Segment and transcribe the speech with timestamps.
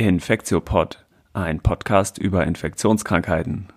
[0.00, 1.04] Infektiopod,
[1.34, 3.68] ein Podcast über Infektionskrankheiten.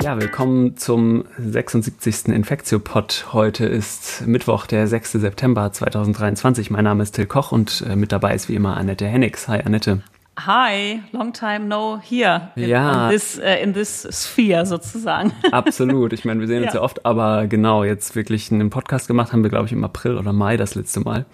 [0.00, 2.26] Ja, willkommen zum 76.
[2.26, 3.26] Infektiopod.
[3.32, 5.10] Heute ist Mittwoch, der 6.
[5.14, 6.70] September 2023.
[6.70, 9.48] Mein Name ist Till Koch und äh, mit dabei ist wie immer Annette Hennigs.
[9.48, 10.04] Hi Annette.
[10.36, 13.04] Hi, long time no here in, ja.
[13.04, 15.32] in, this, uh, in this sphere sozusagen.
[15.52, 16.12] Absolut.
[16.12, 16.80] Ich meine, wir sehen uns ja.
[16.80, 20.18] ja oft, aber genau, jetzt wirklich einen Podcast gemacht haben wir, glaube ich, im April
[20.18, 21.24] oder Mai das letzte Mal.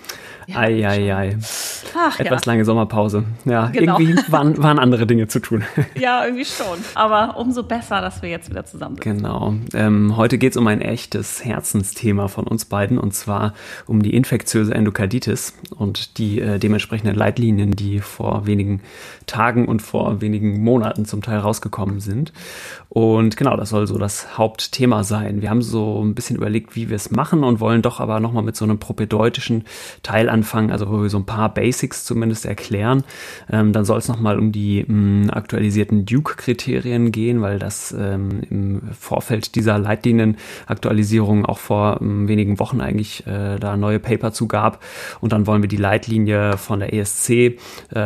[0.46, 1.38] Ja, ei, ei, ei.
[1.96, 2.52] Ach, Etwas ja.
[2.52, 3.24] lange Sommerpause.
[3.46, 3.98] Ja, genau.
[3.98, 5.64] irgendwie waren, waren andere Dinge zu tun.
[5.98, 6.78] Ja, irgendwie schon.
[6.94, 9.18] Aber umso besser, dass wir jetzt wieder zusammen sind.
[9.18, 9.54] Genau.
[9.74, 13.54] Ähm, heute geht es um ein echtes Herzensthema von uns beiden und zwar
[13.86, 18.82] um die infektiöse Endokarditis und die äh, dementsprechenden Leitlinien, die vor wenigen
[19.26, 22.32] Tagen und vor wenigen Monaten zum Teil rausgekommen sind.
[22.90, 25.42] Und genau, das soll so das Hauptthema sein.
[25.42, 28.42] Wir haben so ein bisschen überlegt, wie wir es machen und wollen doch aber nochmal
[28.42, 29.64] mit so einem propädeutischen
[30.02, 33.04] Teil anfangen, also wo wir so ein paar Basics zumindest erklären.
[33.48, 38.42] Ähm, dann soll es nochmal um die mh, mm, aktualisierten Duke-Kriterien gehen, weil das ähm,
[38.50, 44.48] im Vorfeld dieser Leitlinienaktualisierung auch vor ähm, wenigen Wochen eigentlich äh, da neue Paper zu
[44.48, 44.82] gab.
[45.20, 47.56] Und dann wollen wir die Leitlinie von der ESC äh,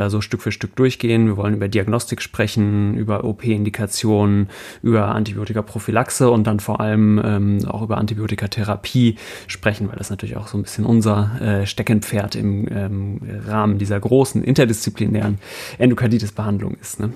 [0.09, 1.25] so Stück für Stück durchgehen.
[1.25, 4.51] Wir wollen über Diagnostik sprechen, über OP-Indikationen,
[4.83, 10.47] über Antibiotikaprophylaxe und dann vor allem ähm, auch über Antibiotikatherapie sprechen, weil das natürlich auch
[10.47, 15.39] so ein bisschen unser äh, Steckenpferd im ähm, Rahmen dieser großen interdisziplinären
[15.79, 17.01] Endokarditis-Behandlung ist.
[17.01, 17.11] Ne?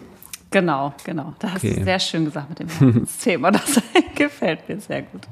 [0.50, 1.34] Genau, genau.
[1.40, 1.68] Das okay.
[1.70, 3.50] hast du sehr schön gesagt mit dem Thema.
[3.50, 3.82] Das
[4.14, 5.22] gefällt mir sehr gut.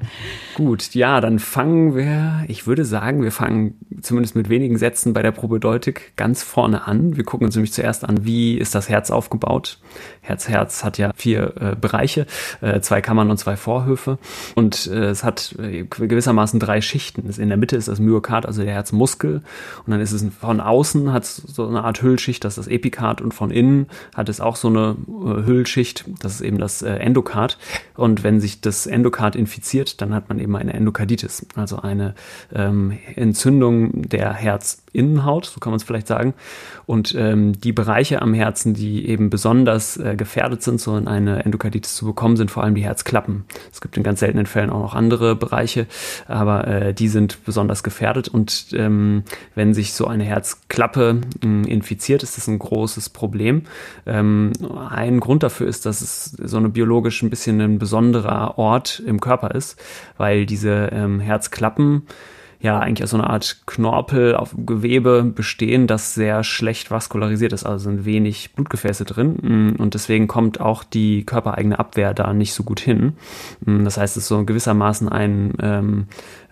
[0.55, 5.23] Gut, ja, dann fangen wir, ich würde sagen, wir fangen zumindest mit wenigen Sätzen bei
[5.23, 7.17] der Probedeutik ganz vorne an.
[7.17, 9.79] Wir gucken uns nämlich zuerst an, wie ist das Herz aufgebaut.
[10.21, 12.27] Herz, Herz hat ja vier äh, Bereiche,
[12.61, 14.19] äh, zwei Kammern und zwei Vorhöfe.
[14.53, 17.27] Und äh, es hat äh, gewissermaßen drei Schichten.
[17.27, 19.41] In der Mitte ist das Myokard, also der Herzmuskel.
[19.85, 22.71] Und dann ist es von außen, hat es so eine Art Hüllschicht, das ist das
[22.71, 23.21] Epikard.
[23.21, 27.57] Und von innen hat es auch so eine Hüllschicht, das ist eben das äh, Endokard.
[27.95, 32.13] Und wenn sich das Endokard infiziert, dann hat man eben eine Endokarditis, also eine
[32.53, 36.33] ähm, Entzündung der Herzinnenhaut, so kann man es vielleicht sagen.
[36.85, 41.45] Und ähm, die Bereiche am Herzen, die eben besonders äh, gefährdet sind, so in eine
[41.45, 43.45] Endokarditis zu bekommen, sind vor allem die Herzklappen.
[43.71, 45.87] Es gibt in ganz seltenen Fällen auch noch andere Bereiche,
[46.27, 48.27] aber äh, die sind besonders gefährdet.
[48.27, 49.23] Und ähm,
[49.55, 53.63] wenn sich so eine Herzklappe äh, infiziert, ist das ein großes Problem.
[54.05, 54.51] Ähm,
[54.97, 59.21] ein Grund dafür ist, dass es so eine biologisch ein bisschen ein besonderer Ort im
[59.21, 59.79] Körper ist,
[60.17, 62.03] weil diese ähm, Herzklappen
[62.59, 67.65] ja eigentlich aus so einer Art Knorpel auf Gewebe bestehen, das sehr schlecht vaskularisiert ist,
[67.65, 72.53] also sind wenig Blutgefäße drin mm, und deswegen kommt auch die körpereigene Abwehr da nicht
[72.53, 73.13] so gut hin.
[73.63, 76.07] Mm, das heißt, es ist so gewissermaßen ein, ähm,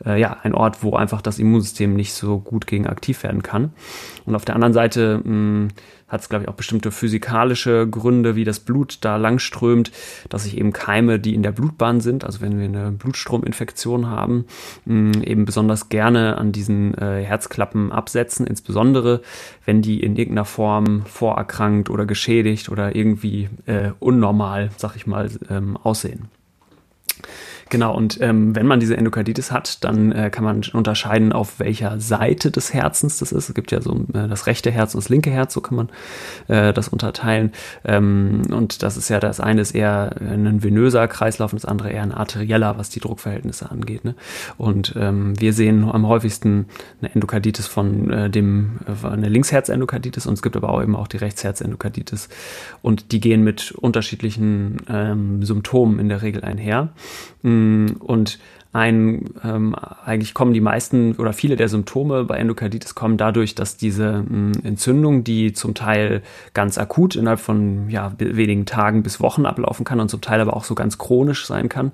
[0.05, 3.73] äh, ja, ein Ort, wo einfach das Immunsystem nicht so gut gegen aktiv werden kann.
[4.25, 5.67] Und auf der anderen Seite mh, mm,
[6.07, 9.91] hat es, glaube ich, auch bestimmte physikalische Gründe, wie das Blut da langströmt,
[10.29, 14.45] dass sich eben Keime, die in der Blutbahn sind, also wenn wir eine Blutstrominfektion haben,
[14.85, 19.21] mh, eben besonders gerne an diesen äh, Herzklappen absetzen, insbesondere
[19.65, 25.29] wenn die in irgendeiner Form vorerkrankt oder geschädigt oder irgendwie äh, unnormal, sag ich mal,
[25.49, 26.29] ähm, aussehen.
[27.69, 31.99] Genau, und ähm, wenn man diese Endokarditis hat, dann äh, kann man unterscheiden, auf welcher
[31.99, 33.49] Seite des Herzens das ist.
[33.49, 35.89] Es gibt ja so äh, das rechte Herz und das linke Herz, so kann man
[36.47, 37.53] äh, das unterteilen.
[37.83, 41.89] Ähm, und das ist ja, das eine ist eher ein venöser Kreislauf und das andere
[41.89, 44.05] eher ein arterieller, was die Druckverhältnisse angeht.
[44.05, 44.15] Ne?
[44.57, 46.67] Und ähm, wir sehen am häufigsten
[47.01, 51.07] eine Endokarditis von äh, dem, äh, eine Linksherzendokarditis und es gibt aber auch eben auch
[51.07, 52.29] die Rechtsherzendokarditis.
[52.83, 56.89] Und die gehen mit unterschiedlichen ähm, Symptomen in der Regel einher.
[57.45, 58.39] Und
[58.75, 63.77] ein, ähm, eigentlich kommen die meisten oder viele der Symptome bei Endokarditis kommen dadurch, dass
[63.77, 66.21] diese mh, hm, Entzündung, die zum Teil
[66.53, 70.57] ganz akut innerhalb von ja, wenigen Tagen bis Wochen ablaufen kann und zum Teil aber
[70.57, 71.93] auch so ganz chronisch sein kann,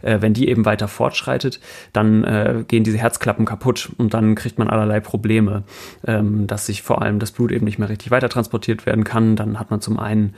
[0.00, 1.60] äh, wenn die eben weiter fortschreitet,
[1.92, 5.64] dann äh, gehen diese Herzklappen kaputt und dann kriegt man allerlei Probleme,
[6.06, 9.36] ähm, dass sich vor allem das Blut eben nicht mehr richtig weiter transportiert werden kann.
[9.36, 10.34] Dann hat man zum einen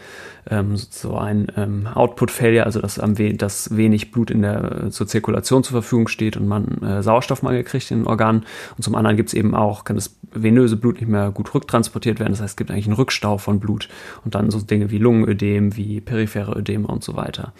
[0.50, 5.06] ähm, so ein ähm, Output-Failure, also dass, am we dass wenig Blut in der zur
[5.06, 8.44] Zirkulation zur Verfügung Verfügung steht und man äh, Sauerstoffmangel kriegt in den Organen.
[8.76, 12.18] Und zum anderen gibt es eben auch, kann das venöse Blut nicht mehr gut rücktransportiert
[12.18, 12.32] werden.
[12.32, 13.88] Das heißt, es gibt eigentlich einen Rückstau von Blut
[14.24, 17.52] und dann so Dinge wie Lungenödem, wie periphere Ödeme und so weiter.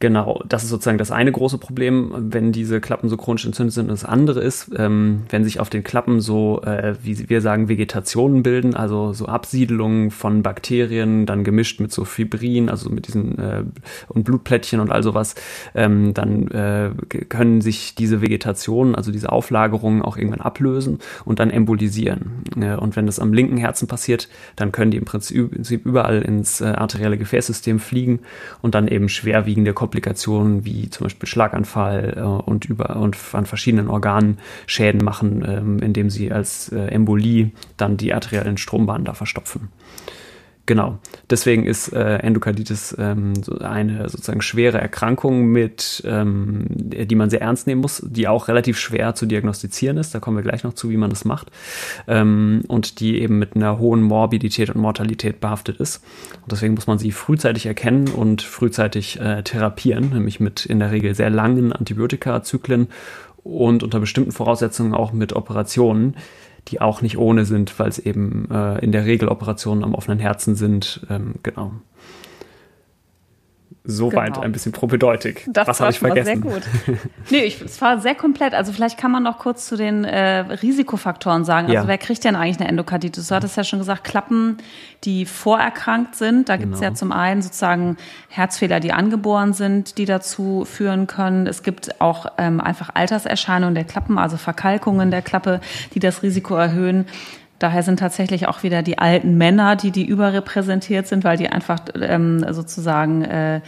[0.00, 3.86] Genau, das ist sozusagen das eine große Problem, wenn diese Klappen so chronisch entzündet sind.
[3.86, 7.68] Und das andere ist, ähm, wenn sich auf den Klappen so, äh, wie wir sagen,
[7.68, 13.38] Vegetationen bilden, also so Absiedelungen von Bakterien, dann gemischt mit so Fibrin, also mit diesen
[13.38, 13.64] äh,
[14.06, 15.34] und Blutplättchen und all sowas,
[15.74, 16.90] ähm, dann äh,
[17.28, 22.44] können sich diese Vegetationen, also diese Auflagerungen auch irgendwann ablösen und dann embolisieren.
[22.60, 26.60] Äh, und wenn das am linken Herzen passiert, dann können die im Prinzip überall ins
[26.60, 28.20] äh, arterielle Gefäßsystem fliegen
[28.62, 29.74] und dann eben schwerwiegende
[30.64, 36.10] wie zum Beispiel Schlaganfall äh, und über und an verschiedenen Organen Schäden machen, ähm, indem
[36.10, 39.68] sie als äh, Embolie dann die arteriellen Strombahnen da verstopfen.
[40.68, 40.98] Genau.
[41.30, 47.40] Deswegen ist äh, Endokarditis ähm, so eine sozusagen schwere Erkrankung mit, ähm, die man sehr
[47.40, 50.14] ernst nehmen muss, die auch relativ schwer zu diagnostizieren ist.
[50.14, 51.50] Da kommen wir gleich noch zu, wie man das macht.
[52.06, 56.04] Ähm, und die eben mit einer hohen Morbidität und Mortalität behaftet ist.
[56.42, 60.90] Und deswegen muss man sie frühzeitig erkennen und frühzeitig äh, therapieren, nämlich mit in der
[60.90, 62.88] Regel sehr langen Antibiotikazyklen
[63.42, 66.14] und unter bestimmten Voraussetzungen auch mit Operationen
[66.68, 70.18] die auch nicht ohne sind, weil es eben äh, in der Regel Operationen am offenen
[70.18, 71.06] Herzen sind.
[71.10, 71.72] Ähm, genau.
[73.90, 74.40] Soweit genau.
[74.40, 75.46] ein bisschen propedeutig.
[75.46, 76.42] Das Was habe ich vergessen?
[76.42, 76.62] Sehr gut.
[77.30, 78.52] nee, ich, es war sehr komplett.
[78.52, 81.68] Also vielleicht kann man noch kurz zu den äh, Risikofaktoren sagen.
[81.68, 81.88] Also ja.
[81.88, 83.28] wer kriegt denn eigentlich eine Endokarditis?
[83.28, 84.58] Du hattest ja schon gesagt, Klappen,
[85.04, 86.50] die vorerkrankt sind.
[86.50, 86.90] Da gibt es genau.
[86.90, 87.96] ja zum einen sozusagen
[88.28, 91.46] Herzfehler, die angeboren sind, die dazu führen können.
[91.46, 95.62] Es gibt auch ähm, einfach Alterserscheinungen der Klappen, also Verkalkungen der Klappe,
[95.94, 97.06] die das Risiko erhöhen.
[97.58, 101.80] Daher sind tatsächlich auch wieder die alten Männer, die die überrepräsentiert sind, weil die einfach
[102.00, 103.60] ähm, sozusagen äh,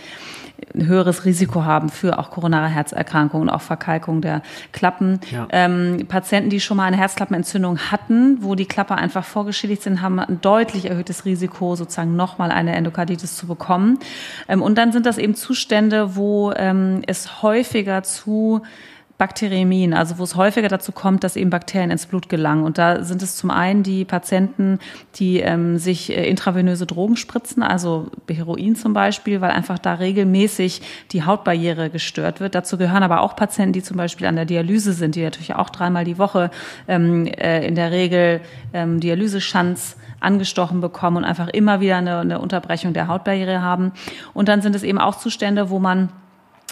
[0.75, 4.43] ein höheres Risiko haben für auch koronare Herzerkrankungen und auch Verkalkung der
[4.73, 5.21] Klappen.
[5.31, 5.49] Ja.
[5.51, 10.19] Ähm, Patienten, die schon mal eine Herzklappenentzündung hatten, wo die Klappe einfach vorgeschädigt sind, haben
[10.19, 13.99] ein deutlich erhöhtes Risiko, sozusagen nochmal eine Endokarditis zu bekommen.
[14.49, 18.63] Ähm, und dann sind das eben Zustände, wo ähm, es häufiger zu
[19.21, 22.65] Bakteriämien, also wo es häufiger dazu kommt, dass eben Bakterien ins Blut gelangen.
[22.65, 24.79] Und da sind es zum einen die Patienten,
[25.17, 30.81] die ähm, sich äh, intravenöse Drogen spritzen, also Heroin zum Beispiel, weil einfach da regelmäßig
[31.13, 32.55] die Hautbarriere gestört wird.
[32.55, 35.69] Dazu gehören aber auch Patienten, die zum Beispiel an der Dialyse sind, die natürlich auch
[35.69, 36.51] dreimal die Woche
[36.89, 38.41] ähm, äh, in der Regel
[38.73, 43.93] ähm, Dialyseschanz angestochen bekommen und einfach immer wieder eine, eine Unterbrechung der Hautbarriere haben.
[44.33, 46.09] Und dann sind es eben auch Zustände, wo man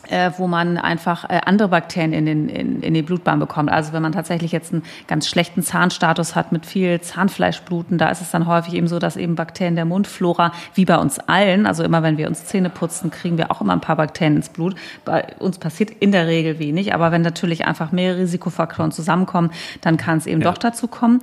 [0.08, 3.70] äh, wo man einfach äh, andere Bakterien in den, in, in die Blutbahn bekommt.
[3.70, 8.20] Also wenn man tatsächlich jetzt einen ganz schlechten Zahnstatus hat mit viel Zahnfleischbluten, da ist
[8.20, 11.82] es dann häufig eben so, dass eben Bakterien der Mundflora, wie bei uns allen, also
[11.82, 14.74] immer wenn wir uns Zähne putzen, kriegen wir auch immer ein paar Bakterien ins Blut.
[15.04, 19.50] Bei uns passiert in der Regel wenig, aber wenn natürlich einfach mehrere Risikofaktoren zusammenkommen,
[19.80, 20.50] dann kann es eben ja.
[20.50, 21.20] doch dazu kommen.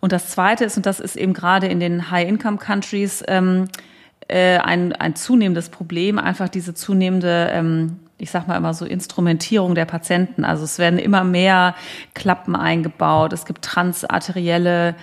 [0.00, 3.68] Und das Zweite ist, und das ist eben gerade in den High-Income-Countries, ähm,
[4.28, 9.74] äh, ein, ein zunehmendes Problem, einfach diese zunehmende ähm, ich sag mal immer so Instrumentierung
[9.74, 10.44] der Patienten.
[10.44, 11.74] Also es werden immer mehr
[12.14, 13.32] Klappen eingebaut.
[13.32, 14.94] Es gibt transarterielle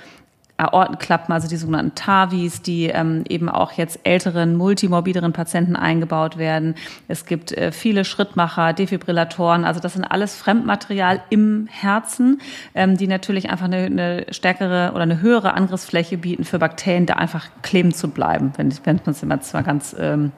[0.61, 6.75] Aortenklappen, also die sogenannten TAVIs, die ähm, eben auch jetzt älteren, multimorbideren Patienten eingebaut werden.
[7.07, 12.41] Es gibt äh, viele Schrittmacher, Defibrillatoren, also das sind alles Fremdmaterial im Herzen,
[12.75, 17.15] ähm, die natürlich einfach eine, eine stärkere oder eine höhere Angriffsfläche bieten für Bakterien, da
[17.15, 20.31] einfach kleben zu bleiben, wenn, wenn man es immer zwar ganz ähm,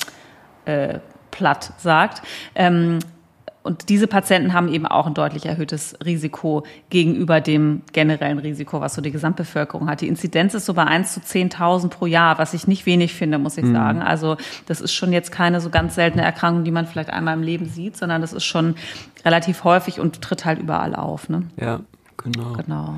[0.65, 0.99] äh,
[1.33, 2.21] platt sagt.
[2.55, 2.99] Ähm,
[3.63, 8.93] und diese Patienten haben eben auch ein deutlich erhöhtes Risiko gegenüber dem generellen Risiko, was
[8.93, 10.01] so die Gesamtbevölkerung hat.
[10.01, 13.37] Die Inzidenz ist so bei 1 zu 10.000 pro Jahr, was ich nicht wenig finde,
[13.37, 13.73] muss ich mhm.
[13.73, 14.01] sagen.
[14.01, 14.35] Also
[14.65, 17.65] das ist schon jetzt keine so ganz seltene Erkrankung, die man vielleicht einmal im Leben
[17.65, 18.75] sieht, sondern das ist schon
[19.23, 21.29] relativ häufig und tritt halt überall auf.
[21.29, 21.43] Ne?
[21.57, 21.79] Ja,
[22.17, 22.53] genau.
[22.53, 22.95] Genau.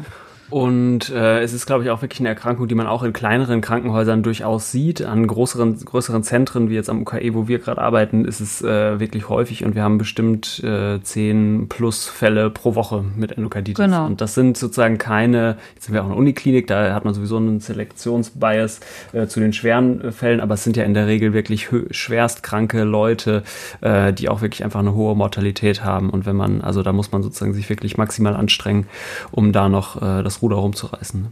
[0.50, 3.62] Und äh, es ist, glaube ich, auch wirklich eine Erkrankung, die man auch in kleineren
[3.62, 5.02] Krankenhäusern durchaus sieht.
[5.02, 9.00] An größeren, größeren Zentren, wie jetzt am UKE, wo wir gerade arbeiten, ist es äh,
[9.00, 13.84] wirklich häufig und wir haben bestimmt äh, zehn plus Fälle pro Woche mit Endokarditis.
[13.84, 14.06] Genau.
[14.06, 17.14] Und das sind sozusagen keine, jetzt sind wir auch in der Uniklinik, da hat man
[17.14, 18.82] sowieso einen Selektionsbias
[19.14, 22.44] äh, zu den schweren äh, Fällen, aber es sind ja in der Regel wirklich schwerst
[22.44, 23.44] kranke Leute,
[23.82, 26.12] äh, die auch wirklich einfach eine hohe Mortalität haben.
[26.12, 28.88] Und wenn man, also da muss man sozusagen sich wirklich maximal anstrengen,
[29.32, 31.22] um da noch äh, das Ruder rumzureißen.
[31.24, 31.32] Ne?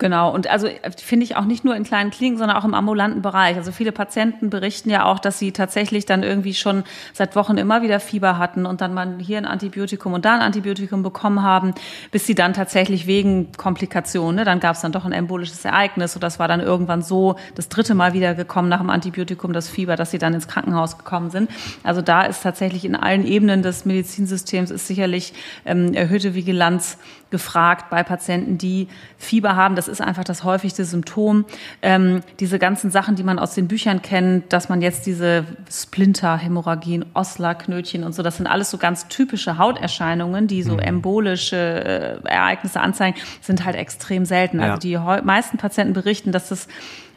[0.00, 3.20] Genau, und also finde ich auch nicht nur in kleinen Kliniken, sondern auch im ambulanten
[3.20, 3.58] Bereich.
[3.58, 7.82] Also viele Patienten berichten ja auch, dass sie tatsächlich dann irgendwie schon seit Wochen immer
[7.82, 11.74] wieder Fieber hatten und dann mal hier ein Antibiotikum und da ein Antibiotikum bekommen haben,
[12.12, 16.14] bis sie dann tatsächlich wegen Komplikationen, ne, dann gab es dann doch ein embolisches Ereignis
[16.14, 19.68] und das war dann irgendwann so das dritte Mal wieder gekommen nach dem Antibiotikum, das
[19.68, 21.50] Fieber, dass sie dann ins Krankenhaus gekommen sind.
[21.82, 25.34] Also da ist tatsächlich in allen Ebenen des Medizinsystems ist sicherlich
[25.66, 26.96] ähm, erhöhte Vigilanz
[27.30, 29.76] gefragt bei Patienten, die Fieber haben.
[29.76, 31.44] Das ist einfach das häufigste Symptom.
[31.82, 36.36] Ähm, diese ganzen Sachen, die man aus den Büchern kennt, dass man jetzt diese Splinter,
[36.36, 40.80] Hämorrhagien, Osler-Knötchen und so, das sind alles so ganz typische Hauterscheinungen, die so mhm.
[40.80, 44.60] embolische äh, Ereignisse anzeigen, sind halt extrem selten.
[44.60, 45.18] Also ja.
[45.18, 46.68] die meisten Patienten berichten, dass das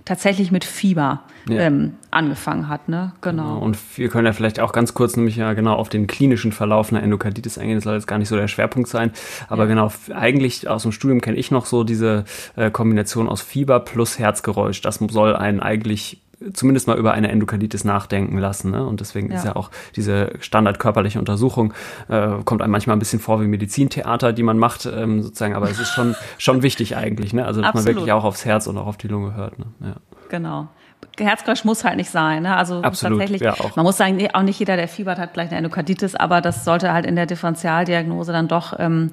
[0.06, 1.62] tatsächlich mit Fieber ja.
[1.62, 2.90] ähm, angefangen hat.
[2.90, 3.14] Ne?
[3.22, 3.44] Genau.
[3.44, 3.60] genau.
[3.60, 6.92] Und wir können ja vielleicht auch ganz kurz nämlich ja genau auf den klinischen Verlauf
[6.92, 7.78] einer Endokarditis eingehen.
[7.78, 9.12] Das soll jetzt gar nicht so der Schwerpunkt sein.
[9.48, 9.70] Aber ja.
[9.70, 14.20] genau, eigentlich aus dem Studium kenne ich noch so diese äh, Kombination aus Fieber plus
[14.20, 14.82] Herzgeräusch.
[14.82, 16.22] Das soll einen eigentlich
[16.54, 18.72] zumindest mal über eine Endokarditis nachdenken lassen.
[18.72, 18.86] Ne?
[18.86, 19.38] Und deswegen ja.
[19.38, 21.74] ist ja auch diese standardkörperliche Untersuchung,
[22.10, 25.70] äh, kommt einem manchmal ein bisschen vor wie Medizintheater, die man macht, ähm, sozusagen, aber
[25.70, 27.46] es ist schon, schon wichtig eigentlich, ne?
[27.46, 27.86] Also dass Absolut.
[27.86, 29.60] man wirklich auch aufs Herz und auch auf die Lunge hört.
[29.60, 29.66] Ne?
[29.82, 29.96] Ja.
[30.30, 30.68] Genau.
[31.20, 32.44] Herzcrash muss halt nicht sein.
[32.44, 32.56] Ne?
[32.56, 33.76] Also Absolut, tatsächlich, ja, auch.
[33.76, 36.94] man muss sagen, auch nicht jeder, der fiebert, hat gleich eine Endokarditis, aber das sollte
[36.94, 39.12] halt in der Differentialdiagnose dann doch ähm,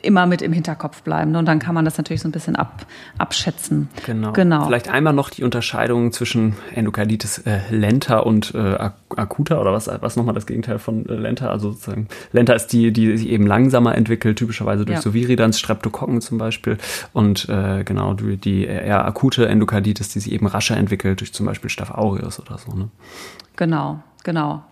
[0.00, 1.32] immer mit im Hinterkopf bleiben.
[1.32, 1.38] Ne?
[1.38, 2.86] Und dann kann man das natürlich so ein bisschen ab,
[3.18, 3.88] abschätzen.
[4.06, 4.32] Genau.
[4.32, 4.66] genau.
[4.66, 10.16] Vielleicht einmal noch die Unterscheidung zwischen Endokarditis äh, lenta und äh, akuter oder was, was
[10.16, 11.50] nochmal das Gegenteil von äh, lenta?
[11.50, 15.02] Also sozusagen, lenta ist die, die sich eben langsamer entwickelt, typischerweise durch ja.
[15.02, 16.78] so Viridans, Streptokokken zum Beispiel.
[17.12, 21.46] Und äh, genau, die, die eher akute Endokarditis, die sich eben rascher entwickelt, durch zum
[21.46, 22.72] Beispiel Staph aureus oder so.
[22.72, 22.88] Ne?
[23.56, 24.62] Genau, genau.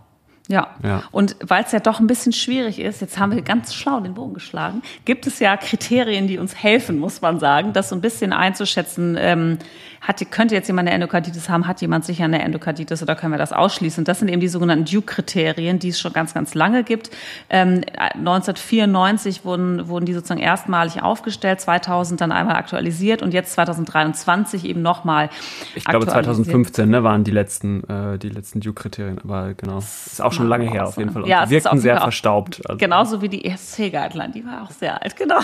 [0.51, 0.75] Ja.
[0.83, 1.05] ja.
[1.13, 4.15] Und weil es ja doch ein bisschen schwierig ist, jetzt haben wir ganz schlau den
[4.15, 8.01] Bogen geschlagen, gibt es ja Kriterien, die uns helfen, muss man sagen, das so ein
[8.01, 9.59] bisschen einzuschätzen, ähm,
[10.01, 13.39] hat, könnte jetzt jemand eine Endokarditis haben, hat jemand sicher eine Endokarditis oder können wir
[13.39, 14.05] das ausschließen?
[14.05, 17.11] Das sind eben die sogenannten Duke-Kriterien, die es schon ganz, ganz lange gibt.
[17.51, 24.65] Ähm, 1994 wurden, wurden die sozusagen erstmalig aufgestellt, 2000 dann einmal aktualisiert und jetzt 2023
[24.65, 25.29] eben nochmal.
[25.75, 29.79] Ich glaube 2015 ne, waren die letzten, äh, die letzten Duke-Kriterien, aber genau.
[29.79, 31.23] Ist auch schon lange her auf jeden Fall.
[31.23, 32.61] Und ja, die wirkten sehr verstaubt.
[32.67, 32.79] Also.
[32.79, 35.39] Genauso wie die ESC-Guideline, die war auch sehr alt, genau.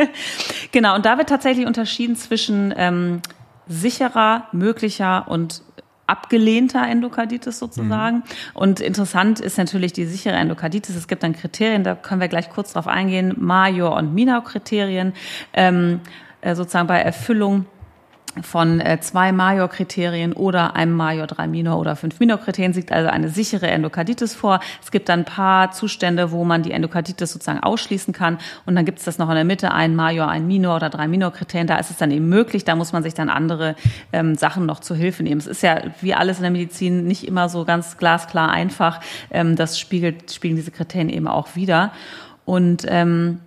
[0.72, 3.20] genau, und da wird tatsächlich unterschieden zwischen ähm,
[3.66, 5.62] sicherer, möglicher und
[6.06, 8.16] abgelehnter Endokarditis sozusagen.
[8.16, 8.22] Mhm.
[8.54, 10.94] Und interessant ist natürlich die sichere Endokarditis.
[10.96, 15.14] Es gibt dann Kriterien, da können wir gleich kurz drauf eingehen, Major- und Minor-Kriterien,
[15.54, 16.00] ähm,
[16.42, 17.66] äh, sozusagen bei Erfüllung
[18.42, 23.28] von äh, zwei Major-Kriterien oder einem Major, drei Minor oder fünf Minor-Kriterien liegt also eine
[23.28, 24.60] sichere Endokarditis vor.
[24.82, 28.38] Es gibt dann ein paar Zustände, wo man die Endokarditis sozusagen ausschließen kann.
[28.66, 31.08] Und dann gibt es das noch in der Mitte, ein Major, ein Minor oder drei
[31.08, 31.66] Minor-Kriterien.
[31.66, 32.64] Da ist es dann eben möglich.
[32.64, 33.76] Da muss man sich dann andere
[34.12, 35.40] ähm, Sachen noch zu Hilfe nehmen.
[35.40, 39.00] Es ist ja wie alles in der Medizin nicht immer so ganz glasklar einfach.
[39.30, 41.92] Ähm, das spiegelt, spiegeln diese Kriterien eben auch wieder.
[42.44, 43.40] Und ähm,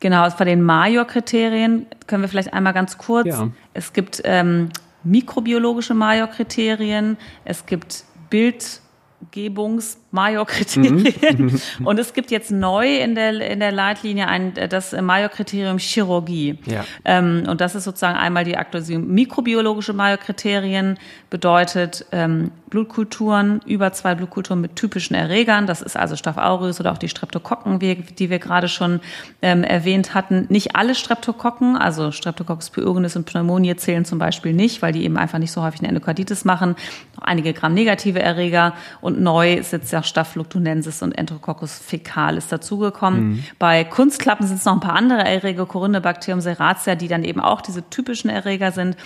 [0.00, 3.26] Genau, bei den Major-Kriterien können wir vielleicht einmal ganz kurz.
[3.26, 3.48] Ja.
[3.72, 4.68] Es gibt ähm,
[5.02, 10.94] mikrobiologische Major-Kriterien, es gibt Bildgebungs- Major-Kriterien.
[11.34, 11.86] Mhm.
[11.86, 16.58] Und es gibt jetzt neu in der, in der Leitlinie ein, das Major-Kriterium Chirurgie.
[16.66, 16.84] Ja.
[17.04, 19.06] Ähm, und das ist sozusagen einmal die Aktualisierung.
[19.08, 20.98] Mikrobiologische Major-Kriterien
[21.30, 25.66] bedeutet ähm, Blutkulturen, über zwei Blutkulturen mit typischen Erregern.
[25.66, 29.00] Das ist also Staph aureus oder auch die Streptokokken, die wir gerade schon
[29.42, 30.46] ähm, erwähnt hatten.
[30.48, 35.16] Nicht alle Streptokokken, also Streptococcus pyogenes und Pneumonie zählen zum Beispiel nicht, weil die eben
[35.16, 36.76] einfach nicht so häufig eine Endokarditis machen.
[37.20, 38.74] Einige Gramm-negative Erreger.
[39.00, 43.28] Und neu ist jetzt ja noch und Enterococcus fecalis dazugekommen.
[43.28, 43.44] Mhm.
[43.58, 47.60] Bei Kunstklappen sind es noch ein paar andere Erreger, Corynebacterium serratia, die dann eben auch
[47.60, 48.96] diese typischen Erreger sind.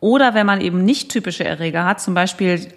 [0.00, 2.68] Oder wenn man eben nicht typische Erreger hat, zum Beispiel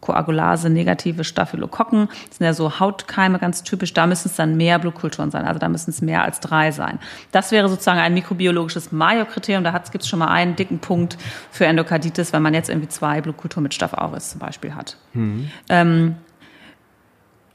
[0.00, 4.78] Koagulase, negative Staphylokokken, das sind ja so Hautkeime ganz typisch, da müssen es dann mehr
[4.78, 6.98] Blutkulturen sein, also da müssen es mehr als drei sein.
[7.32, 11.18] Das wäre sozusagen ein mikrobiologisches Major-Kriterium, da gibt es schon mal einen dicken Punkt
[11.50, 14.96] für Endokarditis, wenn man jetzt irgendwie zwei Blutkulturen mit Staph aureus zum Beispiel hat.
[15.14, 15.50] Mhm.
[15.68, 16.16] Ähm,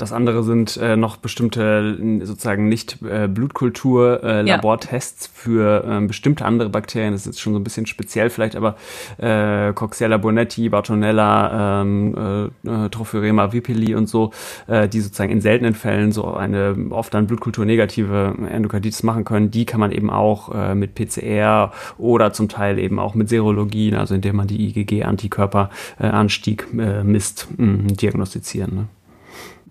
[0.01, 5.31] das andere sind äh, noch bestimmte sozusagen nicht äh, Blutkultur äh, Labortests ja.
[5.33, 7.13] für äh, bestimmte andere Bakterien.
[7.13, 8.77] Das ist jetzt schon so ein bisschen speziell vielleicht, aber
[9.17, 14.31] äh, Coxiella bonetti, Bartonella, ähm, äh, Trophyrema vipili und so,
[14.67, 19.51] äh, die sozusagen in seltenen Fällen so eine oft dann Blutkultur negative Endokarditis machen können,
[19.51, 23.93] die kann man eben auch äh, mit PCR oder zum Teil eben auch mit Serologien,
[23.95, 28.75] also indem man die IgG-Antikörperanstieg äh, misst, mh, diagnostizieren.
[28.75, 28.87] Ne?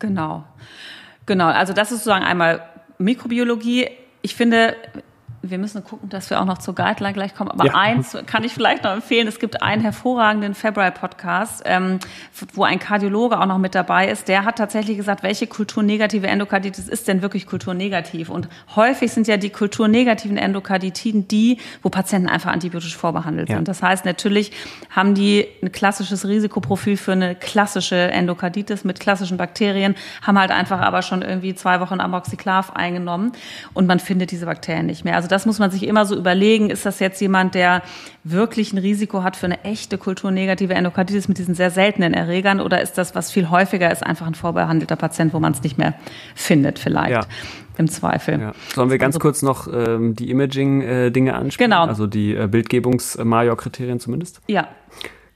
[0.00, 0.44] Genau.
[1.26, 1.46] Genau.
[1.46, 2.66] Also das ist sozusagen einmal
[2.98, 3.88] Mikrobiologie.
[4.22, 4.74] Ich finde,
[5.42, 7.50] wir müssen gucken, dass wir auch noch zur Guideline gleich kommen.
[7.50, 7.74] Aber ja.
[7.74, 9.26] eins kann ich vielleicht noch empfehlen.
[9.26, 11.98] Es gibt einen hervorragenden February-Podcast, ähm,
[12.52, 14.28] wo ein Kardiologe auch noch mit dabei ist.
[14.28, 18.28] Der hat tatsächlich gesagt, welche kulturnegative Endokarditis ist denn wirklich kulturnegativ?
[18.28, 23.56] Und häufig sind ja die kulturnegativen Endokarditiden die, wo Patienten einfach antibiotisch vorbehandelt ja.
[23.56, 23.68] sind.
[23.68, 24.52] Das heißt, natürlich
[24.90, 30.80] haben die ein klassisches Risikoprofil für eine klassische Endokarditis mit klassischen Bakterien, haben halt einfach
[30.80, 33.32] aber schon irgendwie zwei Wochen Amoxiclav eingenommen
[33.72, 35.16] und man findet diese Bakterien nicht mehr.
[35.16, 36.70] Also das muss man sich immer so überlegen.
[36.70, 37.82] Ist das jetzt jemand, der
[38.24, 42.80] wirklich ein Risiko hat für eine echte kulturnegative Endokarditis mit diesen sehr seltenen Erregern oder
[42.80, 45.94] ist das, was viel häufiger ist, einfach ein vorbehandelter Patient, wo man es nicht mehr
[46.34, 47.10] findet vielleicht?
[47.12, 47.20] Ja
[47.80, 48.38] im Zweifel.
[48.38, 48.52] Ja.
[48.74, 51.70] Sollen wir ganz also, kurz noch ähm, die Imaging-Dinge äh, ansprechen?
[51.70, 51.86] Genau.
[51.86, 54.40] Also die äh, Bildgebungs-Major-Kriterien zumindest?
[54.46, 54.68] Ja,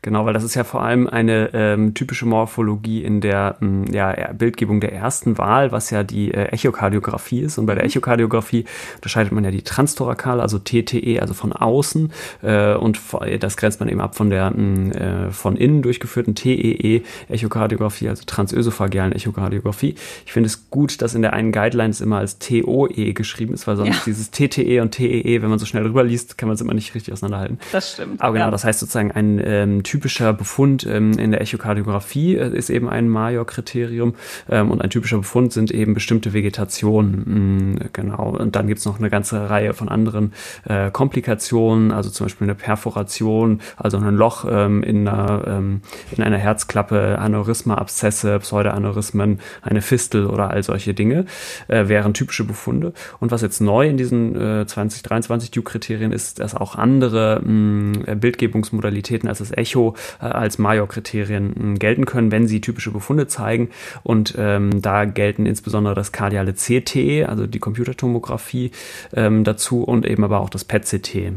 [0.05, 4.13] Genau, weil das ist ja vor allem eine ähm, typische Morphologie in der ähm, ja,
[4.35, 7.57] Bildgebung der ersten Wahl, was ja die äh, Echokardiographie ist.
[7.57, 7.89] Und bei der mhm.
[7.89, 12.13] Echokardiographie unterscheidet man ja die Transtorakale, also TTE, also von außen.
[12.43, 13.01] Äh, und
[13.41, 19.13] das grenzt man eben ab von der äh, von innen durchgeführten TEE Echokardiographie, also transösophagealen
[19.13, 19.95] Echokardiographie.
[20.27, 23.67] Ich finde es gut, dass in der einen Guideline es immer als TOE geschrieben ist,
[23.67, 24.03] weil sonst ja.
[24.05, 26.95] dieses TTE und TEE, wenn man so schnell drüber liest, kann man es immer nicht
[26.95, 27.59] richtig auseinanderhalten.
[27.73, 28.21] Das stimmt.
[28.21, 28.51] Aber genau, ja.
[28.51, 33.09] das heißt sozusagen ein ähm, typischer Befund ähm, in der Echokardiographie äh, ist eben ein
[33.09, 34.17] Major-Kriterium
[34.51, 37.77] ähm, und ein typischer Befund sind eben bestimmte Vegetationen.
[37.77, 38.31] Mh, genau.
[38.37, 40.33] Und dann gibt es noch eine ganze Reihe von anderen
[40.65, 46.25] äh, Komplikationen, also zum Beispiel eine Perforation, also ein Loch ähm, in, einer, ähm, in
[46.25, 51.27] einer Herzklappe, Aneurysma, Abszesse, Pseudoaneurysmen, eine Fistel oder all solche Dinge
[51.69, 52.95] äh, wären typische Befunde.
[53.21, 59.29] Und was jetzt neu in diesen äh, 2023 Duke-Kriterien ist, dass auch andere mh, Bildgebungsmodalitäten
[59.29, 59.84] als das Echo
[60.21, 63.71] äh, als Major-Kriterien hm, gelten können, wenn sie typische Befunde zeigen.
[64.03, 68.71] Und ähm, da gelten insbesondere das kardiale CT, also die Computertomographie
[69.14, 71.35] ähm, dazu und eben aber auch das PET-CT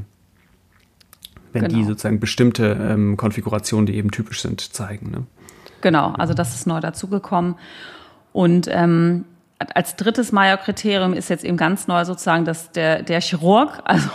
[1.54, 1.76] wenn genau.
[1.76, 5.12] die sozusagen bestimmte ähm, Konfigurationen, die eben typisch sind, zeigen.
[5.12, 5.24] Ne?
[5.82, 7.56] Genau, also das ist neu dazugekommen.
[8.34, 9.26] Und ähm,
[9.74, 14.10] als drittes Major-Kriterium ist jetzt eben ganz neu sozusagen, dass der, der Chirurg, also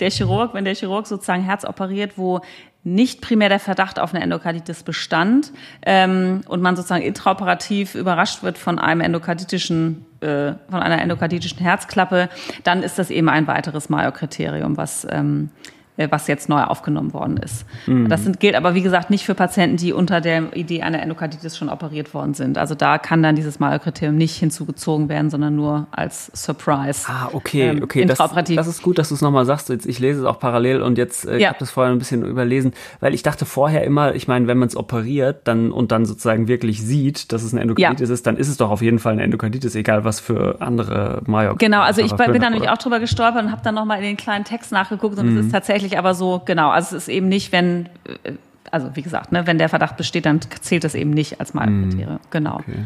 [0.00, 2.40] der Chirurg, wenn der Chirurg sozusagen Herz operiert, wo
[2.84, 8.56] nicht primär der Verdacht auf eine Endokarditis bestand ähm, und man sozusagen intraoperativ überrascht wird
[8.56, 12.28] von einem endokarditischen äh, von einer endokarditischen Herzklappe,
[12.64, 15.77] dann ist das eben ein weiteres Major-Kriterium, was ähm, äh,
[16.10, 17.66] was jetzt neu aufgenommen worden ist.
[17.86, 18.08] Mhm.
[18.08, 21.56] Das sind, gilt aber, wie gesagt, nicht für Patienten, die unter der Idee einer Endokarditis
[21.56, 22.56] schon operiert worden sind.
[22.56, 27.06] Also da kann dann dieses Malkriterium nicht hinzugezogen werden, sondern nur als Surprise.
[27.08, 28.04] Ah, okay, ähm, okay.
[28.04, 29.68] Das, das, ist gut, dass du es nochmal sagst.
[29.68, 31.38] Jetzt, ich lese es auch parallel und jetzt, äh, ja.
[31.38, 34.58] ich habe das vorher ein bisschen überlesen, weil ich dachte vorher immer, ich meine, wenn
[34.58, 38.14] man es operiert dann und dann sozusagen wirklich sieht, dass es eine Endokarditis ja.
[38.14, 41.58] ist, dann ist es doch auf jeden Fall eine Endokarditis, egal was für andere Myok.
[41.58, 44.16] Genau, also ich bin da nämlich auch drüber gestolpert und habe dann nochmal in den
[44.16, 45.38] kleinen Text nachgeguckt und mhm.
[45.38, 47.88] es ist tatsächlich tatsächlich aber so, genau, also es ist eben nicht, wenn,
[48.24, 48.32] äh,
[48.70, 52.14] also wie gesagt, ne, wenn der Verdacht besteht, dann zählt das eben nicht als Malkriterium.
[52.14, 52.56] Mm, genau.
[52.56, 52.84] Okay.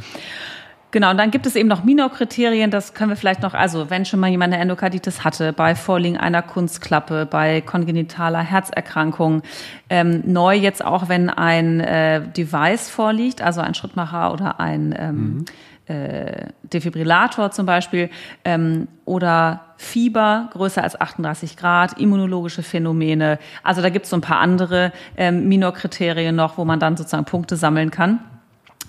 [0.92, 4.04] Genau, und dann gibt es eben noch Minor-Kriterien, das können wir vielleicht noch, also wenn
[4.04, 9.42] schon mal jemand eine Endokarditis hatte, bei Vorliegen einer Kunstklappe, bei kongenitaler Herzerkrankung,
[9.88, 15.16] ähm, neu jetzt auch, wenn ein äh, Device vorliegt, also ein Schrittmacher oder ein ähm,
[15.16, 15.44] mhm
[15.92, 18.08] äh, Defibrillator zum Beispiel
[18.44, 23.38] ähm, oder Fieber größer als 38 Grad, immunologische Phänomene.
[23.62, 27.26] Also da gibt es so ein paar andere ähm, Minorkriterien noch, wo man dann sozusagen
[27.26, 28.20] Punkte sammeln kann.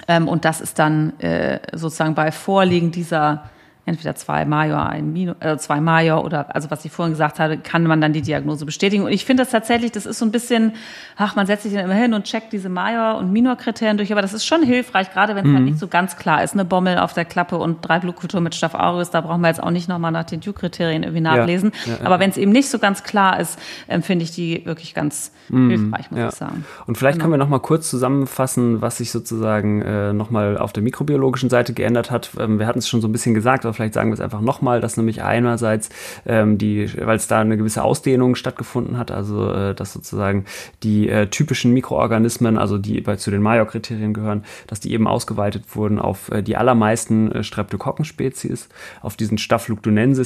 [0.08, 3.50] Ähm, und das ist dann äh, sozusagen bei Vorliegen dieser
[3.86, 7.58] entweder zwei Major, ein Minor, äh, zwei Major oder also was ich vorhin gesagt hatte,
[7.58, 9.04] kann man dann die Diagnose bestätigen.
[9.04, 10.74] Und ich finde das tatsächlich, das ist so ein bisschen,
[11.18, 14.22] ach, man setzt sich dann immer hin und checkt diese Major- und Minor-Kriterien durch, aber
[14.22, 15.56] das ist schon hilfreich, gerade wenn es halt mhm.
[15.56, 16.54] halt nicht so ganz klar ist.
[16.54, 19.62] Eine Bommel auf der Klappe und drei Blutkultur mit Staph aureus, da brauchen wir jetzt
[19.62, 21.74] auch nicht nochmal nach den Duke-Kriterien irgendwie nachlesen.
[21.86, 23.60] Ja, ja, aber wenn es eben nicht so ganz klar ist,
[24.02, 25.70] finde ich die wirklich ganz mhm.
[25.70, 26.66] hilfreich, muss ich sagen.
[26.88, 27.24] Und vielleicht genau.
[27.24, 32.12] können wir nochmal kurz zusammenfassen, was sich sozusagen äh, nochmal auf der mikrobiologischen Seite geändert
[32.12, 32.32] hat.
[32.40, 34.42] Ähm, wir hatten es schon so ein bisschen gesagt, aber vielleicht sagen wir es einfach
[34.42, 35.90] nochmal, dass nämlich einerseits
[36.26, 40.46] ähm, die, weil es da eine gewisse Ausdehnung stattgefunden hat, also äh, dass sozusagen
[40.84, 45.64] die äh, typischen Mikroorganismen, also die bei zu den Major-Kriterien gehören, dass die eben ausgeweitet
[45.76, 48.70] wurden auf äh, die allermeisten äh, Streptokokken-Spezies,
[49.02, 49.74] auf diesen Staphylococcus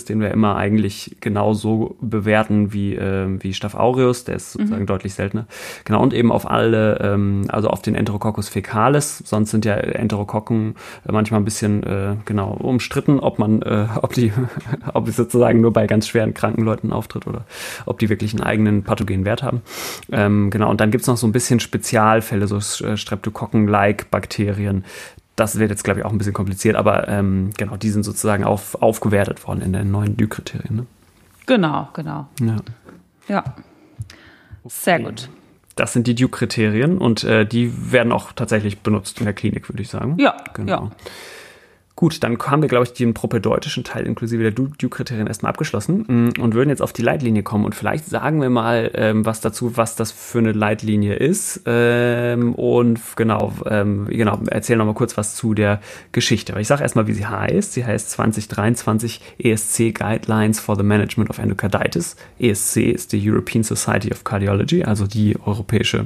[0.06, 4.88] den wir immer eigentlich genauso bewerten wie, äh, wie Staph aureus, der ist sozusagen mhm.
[4.88, 5.46] deutlich seltener.
[5.86, 10.76] Genau, und eben auf alle, ähm, also auf den Enterococcus fecalis, sonst sind ja Enterokokken
[11.08, 14.32] äh, manchmal ein bisschen äh, genau umstritten, ob man äh, ob die,
[14.94, 17.46] ob es sozusagen nur bei ganz schweren kranken Leuten auftritt oder
[17.86, 19.62] ob die wirklich einen eigenen pathogenen Wert haben.
[20.12, 24.86] Ähm, genau, und dann gibt es noch so ein bisschen Spezialfälle, so äh, Streptokokken-like Bakterien.
[25.36, 28.44] Das wird jetzt, glaube ich, auch ein bisschen kompliziert, aber ähm, genau, die sind sozusagen
[28.44, 30.76] auf, aufgewertet worden in den neuen Dü-Kriterien.
[30.76, 30.86] Ne?
[31.46, 32.28] Genau, genau.
[32.42, 32.58] Ja.
[33.28, 33.44] Ja.
[34.66, 35.30] Sehr gut.
[35.76, 39.84] Das sind die Duke-Kriterien und äh, die werden auch tatsächlich benutzt in der Klinik, würde
[39.84, 40.18] ich sagen.
[40.20, 40.72] Ja, genau.
[40.72, 40.92] Ja.
[41.98, 46.40] Gut, dann haben wir, glaube ich, den propädeutischen Teil inklusive der Duke-Kriterien erstmal abgeschlossen mm,
[46.40, 47.66] und würden jetzt auf die Leitlinie kommen.
[47.66, 51.62] Und vielleicht sagen wir mal ähm, was dazu, was das für eine Leitlinie ist.
[51.66, 55.82] Ähm, und genau, ähm, genau, erzählen nochmal kurz was zu der
[56.12, 56.54] Geschichte.
[56.54, 57.74] Aber ich sage erstmal, wie sie heißt.
[57.74, 62.16] Sie heißt 2023 ESC Guidelines for the Management of Endocarditis.
[62.38, 66.06] ESC ist die European Society of Cardiology, also die europäische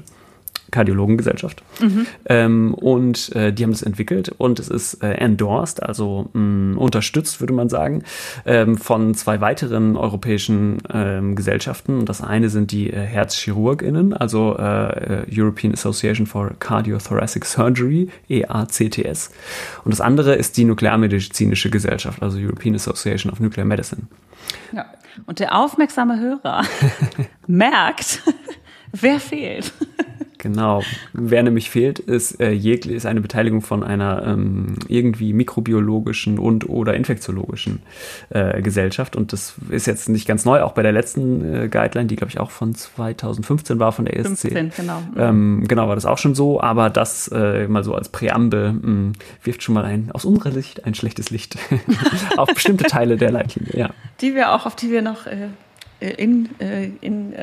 [0.71, 1.63] Kardiologengesellschaft.
[1.79, 2.05] Mhm.
[2.25, 6.77] Ähm, und äh, die haben das entwickelt und es ist äh, endorsed, also mh, mm,
[6.77, 8.03] unterstützt, würde man sagen,
[8.45, 12.05] ähm, von zwei weiteren europäischen ähm, Gesellschaften.
[12.05, 19.31] Das eine sind die äh, HerzchirurgInnen, also äh, European Association for Cardiothoracic Surgery, EACTS.
[19.83, 24.03] Und das andere ist die Nuklearmedizinische Gesellschaft, also European Association of Nuclear Medicine.
[24.71, 24.85] Ja.
[25.25, 26.63] Und der aufmerksame Hörer
[27.47, 28.23] merkt,
[28.93, 29.73] wer fehlt.
[30.41, 30.81] Genau.
[31.13, 36.95] Wer nämlich fehlt, ist, äh, ist eine Beteiligung von einer ähm, irgendwie mikrobiologischen und oder
[36.95, 37.83] infektiologischen
[38.29, 39.15] äh, Gesellschaft.
[39.15, 42.31] Und das ist jetzt nicht ganz neu, auch bei der letzten äh, Guideline, die glaube
[42.31, 44.51] ich auch von 2015 war von der ESC.
[44.51, 45.03] 15, genau.
[45.15, 48.81] Ähm, genau, war das auch schon so, aber das äh, mal so als Präambel mh,
[48.81, 51.55] hm, wirft schon mal ein, aus unserer Sicht, ein schlechtes Licht
[52.37, 53.89] auf bestimmte Teile der Leitlinie, ja.
[54.21, 55.49] Die wir auch, auf die wir noch äh,
[55.99, 57.33] in, äh, in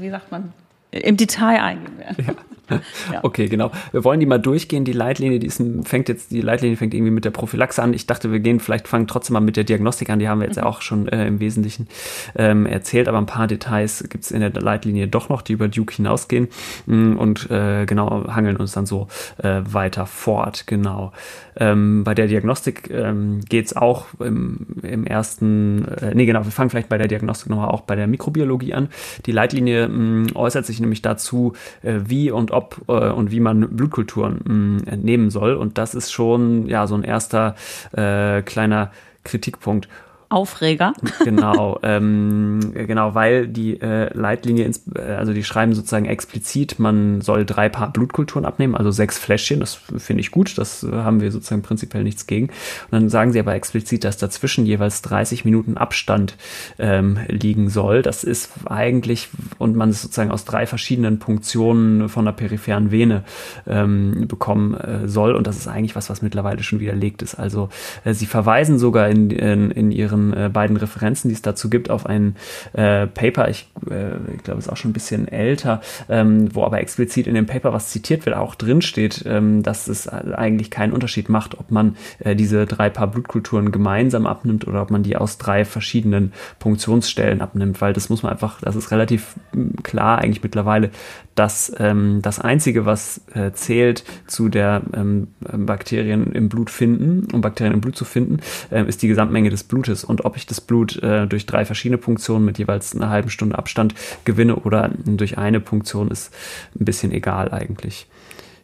[0.00, 0.54] wie sagt man,
[1.02, 2.26] im Detail eingehen werden.
[2.26, 2.34] Ja.
[3.12, 3.20] Ja.
[3.22, 3.70] Okay, genau.
[3.92, 4.84] Wir wollen die mal durchgehen.
[4.84, 7.94] Die Leitlinie, die ist, fängt jetzt, die Leitlinie fängt irgendwie mit der Prophylaxe an.
[7.94, 10.18] Ich dachte, wir gehen vielleicht fangen trotzdem mal mit der Diagnostik an.
[10.18, 10.62] Die haben wir jetzt mhm.
[10.62, 11.86] ja auch schon äh, im Wesentlichen
[12.34, 15.68] ähm, erzählt, aber ein paar Details gibt es in der Leitlinie doch noch, die über
[15.68, 16.48] Duke hinausgehen
[16.86, 20.66] mh, mm, und äh, genau hangeln uns dann so äh, weiter fort.
[20.66, 21.12] Genau.
[21.58, 26.52] Ähm, bei der Diagnostik ähm, geht es auch im, im ersten, äh, nee genau, wir
[26.52, 28.88] fangen vielleicht bei der Diagnostik nochmal auch bei der Mikrobiologie an.
[29.24, 33.40] Die Leitlinie mh, mm, äußert sich nämlich dazu, äh, wie und ob äh, und wie
[33.40, 35.54] man Blutkulturen mh, mm, entnehmen soll.
[35.54, 37.54] Und das ist schon ja so ein erster
[37.92, 38.90] äh, kleiner
[39.24, 39.88] Kritikpunkt.
[40.28, 40.92] Aufreger.
[41.24, 47.44] Genau, ähm, genau, weil die äh, Leitlinie, äh, also die schreiben sozusagen explizit, man soll
[47.44, 49.60] drei Paar Blutkulturen abnehmen, also sechs Fläschchen.
[49.60, 52.46] Das finde ich gut, das haben wir sozusagen prinzipiell nichts gegen.
[52.46, 56.36] Und dann sagen sie aber explizit, dass dazwischen jeweils 30 Minuten Abstand
[56.78, 58.02] ähm, liegen soll.
[58.02, 63.24] Das ist eigentlich, und man es sozusagen aus drei verschiedenen Punktionen von der peripheren Vene
[63.66, 65.34] ähm, bekommen äh, soll.
[65.34, 67.36] Und das ist eigentlich was, was mittlerweile schon widerlegt ist.
[67.36, 67.68] Also
[68.04, 71.70] äh, sie verweisen sogar in, in, in ihren ihren äh, beiden Referenzen, die es dazu
[71.70, 72.36] gibt, auf ein
[72.72, 76.64] äh, Paper, ich, äh, ich glaube, es ist auch schon ein bisschen älter, ähm, wo
[76.64, 80.70] aber explizit in dem Paper, was zitiert wird, auch drin steht, ähm, dass es eigentlich
[80.70, 85.02] keinen Unterschied macht, ob man äh, diese drei Paar Blutkulturen gemeinsam abnimmt oder ob man
[85.02, 89.74] die aus drei verschiedenen Punktionsstellen abnimmt, weil das muss man einfach, das ist relativ hm,
[89.82, 90.90] klar eigentlich mittlerweile,
[91.36, 97.42] dass ähm, das Einzige, was äh, zählt zu der ähm, Bakterien im Blut finden, um
[97.42, 98.38] Bakterien im Blut zu finden,
[98.70, 100.02] äh, ist die Gesamtmenge des Blutes.
[100.08, 103.58] Und ob ich das Blut äh, durch drei verschiedene Punktionen mit jeweils einer halben Stunde
[103.58, 106.32] Abstand gewinne oder durch eine Punktion, ist
[106.78, 108.06] ein bisschen egal eigentlich.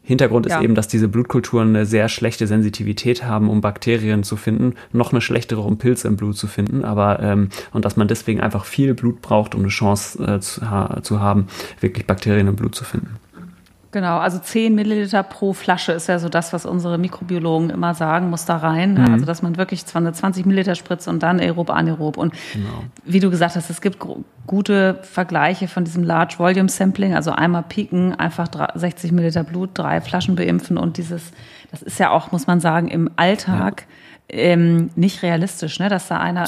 [0.05, 0.63] Hintergrund ist ja.
[0.63, 5.21] eben, dass diese Blutkulturen eine sehr schlechte Sensitivität haben, um Bakterien zu finden, noch eine
[5.21, 8.95] schlechtere, um Pilze im Blut zu finden, aber ähm, und dass man deswegen einfach viel
[8.95, 11.47] Blut braucht, um eine Chance äh, zu, ha zu haben,
[11.81, 13.17] wirklich Bakterien im Blut zu finden.
[13.93, 18.31] Genau, also 10 Milliliter pro Flasche ist ja so das, was unsere Mikrobiologen immer sagen,
[18.31, 18.95] muss da rein.
[18.95, 19.13] Mhm.
[19.13, 22.17] Also, dass man wirklich zwar eine 20 Milliliter spritzt und dann aerob, anaerob.
[22.17, 22.85] Und genau.
[23.05, 23.99] wie du gesagt hast, es gibt
[24.47, 30.01] gute Vergleiche von diesem Large Volume Sampling, also einmal pieken, einfach 60 Milliliter Blut, drei
[30.01, 31.33] Flaschen beimpfen und dieses,
[31.71, 33.83] das ist ja auch, muss man sagen, im Alltag.
[33.83, 33.87] Ja
[34.29, 35.91] ähm, nicht realistisch, ne?
[35.91, 36.47] dass da einer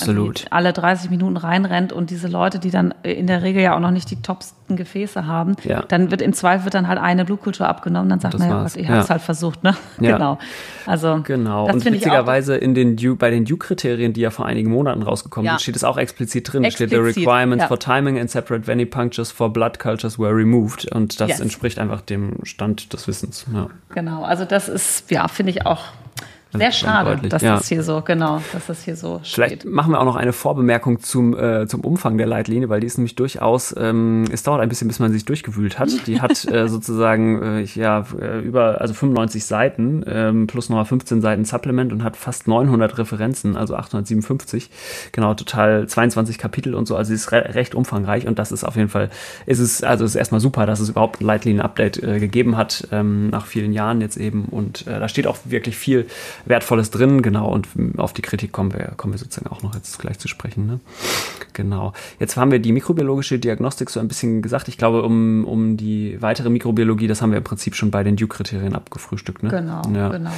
[0.50, 3.90] alle 30 Minuten reinrennt und diese Leute, die dann in der Regel ja auch noch
[3.90, 5.82] nicht die topsten Gefäße haben, ja.
[5.82, 8.88] dann wird im Zweifel wird dann halt eine Blutkultur abgenommen, dann sagt man ja, ich
[8.88, 9.76] habe es halt versucht, ne?
[10.00, 10.12] Ja.
[10.12, 10.38] genau.
[10.86, 11.66] Also genau.
[11.66, 15.60] und witzigerweise in den Duke, bei den Duke-Kriterien, die ja vor einigen Monaten rausgekommen sind,
[15.60, 16.64] steht es auch explizit drin.
[16.64, 21.20] Explizit, steht the requirements for timing and separate venipunctures for blood cultures were removed und
[21.20, 21.40] das yes.
[21.40, 23.46] entspricht einfach dem Stand des Wissens.
[23.90, 24.24] Genau.
[24.24, 25.84] Also das ist ja finde ich auch
[26.58, 27.56] sehr schade, dass ja.
[27.56, 29.34] das hier so, genau, dass das hier so steht.
[29.34, 32.86] Vielleicht machen wir auch noch eine Vorbemerkung zum, äh, zum Umfang der Leitlinie, weil die
[32.86, 36.06] ist nämlich durchaus, ähm, es dauert ein bisschen, bis man sich durchgewühlt hat.
[36.06, 41.20] Die hat äh, sozusagen, äh, ja, äh, über, also 95 Seiten, ähm, plus nochmal 15
[41.20, 44.70] Seiten Supplement und hat fast 900 Referenzen, also 857.
[45.12, 48.64] Genau, total 22 Kapitel und so, also sie ist re recht umfangreich und das ist
[48.64, 49.10] auf jeden Fall,
[49.46, 53.30] ist es, also ist erstmal super, dass es überhaupt ein Leitlinien-Update äh, gegeben hat, ähm,
[53.30, 56.06] nach vielen Jahren jetzt eben und äh, da steht auch wirklich viel
[56.46, 59.98] Wertvolles drin, genau, und auf die Kritik kommen wir, kommen wir sozusagen auch noch jetzt
[59.98, 60.66] gleich zu sprechen.
[60.66, 60.80] Ne?
[61.52, 61.92] Genau.
[62.18, 64.68] Jetzt haben wir die mikrobiologische Diagnostik so ein bisschen gesagt.
[64.68, 68.16] Ich glaube, um, um die weitere Mikrobiologie, das haben wir im Prinzip schon bei den
[68.16, 69.42] Duke-Kriterien abgefrühstückt.
[69.42, 69.50] Ne?
[69.50, 70.08] Genau, ja.
[70.08, 70.30] genau.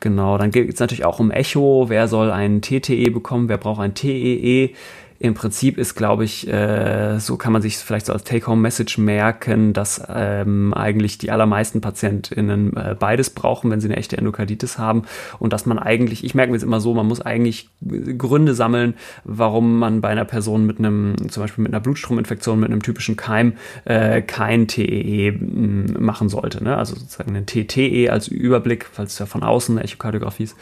[0.00, 1.86] Genau, dann geht es natürlich auch um Echo.
[1.88, 3.48] Wer soll ein TTE bekommen?
[3.48, 4.74] Wer braucht ein TEE?
[5.18, 9.72] Im Prinzip ist, glaube ich, äh, so kann man sich vielleicht so als Take-Home-Message merken,
[9.72, 15.02] dass ähm, eigentlich die allermeisten PatientInnen äh, beides brauchen, wenn sie eine echte Endokarditis haben
[15.38, 17.70] und dass man eigentlich, ich merke mir jetzt immer so, man muss eigentlich
[18.18, 22.70] Gründe sammeln, warum man bei einer Person mit einem, zum Beispiel mit einer Blutstrominfektion, mit
[22.70, 26.62] einem typischen Keim äh, kein TEE mm, machen sollte.
[26.62, 26.76] Ne?
[26.76, 30.56] Also sozusagen ein TTE als Überblick, falls es ja von außen eine Echokardiographie ist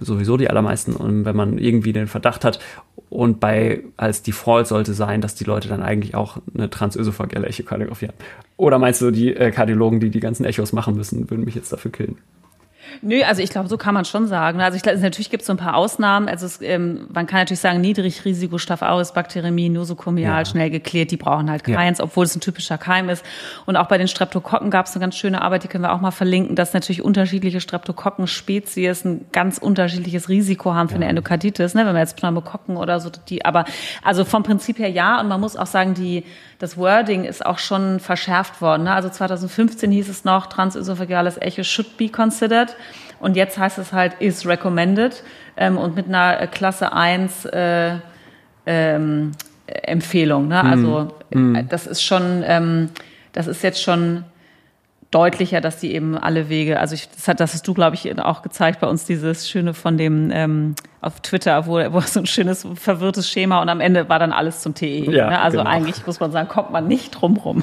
[0.00, 2.58] sowieso die allermeisten, und wenn man irgendwie den Verdacht hat.
[3.08, 8.08] Und bei als Default sollte sein, dass die Leute dann eigentlich auch eine transösophageelle Echokardiographie
[8.08, 8.18] haben.
[8.56, 11.72] Oder meinst du, die äh, Kardiologen, die die ganzen Echos machen müssen, würden mich jetzt
[11.72, 12.18] dafür killen?
[13.02, 14.60] Nö, also ich glaube, so kann man schon sagen.
[14.60, 16.28] Also ich glaube, natürlich gibt es so ein paar Ausnahmen.
[16.28, 20.44] Also es, ähm, man kann natürlich sagen, Niedrigrisiko Staph aureus Bakteriämie, nosokomial, ja.
[20.44, 22.04] schnell geklärt, die brauchen halt keins, ja.
[22.04, 23.24] obwohl es ein typischer Keim ist.
[23.66, 26.00] Und auch bei den Streptokokken gab es eine ganz schöne Arbeit, die können wir auch
[26.00, 31.02] mal verlinken, dass natürlich unterschiedliche Streptokokken-Spezies ein ganz unterschiedliches Risiko haben für ja.
[31.02, 31.86] eine Endokarditis, ne?
[31.86, 33.64] wenn wir jetzt Pneumokokken oder so, die, aber
[34.02, 35.20] also vom Prinzip her ja.
[35.20, 36.24] Und man muss auch sagen, die,
[36.58, 38.84] das Wording ist auch schon verschärft worden.
[38.84, 38.92] Ne?
[38.92, 42.76] Also 2015 hieß es noch, transösophageales Echo should be considered.
[43.20, 45.22] Und jetzt heißt es halt is recommended.
[45.56, 47.96] Ähm, und mit einer äh, Klasse 1 äh,
[48.66, 49.32] ähm,
[49.66, 50.48] Empfehlung.
[50.48, 50.62] Ne?
[50.62, 51.58] Also mm.
[51.68, 52.90] das ist schon, ähm,
[53.32, 54.24] das ist jetzt schon
[55.10, 58.20] deutlicher, dass die eben alle Wege, also ich, das, hat, das hast du, glaube ich,
[58.20, 62.26] auch gezeigt bei uns, dieses Schöne von dem ähm, auf Twitter, wo, wo so ein
[62.26, 65.10] schönes verwirrtes Schema und am Ende war dann alles zum TE.
[65.10, 65.40] Ja, ne?
[65.40, 65.70] Also genau.
[65.70, 67.62] eigentlich muss man sagen, kommt man nicht drum rum.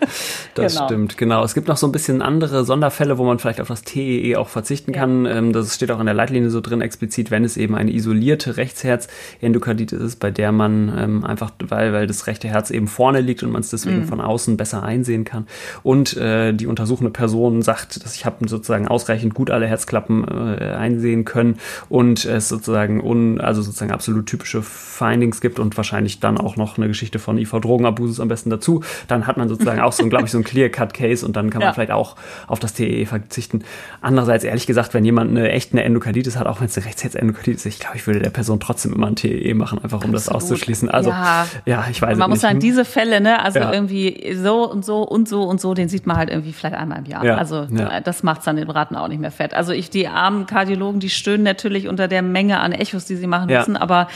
[0.54, 0.86] das genau.
[0.86, 1.44] stimmt, genau.
[1.44, 4.48] Es gibt noch so ein bisschen andere Sonderfälle, wo man vielleicht auf das TEE auch
[4.48, 5.24] verzichten kann.
[5.24, 5.36] Ja.
[5.36, 8.56] Ähm, das steht auch in der Leitlinie so drin explizit, wenn es eben eine isolierte
[8.56, 13.42] Rechtsherz-Endokarditis ist, bei der man ähm, einfach, weil, weil das rechte Herz eben vorne liegt
[13.42, 14.08] und man es deswegen mhm.
[14.08, 15.46] von außen besser einsehen kann.
[15.82, 20.26] Und äh, die untersuchende Person sagt, dass ich habe sozusagen ausreichend gut alle Herzklappen
[20.58, 25.76] äh, einsehen können und es sozusagen sozusagen un, also sozusagen absolut typische Findings gibt und
[25.76, 29.80] wahrscheinlich dann auch noch eine Geschichte von IV-Drogenabusus am besten dazu, dann hat man sozusagen
[29.80, 31.72] auch so, glaube ich, so ein Clear-Cut-Case und dann kann man ja.
[31.74, 33.64] vielleicht auch auf das TEE verzichten.
[34.00, 37.66] Andererseits, ehrlich gesagt, wenn jemand eine echt eine Endokarditis hat, auch wenn es eine Rechtsherz-Endokarditis
[37.66, 40.14] ist, ich glaube, ich würde der Person trotzdem immer ein TEE machen, einfach um absolut.
[40.14, 40.88] das auszuschließen.
[40.88, 42.42] Also, ja, ja ich weiß Man muss nicht.
[42.42, 43.72] sagen, diese Fälle, ne, also ja.
[43.72, 47.00] irgendwie so und so und so und so, den sieht man halt irgendwie vielleicht einmal
[47.00, 47.24] im Jahr.
[47.24, 47.36] Ja.
[47.36, 47.66] Also,
[48.04, 49.52] das macht es dann den Braten auch nicht mehr fett.
[49.52, 53.26] Also, ich, die armen Kardiologen, die stöhnen natürlich unter der Menge an Echos, die sie
[53.26, 53.60] machen ja.
[53.60, 53.76] müssen.
[53.76, 54.08] Aber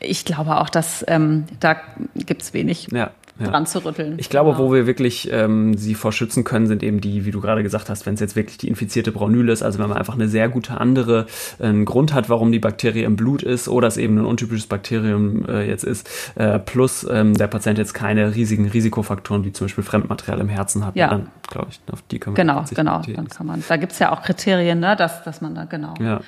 [0.00, 1.76] ich glaube auch, dass ähm, da
[2.14, 2.88] gibt es wenig.
[2.92, 3.48] Ja ja.
[3.48, 4.14] dran zu rütteln.
[4.18, 4.64] Ich glaube, genau.
[4.64, 7.90] wo wir wirklich ähm, sie vor schützen können, sind eben die, wie du gerade gesagt
[7.90, 10.48] hast, wenn es jetzt wirklich die infizierte Braunüle ist, also wenn man einfach eine sehr
[10.48, 11.26] gute andere
[11.58, 15.46] äh, Grund hat, warum die Bakterie im Blut ist oder es eben ein untypisches Bakterium
[15.48, 19.84] äh, jetzt ist, äh, plus ähm, der Patient jetzt keine riesigen Risikofaktoren wie zum Beispiel
[19.84, 21.08] Fremdmaterial im Herzen hat, ja.
[21.08, 23.64] dann glaube ich, auf die können wir Genau, genau, dann kann man.
[23.68, 25.94] Da gibt es ja auch Kriterien, ne, dass, dass man da genau.
[26.00, 26.20] Ja.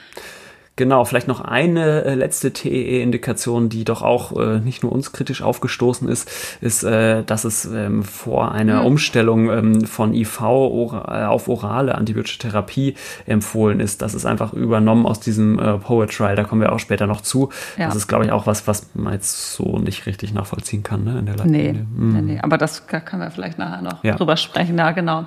[0.77, 5.41] Genau, vielleicht noch eine äh, letzte TEE-Indikation, die doch auch äh, nicht nur uns kritisch
[5.41, 8.87] aufgestoßen ist, ist, äh, dass es ähm, vor einer mhm.
[8.87, 14.03] Umstellung ähm, von IV or äh, auf orale antibiotische Therapie empfohlen ist.
[14.03, 17.23] Das ist einfach übernommen aus diesem äh, Poet Trial, da kommen wir auch später noch
[17.23, 17.49] zu.
[17.79, 17.87] Ja.
[17.87, 21.19] Das ist, glaube ich, auch was, was man jetzt so nicht richtig nachvollziehen kann ne,
[21.19, 21.73] in der Leitlinie.
[21.73, 22.13] Nee, mhm.
[22.13, 24.15] nee, nee, aber das können wir vielleicht nachher noch ja.
[24.17, 25.25] drüber sprechen, ja, genau.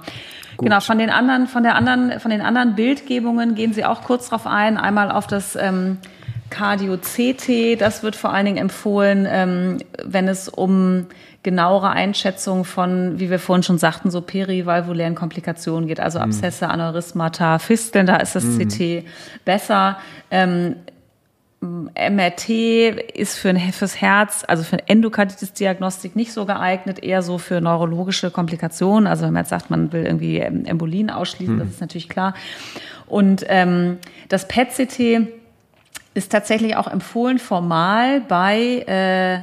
[0.60, 0.68] Gut.
[0.68, 4.28] Genau, von den anderen, von der anderen, von den anderen Bildgebungen gehen Sie auch kurz
[4.28, 4.78] drauf ein.
[4.78, 6.00] Einmal auf das ähm,
[6.50, 11.06] Cardio-CT, das wird vor allen Dingen empfohlen, ähm, wenn es um
[11.44, 16.26] genauere Einschätzung von, wie wir vorhin schon sagten, so perivalvulären Komplikationen geht, also mhm.
[16.26, 18.68] Abszesse, Aneurysmata, Fisteln, da ist das mhm.
[18.68, 19.06] CT
[19.46, 19.98] besser.
[20.30, 20.76] Ähm,
[21.62, 22.50] MRT
[23.16, 28.32] ist für ein, fürs Herz, also für Endokarditis-Diagnostik nicht so geeignet, eher so für neurologische
[28.32, 29.08] Komplikationen.
[29.08, 31.60] Also wenn man jetzt sagt, man will irgendwie Embolien ausschließen, hm.
[31.60, 32.34] das ist natürlich klar.
[33.08, 33.98] Und ähm,
[34.30, 35.28] das PET-CT
[36.14, 39.40] ist tatsächlich auch empfohlen formal bei äh,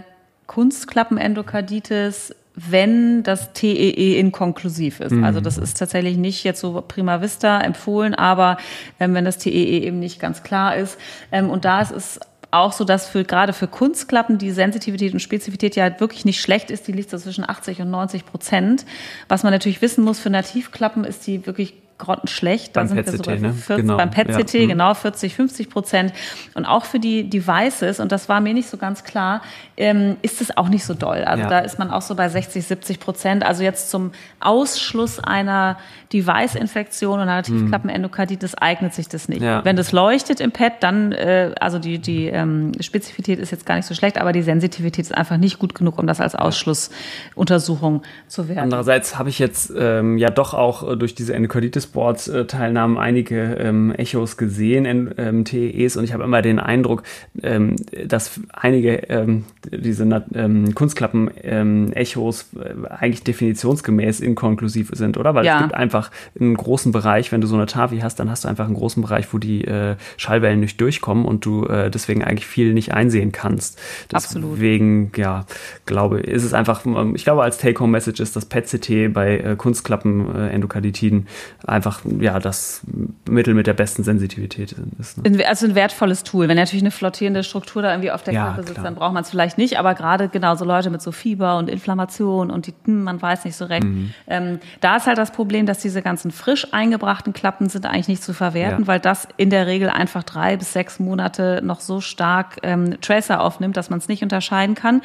[0.47, 5.13] Kunstklappenendokarditis wenn das TEE inkonklusiv ist.
[5.13, 5.25] Mhm.
[5.25, 8.57] Also das ist tatsächlich nicht jetzt so prima vista empfohlen, aber
[8.99, 10.99] ähm, wenn das TEE e eben nicht ganz klar ist.
[11.31, 15.21] Ähm, und da ist es auch so, dass für, gerade für Kunstklappen die Sensitivität und
[15.21, 16.89] Spezifität ja wirklich nicht schlecht ist.
[16.89, 18.87] Die liegt so zwischen 80 und 90 Prozent.
[19.29, 22.77] Was man natürlich wissen muss, für Nativklappen ist die wirklich grottenschlecht.
[22.77, 23.77] Da beim sind wir so bei 40, ne?
[23.77, 23.97] genau.
[23.97, 24.61] beim PET-CT, ja.
[24.63, 24.69] Mhm.
[24.69, 26.13] genau 40, 50 Prozent.
[26.55, 29.43] Und auch für die Devices, und das war mir nicht so ganz klar,
[29.77, 31.25] ähm, ist es auch nicht so doll.
[31.25, 31.49] Also ja.
[31.49, 33.45] da ist man auch so bei 60, 70 Prozent.
[33.45, 35.79] Also jetzt zum Ausschluss einer
[36.13, 39.43] Device-Infektion und einer Tiefklappenendokarditis eignet sich das nicht.
[39.43, 39.65] Ja.
[39.65, 43.77] Wenn das leuchtet im PET, dann, äh, also die, die ähm, Spezifität ist jetzt gar
[43.77, 48.03] nicht so schlecht, aber die Sensitivität ist einfach nicht gut genug, um das als Ausschlussuntersuchung
[48.29, 48.61] zu werden.
[48.61, 54.37] Andererseits habe ich jetzt ähm, ja doch auch durch diese Endokarditis Board-Teilnahmen einige ähm, Echos
[54.37, 57.03] gesehen, ähm, TEs, und ich habe immer den Eindruck,
[57.43, 65.35] ähm, dass einige ähm, diese ähm, Kunstklappen-Echos ähm, äh, eigentlich definitionsgemäß inkonklusiv sind, oder?
[65.35, 65.57] Weil ja.
[65.57, 65.96] es gibt einfach
[66.39, 69.03] einen großen Bereich, wenn du so eine Tavi hast, dann hast du einfach einen großen
[69.03, 73.33] Bereich, wo die äh, Schallwellen nicht durchkommen und du äh, deswegen eigentlich viel nicht einsehen
[73.33, 73.79] kannst.
[74.13, 75.19] Deswegen, Absolut.
[75.19, 75.47] ja,
[75.87, 76.83] glaube, ist es einfach,
[77.15, 81.27] ich glaube, als Take-Home-Message ist das PET-CT bei äh, Kunstklappen-Endokarditiden
[81.67, 82.83] äh, einfach, ja, das
[83.29, 85.25] Mittel mit der besten Sensitivität ist.
[85.25, 85.47] Ne?
[85.47, 86.49] Also ein wertvolles Tool.
[86.49, 89.23] Wenn natürlich eine flottierende Struktur da irgendwie auf der ja, Kappe sitzt, dann braucht man
[89.23, 93.05] es vielleicht nicht, aber gerade genauso Leute mit so Fieber und Inflammation und die, hm,
[93.05, 93.85] man weiß nicht so recht.
[93.85, 94.13] Mhm.
[94.27, 98.23] Ähm, da ist halt das Problem, dass diese ganzen frisch eingebrachten Klappen sind eigentlich nicht
[98.23, 98.87] zu verwerten, ja.
[98.87, 103.41] weil das in der Regel einfach drei bis sechs Monate noch so stark ähm, Tracer
[103.41, 105.01] aufnimmt, dass man es nicht unterscheiden kann.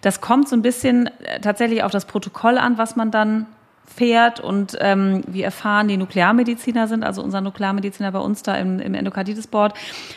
[0.00, 3.46] Das kommt so ein bisschen äh, tatsächlich auf das Protokoll an, was man dann
[3.86, 8.80] fährt und ähm, wir erfahren, die Nuklearmediziner sind, also unser Nuklearmediziner bei uns da im,
[8.80, 9.72] im Endokarditis-Board,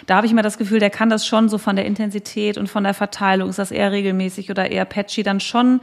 [0.07, 2.67] da habe ich immer das Gefühl, der kann das schon so von der Intensität und
[2.67, 5.79] von der Verteilung, ist das eher regelmäßig oder eher patchy, dann schon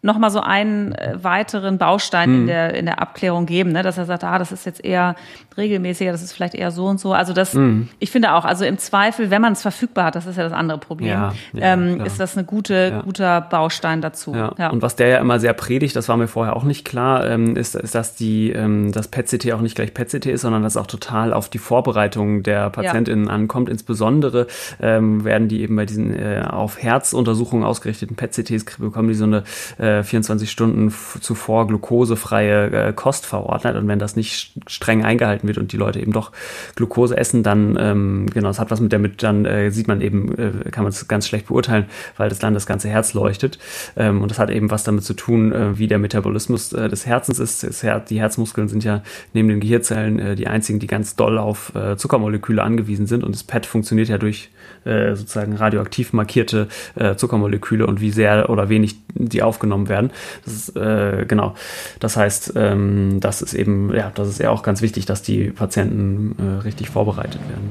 [0.00, 2.40] nochmal so einen äh, weiteren Baustein mhm.
[2.40, 3.82] in, der, in der Abklärung geben, ne?
[3.82, 5.16] dass er sagt, ah, das ist jetzt eher
[5.56, 7.12] regelmäßiger, das ist vielleicht eher so und so.
[7.12, 7.88] Also das, mhm.
[7.98, 10.52] ich finde auch, also im Zweifel, wenn man es verfügbar hat, das ist ja das
[10.52, 13.02] andere Problem, ja, ja, ähm, ist das eine gute, ja.
[13.02, 14.34] guter Baustein dazu.
[14.34, 14.70] Ja.
[14.70, 17.56] Und was der ja immer sehr predigt, das war mir vorher auch nicht klar, ähm,
[17.56, 20.86] ist, ist, dass die, ähm, das PET-CT auch nicht gleich PET-CT ist, sondern dass auch
[20.86, 23.68] total auf die Vorbereitung der PatientInnen ankommt.
[23.68, 24.46] Insbesondere
[24.80, 29.42] ähm, werden die eben bei diesen äh, auf Herzuntersuchungen ausgerichteten PET-CTs bekommen die so eine
[29.78, 33.76] äh, 24 Stunden zuvor glukosefreie äh, Kost verordnet.
[33.76, 36.32] Und wenn das nicht streng eingehalten wird und die Leute eben doch
[36.76, 40.00] Glukose essen, dann ähm, genau, es hat was mit der mit dann äh, sieht man
[40.00, 43.58] eben, äh, kann man es ganz schlecht beurteilen, weil das dann das ganze Herz leuchtet.
[43.96, 47.06] Ähm, und das hat eben was damit zu tun, äh, wie der Metabolismus äh, des
[47.06, 47.62] Herzens ist.
[47.62, 51.38] Das Her die Herzmuskeln sind ja neben den Gehirnzellen äh, die einzigen, die ganz doll
[51.38, 53.24] auf äh, Zuckermoleküle angewiesen sind.
[53.24, 54.50] Und das PET funktioniert ja durch
[54.84, 60.10] äh, sozusagen radioaktiv markierte äh, Zuckermoleküle und wie sehr oder wenig die aufgenommen werden.
[60.44, 61.54] Das ist, äh, genau.
[62.00, 65.50] Das heißt, ähm, das ist eben, ja, das ist ja auch ganz wichtig, dass die
[65.50, 67.70] Patienten äh, richtig vorbereitet werden.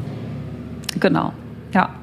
[1.00, 1.34] Genau,
[1.74, 1.96] ja.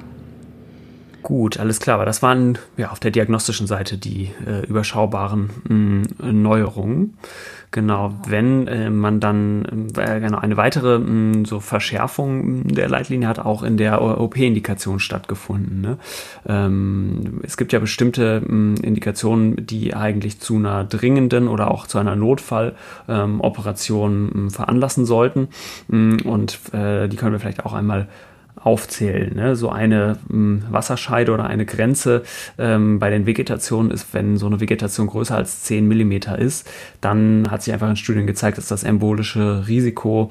[1.24, 1.96] Gut, alles klar.
[1.96, 7.16] Aber das waren ja auf der diagnostischen Seite die äh, überschaubaren mh, Neuerungen.
[7.70, 13.38] Genau, wenn äh, man dann äh, genau eine weitere mh, so Verschärfung der Leitlinie hat
[13.38, 15.80] auch in der OP-Indikation stattgefunden.
[15.80, 15.96] Ne?
[16.46, 21.96] Ähm, es gibt ja bestimmte mh, Indikationen, die eigentlich zu einer dringenden oder auch zu
[21.96, 25.48] einer Notfalloperation ähm, veranlassen sollten.
[25.88, 28.08] Und äh, die können wir vielleicht auch einmal
[28.64, 29.34] aufzählen.
[29.34, 29.56] Ne?
[29.56, 32.22] So eine ähm, Wasserscheide oder eine Grenze
[32.58, 36.68] ähm, bei den Vegetationen ist, wenn so eine Vegetation größer als 10 Millimeter ist,
[37.02, 40.30] dann hat sich einfach in Studien gezeigt, dass das embolische Risiko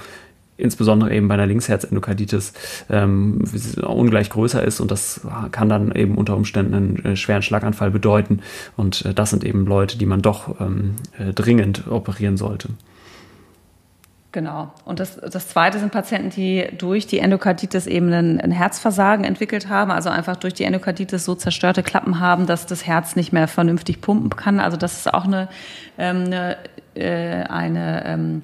[0.57, 2.53] insbesondere eben bei einer Linksherzendokarditis
[2.89, 3.43] ähm,
[3.81, 8.39] ungleich größer ist und das kann dann eben unter Umständen einen äh, schweren Schlaganfall bedeuten
[8.77, 12.69] und äh, das sind eben Leute, die man doch ähm, äh, dringend operieren sollte.
[14.33, 14.71] Genau.
[14.83, 19.69] Und das, das zweite sind Patienten, die durch die Endokarditis eben ein, ein, Herzversagen entwickelt
[19.69, 23.47] haben, also einfach durch die Endokarditis so zerstörte Klappen haben, dass das Herz nicht mehr
[23.47, 24.59] vernünftig pumpen kann.
[24.59, 25.49] Also das ist auch eine,
[25.99, 26.57] ähm, eine,
[26.95, 28.41] äh, eine ähm,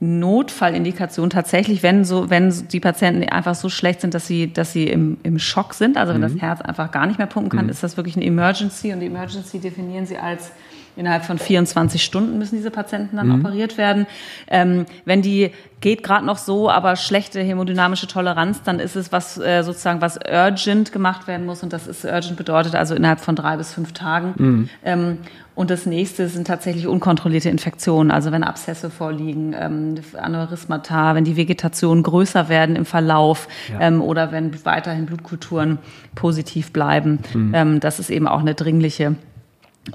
[0.00, 4.88] Notfallindikation tatsächlich, wenn so, wenn die Patienten einfach so schlecht sind, dass sie, dass sie
[4.88, 6.32] im, im Schock sind, also wenn mhm.
[6.32, 7.70] das Herz einfach gar nicht mehr pumpen kann, mhm.
[7.70, 10.50] ist das wirklich eine Emergency und die Emergency definieren sie als
[11.00, 13.40] Innerhalb von 24 Stunden müssen diese Patienten dann mhm.
[13.40, 14.06] operiert werden.
[14.48, 19.38] Ähm, wenn die geht gerade noch so, aber schlechte hämodynamische Toleranz, dann ist es was
[19.38, 23.34] äh, sozusagen was urgent gemacht werden muss und das ist urgent bedeutet also innerhalb von
[23.34, 24.34] drei bis fünf Tagen.
[24.36, 24.68] Mhm.
[24.84, 25.18] Ähm,
[25.54, 31.38] und das nächste sind tatsächlich unkontrollierte Infektionen, also wenn Abszesse vorliegen, ähm, Aneurysmata, wenn die
[31.38, 33.80] Vegetationen größer werden im Verlauf ja.
[33.80, 35.78] ähm, oder wenn weiterhin Blutkulturen
[36.14, 37.20] positiv bleiben.
[37.32, 37.54] Mhm.
[37.54, 39.16] Ähm, das ist eben auch eine dringliche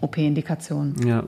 [0.02, 0.95] OP-Indikation.
[1.06, 1.24] Ja.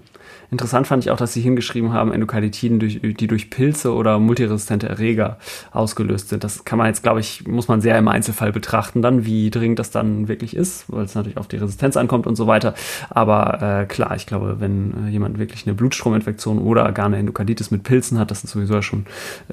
[0.49, 4.89] Interessant fand ich auch, dass Sie hingeschrieben haben, Endokarditiden, durch, die durch Pilze oder multiresistente
[4.89, 5.37] Erreger
[5.71, 6.43] ausgelöst sind.
[6.43, 9.79] Das kann man jetzt, glaube ich, muss man sehr im Einzelfall betrachten, dann, wie dringend
[9.79, 12.73] das dann wirklich ist, weil es natürlich auf die Resistenz ankommt und so weiter.
[13.09, 17.69] Aber äh, klar, ich glaube, wenn äh, jemand wirklich eine Blutstrominfektion oder gar eine Endokarditis
[17.71, 19.05] mit Pilzen hat, das ist sowieso schon,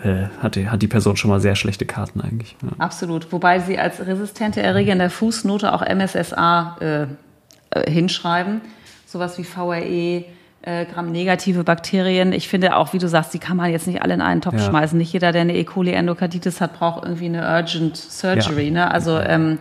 [0.03, 2.57] äh, hat, die, hat die Person schon mal sehr schlechte Karten eigentlich.
[2.63, 2.71] Ja.
[2.79, 3.33] Absolut.
[3.33, 7.07] Wobei sie als resistente Erreger in der Fußnote auch MSSA äh,
[7.75, 8.61] äh, hinschreiben
[9.15, 10.25] sowas wie VRE,
[10.63, 12.33] äh, Gramm-negative Bakterien.
[12.33, 14.59] Ich finde auch, wie du sagst, die kann man jetzt nicht alle in einen Topf
[14.59, 14.67] ja.
[14.67, 14.99] schmeißen.
[14.99, 15.65] Nicht jeder, der eine E.
[15.65, 18.67] coli Endokarditis hat, braucht irgendwie eine Urgent Surgery.
[18.67, 18.73] Ja.
[18.73, 18.91] Ne?
[18.91, 19.59] Also, ähm,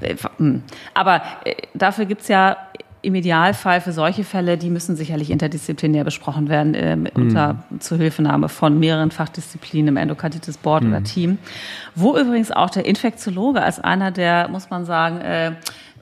[0.00, 0.62] äh, hm.
[0.92, 2.56] aber äh, dafür gibt's ja
[3.02, 7.08] im Idealfall für solche Fälle, die müssen sicherlich interdisziplinär besprochen werden, äh, mhm.
[7.14, 10.90] unter Zuhilfenahme von mehreren Fachdisziplinen im Endokarditis Board mhm.
[10.90, 11.38] oder Team.
[11.94, 15.52] Wo übrigens auch der Infektiologe als einer der, muss man sagen, äh,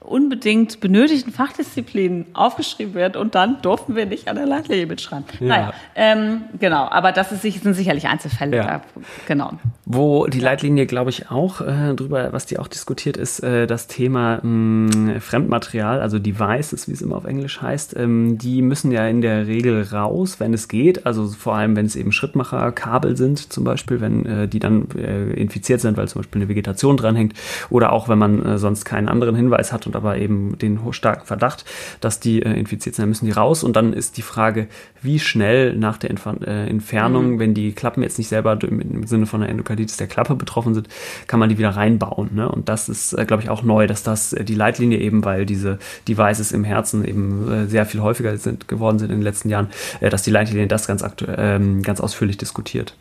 [0.09, 5.25] unbedingt benötigten Fachdisziplinen aufgeschrieben wird und dann durften wir nicht an der Leitlinie mitschreiben.
[5.39, 5.47] Ja.
[5.47, 8.57] Naja, ähm, genau, aber das ist, sind sicherlich Einzelfälle.
[8.57, 8.81] Ja.
[9.27, 9.53] genau.
[9.85, 13.87] Wo die Leitlinie, glaube ich, auch äh, drüber, was die auch diskutiert, ist äh, das
[13.87, 17.95] Thema mh, Fremdmaterial, also Devices, wie es immer auf Englisch heißt.
[17.97, 21.05] Ähm, die müssen ja in der Regel raus, wenn es geht.
[21.05, 25.33] Also vor allem, wenn es eben Schrittmacherkabel sind, zum Beispiel, wenn äh, die dann äh,
[25.33, 27.33] infiziert sind, weil zum Beispiel eine Vegetation dranhängt.
[27.69, 31.25] Oder auch, wenn man äh, sonst keinen anderen Hinweis hat und aber eben den starken
[31.25, 31.65] Verdacht,
[31.99, 33.63] dass die äh, infiziert sind, dann müssen die raus.
[33.63, 34.67] Und dann ist die Frage,
[35.01, 37.39] wie schnell nach der Entfer Entfernung, mhm.
[37.39, 40.87] wenn die Klappen jetzt nicht selber im Sinne von einer Endokarditis der Klappe betroffen sind,
[41.27, 42.29] kann man die wieder reinbauen.
[42.33, 42.49] Ne?
[42.49, 45.45] Und das ist, äh, glaube ich, auch neu, dass das äh, die Leitlinie eben, weil
[45.45, 49.49] diese Devices im Herzen eben äh, sehr viel häufiger sind, geworden sind in den letzten
[49.49, 49.69] Jahren,
[49.99, 52.95] äh, dass die Leitlinie das ganz, ähm, ganz ausführlich diskutiert.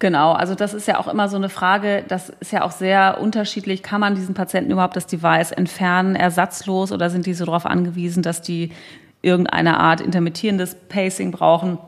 [0.00, 3.20] Genau, also das ist ja auch immer so eine Frage, das ist ja auch sehr
[3.20, 3.82] unterschiedlich.
[3.82, 8.22] Kann man diesen Patienten überhaupt das Device entfernen, ersatzlos, oder sind die so darauf angewiesen,
[8.22, 8.72] dass die
[9.20, 11.78] irgendeine Art intermittierendes Pacing brauchen?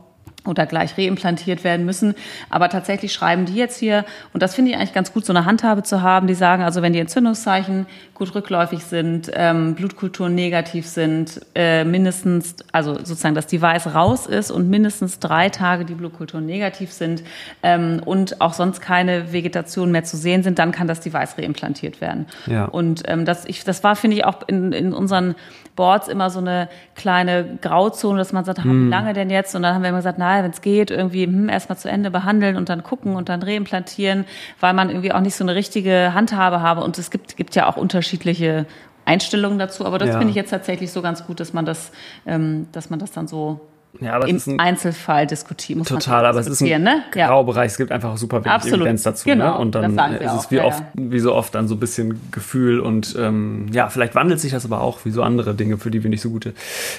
[0.46, 2.14] Oder gleich reimplantiert werden müssen.
[2.50, 5.44] Aber tatsächlich schreiben die jetzt hier, und das finde ich eigentlich ganz gut, so eine
[5.44, 10.86] Handhabe zu haben, die sagen, also wenn die Entzündungszeichen gut rückläufig sind, ähm, Blutkulturen negativ
[10.86, 16.46] sind, äh, mindestens, also sozusagen das Device raus ist und mindestens drei Tage die Blutkulturen
[16.46, 17.22] negativ sind
[17.62, 22.00] ähm, und auch sonst keine Vegetation mehr zu sehen sind, dann kann das Device reimplantiert
[22.00, 22.26] werden.
[22.46, 22.64] Ja.
[22.64, 25.34] Und ähm, das, ich, das war, finde ich, auch in, in unseren
[25.74, 28.86] Boards immer so eine kleine Grauzone, dass man sagt, hm.
[28.86, 29.54] wie lange denn jetzt?
[29.54, 32.10] Und dann haben wir immer gesagt, naja, wenn es geht, irgendwie hm, erstmal zu Ende
[32.10, 34.26] behandeln und dann gucken und dann reimplantieren,
[34.60, 36.82] weil man irgendwie auch nicht so eine richtige Handhabe habe.
[36.82, 38.66] Und es gibt, gibt ja auch unterschiedliche
[39.04, 40.18] Einstellungen dazu, aber das ja.
[40.18, 41.90] finde ich jetzt tatsächlich so ganz gut, dass man das,
[42.26, 43.60] ähm, dass man das dann so
[44.00, 45.78] ja, aber im ein Einzelfall diskutieren.
[45.78, 47.02] Muss total, aber es ist ein ne?
[47.12, 47.72] Graubereich.
[47.72, 48.80] Es gibt einfach super wenig Absolut.
[48.80, 49.28] Evidenz dazu.
[49.28, 49.34] Ne?
[49.34, 49.58] Genau, ne?
[49.58, 52.80] Und dann ist es wie, ja, oft, wie so oft dann so ein bisschen Gefühl
[52.80, 56.02] und ähm, ja, vielleicht wandelt sich das aber auch wie so andere Dinge, für die
[56.02, 56.54] wir nicht so gute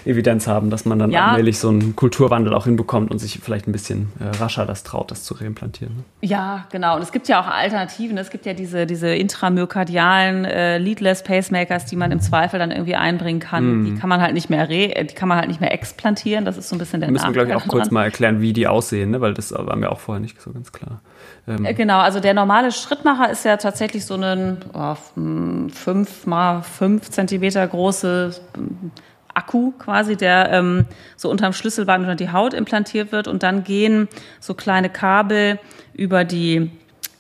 [0.06, 1.28] Evidenz haben, dass man dann ja.
[1.28, 5.10] allmählich so einen Kulturwandel auch hinbekommt und sich vielleicht ein bisschen äh, rascher das traut,
[5.10, 5.96] das zu reimplantieren.
[5.96, 6.04] Ne?
[6.22, 6.96] Ja, genau.
[6.96, 8.18] Und es gibt ja auch Alternativen.
[8.18, 12.96] Es gibt ja diese, diese intramyokardialen äh, Leadless Pacemakers, die man im Zweifel dann irgendwie
[12.96, 13.82] einbringen kann.
[13.82, 13.86] Mm.
[13.86, 16.46] Die kann man halt nicht mehr re, die kann man halt nicht mehr explantieren.
[16.46, 18.68] Das ist so ein bisschen Müssen wir, glaube ich, auch kurz mal erklären, wie die
[18.68, 19.22] aussehen, ne?
[19.22, 21.02] weil das war mir auch vorher nicht so ganz klar.
[21.48, 24.96] Ähm genau, also der normale Schrittmacher ist ja tatsächlich so ein oh,
[25.74, 28.92] fünf mal fünf Zentimeter große ähm,
[29.34, 34.08] Akku quasi, der ähm, so unterm Schlüsselband unter die Haut implantiert wird und dann gehen
[34.40, 35.60] so kleine Kabel
[35.94, 36.72] über die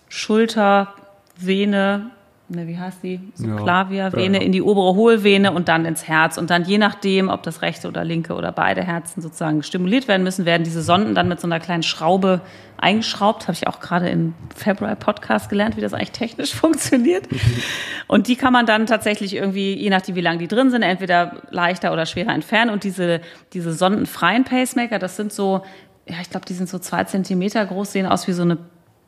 [0.10, 2.12] Schultervene
[2.50, 3.20] ne, wie heißt die?
[3.36, 4.44] Subclavia-Vene ja.
[4.44, 6.38] in die obere Hohlvene und dann ins Herz.
[6.38, 10.24] Und dann je nachdem, ob das rechte oder linke oder beide Herzen sozusagen stimuliert werden
[10.24, 12.42] müssen, werden diese Sonden dann mit so einer kleinen Schraube
[12.78, 13.44] eingeschraubt.
[13.44, 17.28] Habe ich auch gerade im February Podcast gelernt, wie das eigentlich technisch funktioniert.
[18.08, 21.42] Und die kann man dann tatsächlich irgendwie, je nachdem, wie lang die drin sind, entweder
[21.50, 22.72] leichter oder schwerer entfernen.
[22.72, 23.22] Und diese,
[23.54, 25.64] diese sondenfreien Pacemaker, das sind so,
[26.08, 28.58] ja, ich glaube, die sind so zwei Zentimeter groß, sehen aus wie so eine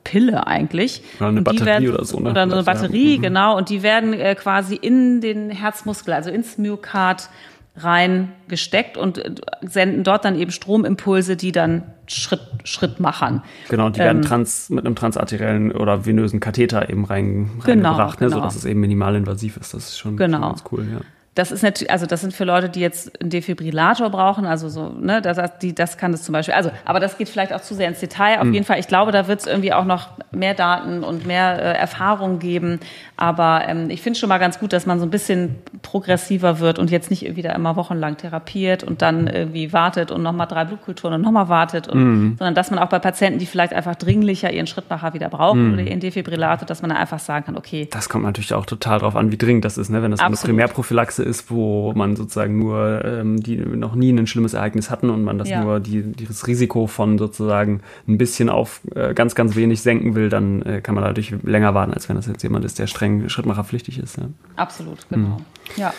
[0.06, 1.02] Pille eigentlich.
[1.20, 2.20] Oder eine Batterie werden, oder so.
[2.22, 2.30] Ne?
[2.30, 3.18] Oder eine Batterie, ja.
[3.18, 3.22] Mhm.
[3.22, 3.58] genau.
[3.58, 7.30] Und die werden äh, quasi in den Herzmuskel, also ins Myokard
[7.78, 13.42] rein gesteckt und äh, senden dort dann eben Stromimpulse, die dann Schritt, Schritt machen.
[13.68, 18.22] Genau, die werden ähm, trans, mit einem transarteriellen oder venösen Katheter eben rein, genau, reingebracht,
[18.22, 18.38] ne, genau.
[18.38, 19.74] sodass es eben minimalinvasiv ist.
[19.74, 20.38] Das ist schon, genau.
[20.38, 21.00] schon ganz cool, ja.
[21.36, 24.90] Das ist natürlich, also das sind für Leute, die jetzt einen Defibrillator brauchen, also so,
[24.90, 26.54] ne, das, die, das kann das zum Beispiel.
[26.54, 28.38] Also, aber das geht vielleicht auch zu sehr ins Detail.
[28.40, 28.54] Auf mhm.
[28.54, 31.78] jeden Fall, ich glaube, da wird es irgendwie auch noch mehr Daten und mehr äh,
[31.78, 32.80] Erfahrung geben.
[33.18, 36.80] Aber ähm, ich finde schon mal ganz gut, dass man so ein bisschen progressiver wird
[36.80, 41.16] und jetzt nicht wieder immer wochenlang therapiert und dann irgendwie wartet und nochmal drei Blutkulturen
[41.16, 42.36] und nochmal wartet, und, mhm.
[42.38, 45.74] sondern dass man auch bei Patienten, die vielleicht einfach dringlicher ihren Schrittmacher wieder brauchen mhm.
[45.74, 47.88] oder ihren Defibrillator, dass man dann einfach sagen kann, okay.
[47.92, 50.02] Das kommt natürlich auch total drauf an, wie dringend das ist, ne?
[50.02, 50.44] Wenn das Absolut.
[50.44, 55.10] eine Primärprophylaxe ist, wo man sozusagen nur ähm, die noch nie ein schlimmes Ereignis hatten
[55.10, 55.64] und man das ja.
[55.64, 60.30] nur die, das Risiko von sozusagen ein bisschen auf äh, ganz, ganz wenig senken will,
[60.30, 63.05] dann äh, kann man dadurch länger warten, als wenn das jetzt jemand ist, der streng
[63.30, 64.18] schrittmacherpflichtig ist.
[64.18, 64.26] Ja.
[64.56, 65.38] Absolut, genau.
[65.38, 65.46] Mhm.
[65.76, 65.94] Ja.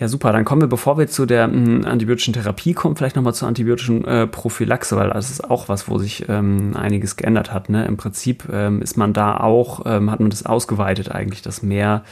[0.00, 0.32] Ja, super.
[0.32, 4.02] Dann kommen wir, bevor wir zu der mh, antibiotischen Therapie kommen, vielleicht nochmal zur antibiotischen
[4.06, 7.68] äh, Prophylaxe, weil das ist auch was, wo sich ähm, einiges geändert hat.
[7.68, 7.84] Ne?
[7.84, 12.02] Im Prinzip ähm, ist man da auch, ähm, hat man das ausgeweitet eigentlich, dass mehr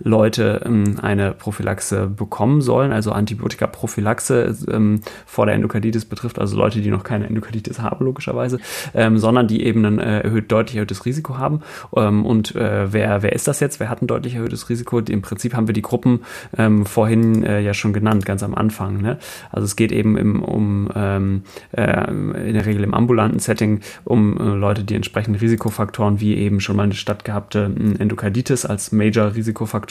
[0.00, 6.80] Leute ähm, eine Prophylaxe bekommen sollen, also Antibiotika-Prophylaxe ähm, vor der Endokarditis betrifft, also Leute,
[6.80, 8.58] die noch keine Endokarditis haben, logischerweise,
[8.92, 11.60] ähm, sondern die eben ein äh, erhöht, deutlich erhöhtes Risiko haben.
[11.96, 13.78] Ähm, und äh, wer, wer ist das jetzt?
[13.78, 14.98] Wer hat ein deutlich erhöhtes Risiko?
[14.98, 16.20] Im Prinzip haben wir die Gruppen
[16.58, 19.00] ähm, vorhin äh, ja schon genannt, ganz am Anfang.
[19.00, 19.18] Ne?
[19.52, 24.36] Also es geht eben im, um ähm, äh, in der Regel im ambulanten Setting um
[24.38, 29.83] äh, Leute, die entsprechende Risikofaktoren wie eben schon mal eine stattgehabte Endokarditis als Major-Risikofaktor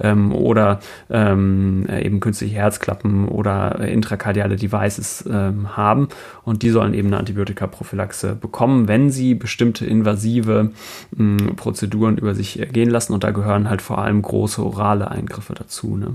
[0.00, 0.80] ähm, oder
[1.10, 6.08] ähm, eben künstliche Herzklappen oder intrakardiale Devices ähm, haben
[6.44, 10.70] und die sollen eben eine Antibiotikaprophylaxe bekommen, wenn sie bestimmte invasive
[11.16, 15.10] mh, hm, Prozeduren über sich gehen lassen und da gehören halt vor allem große orale
[15.10, 15.96] Eingriffe dazu.
[15.96, 16.14] Ne?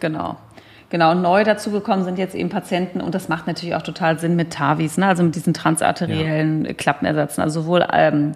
[0.00, 0.36] Genau.
[0.90, 4.52] Genau, neu dazugekommen sind jetzt eben Patienten, und das macht natürlich auch total Sinn mit
[4.52, 5.08] TAVIs, ne?
[5.08, 6.72] also mit diesen transarteriellen ja.
[6.72, 8.32] Klappenersatzen, also sowohl ähm,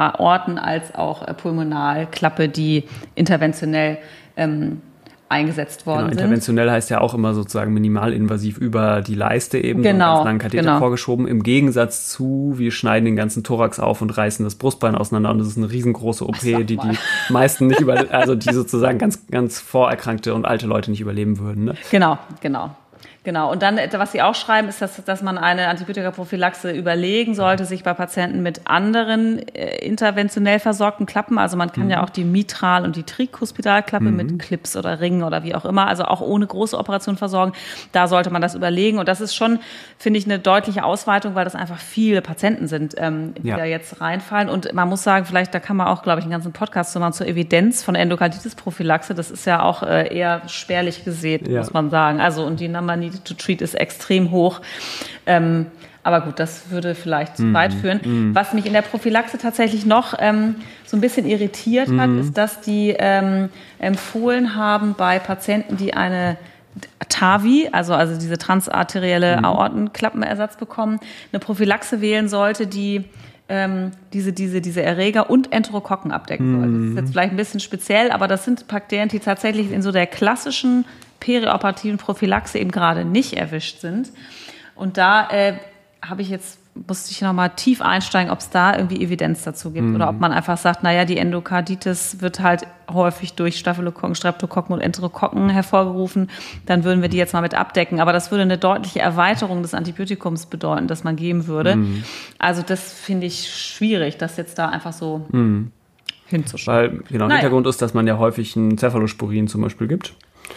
[0.00, 2.84] Aorten als auch äh, Pulmonalklappe, die
[3.14, 3.98] interventionell
[4.36, 4.80] ähm,
[5.28, 6.74] eingesetzt worden genau, interventionell sind.
[6.74, 10.64] heißt ja auch immer sozusagen minimalinvasiv über die Leiste eben genau, so einen ganz Katheter
[10.64, 10.78] genau.
[10.80, 11.28] vorgeschoben.
[11.28, 15.38] Im Gegensatz zu, wir schneiden den ganzen Thorax auf und reißen das Brustbein auseinander und
[15.38, 16.78] das ist eine riesengroße OP, die die
[17.28, 21.64] meisten nicht über, also die sozusagen ganz, ganz vorerkrankte und alte Leute nicht überleben würden.
[21.64, 21.74] Ne?
[21.92, 22.74] Genau, genau.
[23.22, 23.52] Genau.
[23.52, 27.84] Und dann, was Sie auch schreiben, ist, dass, dass man eine Antibiotikaprophylaxe überlegen sollte, sich
[27.84, 31.90] bei Patienten mit anderen äh, interventionell versorgten Klappen, also man kann mhm.
[31.90, 34.16] ja auch die Mitral- und die Trikospidalklappe mhm.
[34.16, 37.52] mit Clips oder Ringen oder wie auch immer, also auch ohne große Operation versorgen.
[37.92, 38.98] Da sollte man das überlegen.
[38.98, 39.58] Und das ist schon,
[39.98, 43.58] finde ich, eine deutliche Ausweitung, weil das einfach viele Patienten sind, ähm, die ja.
[43.58, 44.48] da jetzt reinfallen.
[44.48, 47.00] Und man muss sagen, vielleicht, da kann man auch, glaube ich, einen ganzen Podcast zu
[47.00, 49.14] machen zur Evidenz von Endokarditis-Prophylaxe.
[49.14, 51.58] Das ist ja auch äh, eher spärlich gesät, ja.
[51.58, 52.18] muss man sagen.
[52.18, 54.60] Also, und die Namanie Needed to Treat ist extrem hoch.
[55.26, 55.66] Ähm,
[56.02, 57.54] aber gut, das würde vielleicht zu mhm.
[57.54, 58.00] weit führen.
[58.02, 58.34] Mhm.
[58.34, 60.56] Was mich in der Prophylaxe tatsächlich noch ähm,
[60.86, 62.20] so ein bisschen irritiert hat, mhm.
[62.20, 66.38] ist, dass die ähm, empfohlen haben bei Patienten, die eine
[67.08, 69.44] TAVI, also, also diese transarterielle mhm.
[69.44, 71.00] Aortenklappenersatz bekommen,
[71.32, 73.04] eine Prophylaxe wählen sollte, die
[73.50, 76.72] ähm, diese, diese, diese Erreger und Enterokokken abdecken soll.
[76.72, 77.12] Das ist jetzt mhm.
[77.12, 80.84] vielleicht ein bisschen speziell, aber das sind Bakterien, die tatsächlich in so der klassischen
[81.20, 84.10] perioperativen Prophylaxe eben gerade nicht erwischt sind.
[84.74, 85.54] Und da äh,
[86.02, 89.88] habe ich jetzt musste ich nochmal tief einsteigen, ob es da irgendwie Evidenz dazu gibt
[89.88, 89.96] mhm.
[89.96, 94.80] oder ob man einfach sagt, naja, die Endokarditis wird halt häufig durch Staphylokokken, Streptokokken und
[94.80, 96.30] Enterokokken hervorgerufen.
[96.66, 98.00] Dann würden wir die jetzt mal mit abdecken.
[98.00, 101.76] Aber das würde eine deutliche Erweiterung des Antibiotikums bedeuten, das man geben würde.
[101.76, 102.04] Mhm.
[102.38, 105.72] Also das finde ich schwierig, das jetzt da einfach so mhm.
[106.26, 106.76] hinzuschauen.
[106.76, 107.40] Weil genau, naja.
[107.40, 110.14] Hintergrund ist, dass man ja häufig ein Cephalosporin zum Beispiel gibt.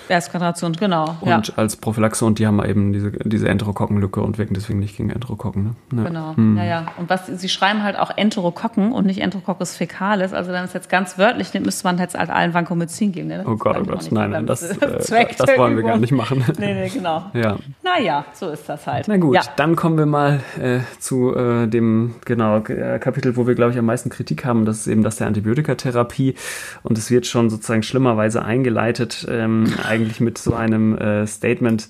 [0.10, 1.18] Erstgeneration, genau.
[1.22, 1.54] Und ja.
[1.56, 5.76] als Prophylaxe und die haben eben diese, diese Enterokokkenlücke und wirken deswegen nicht gegen Enterokokken.
[5.92, 6.02] Ne?
[6.02, 6.08] Ja.
[6.08, 6.58] Genau, hm.
[6.58, 6.86] ja, ja.
[6.98, 10.34] Und was, sie schreiben halt auch Enterokokken und nicht Enterococcus fecalis.
[10.34, 13.28] Also wenn man es jetzt ganz wörtlich nimmt, müsste man jetzt halt allen Vancomycin geben.
[13.28, 13.44] Ne?
[13.46, 14.76] Oh Gott, oh Gott, nein, nein, das, äh,
[15.38, 16.44] das wollen wir gar nicht machen.
[16.60, 17.24] nee, nee, genau.
[17.34, 17.58] Ja.
[17.84, 19.08] Naja, so ist das halt.
[19.08, 19.42] Na gut, ja.
[19.56, 23.78] dann kommen wir mal äh, zu äh, dem genau äh, Kapitel, wo wir, glaube ich,
[23.78, 24.66] am meisten Kritik haben.
[24.66, 26.36] Das ist eben das der Antibiotikatherapie.
[26.84, 31.88] Und es wird schon sozusagen schlimmerweise eingeleitet, ähm, eigentlich mit so einem äh, Statement.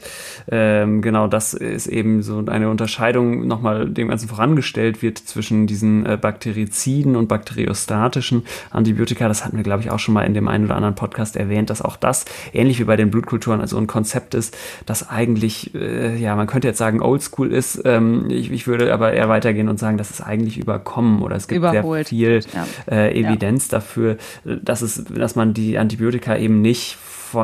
[0.49, 6.05] Ähm, genau, das ist eben so eine Unterscheidung nochmal dem Ganzen vorangestellt wird zwischen diesen
[6.05, 9.27] äh, Bakteriziden und bakteriostatischen Antibiotika.
[9.27, 11.69] Das hatten wir, glaube ich, auch schon mal in dem einen oder anderen Podcast erwähnt,
[11.69, 16.17] dass auch das ähnlich wie bei den Blutkulturen also ein Konzept ist, das eigentlich, äh,
[16.17, 17.81] ja, man könnte jetzt sagen, oldschool ist.
[17.85, 21.47] Ähm, ich, ich würde aber eher weitergehen und sagen, das ist eigentlich überkommen oder es
[21.47, 22.07] gibt Überholt.
[22.07, 22.65] sehr viel ja.
[22.91, 23.77] äh, Evidenz ja.
[23.77, 26.97] dafür, dass es, dass man die Antibiotika eben nicht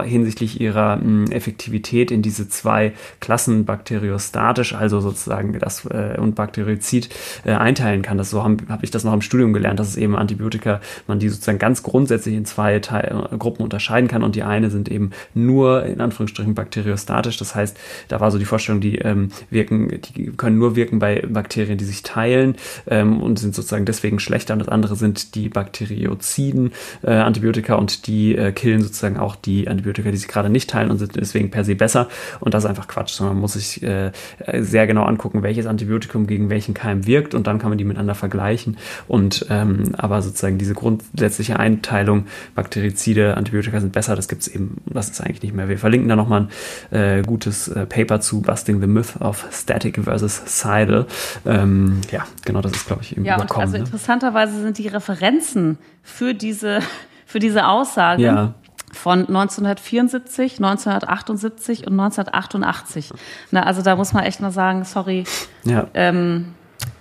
[0.03, 7.09] hinsichtlich ihrer hm, Effektivität in diese zwei Klassen bakteriostatisch, also sozusagen das äh, und Bakteriozid
[7.45, 8.17] äh, einteilen kann.
[8.17, 11.19] Das so habe hab ich das noch im Studium gelernt, dass es eben Antibiotika, man
[11.19, 14.89] die sozusagen ganz grundsätzlich in zwei Teil, äh, Gruppen unterscheiden kann und die eine sind
[14.89, 17.37] eben nur in Anführungsstrichen bakteriostatisch.
[17.37, 17.77] Das heißt,
[18.07, 21.85] da war so die Vorstellung, die ähm, wirken, die können nur wirken bei Bakterien, die
[21.85, 22.55] sich teilen
[22.87, 24.53] ähm, und sind sozusagen deswegen schlechter.
[24.53, 26.71] Und das andere sind die Bakterioziden
[27.03, 30.91] äh, Antibiotika und die äh, killen sozusagen auch die Antibiotika die sich gerade nicht teilen
[30.91, 32.07] und sind deswegen per se besser.
[32.39, 34.11] Und das ist einfach Quatsch, sondern man muss sich äh,
[34.59, 38.15] sehr genau angucken, welches Antibiotikum gegen welchen Keim wirkt und dann kann man die miteinander
[38.15, 38.77] vergleichen.
[39.07, 42.25] Und ähm, aber sozusagen diese grundsätzliche Einteilung,
[42.55, 45.69] Bakterizide, Antibiotika sind besser, das gibt es eben, das ist eigentlich nicht mehr.
[45.69, 46.47] Wir verlinken da nochmal
[46.91, 51.05] ein äh, gutes äh, Paper zu Busting the Myth of Static versus Sidal.
[51.45, 53.61] Ähm, ja, genau, das ist, glaube ich, eben ja, überkommen.
[53.61, 53.83] Also ne?
[53.83, 56.79] interessanterweise sind die Referenzen für diese
[57.25, 58.55] für diese Aussage ja
[58.99, 63.11] von 1974, 1978 und 1988.
[63.51, 65.23] Na, also da muss man echt mal sagen, sorry.
[65.63, 65.87] Ja.
[65.93, 66.53] Ähm,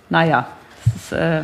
[0.09, 0.47] naja,
[0.85, 1.43] das ist, äh,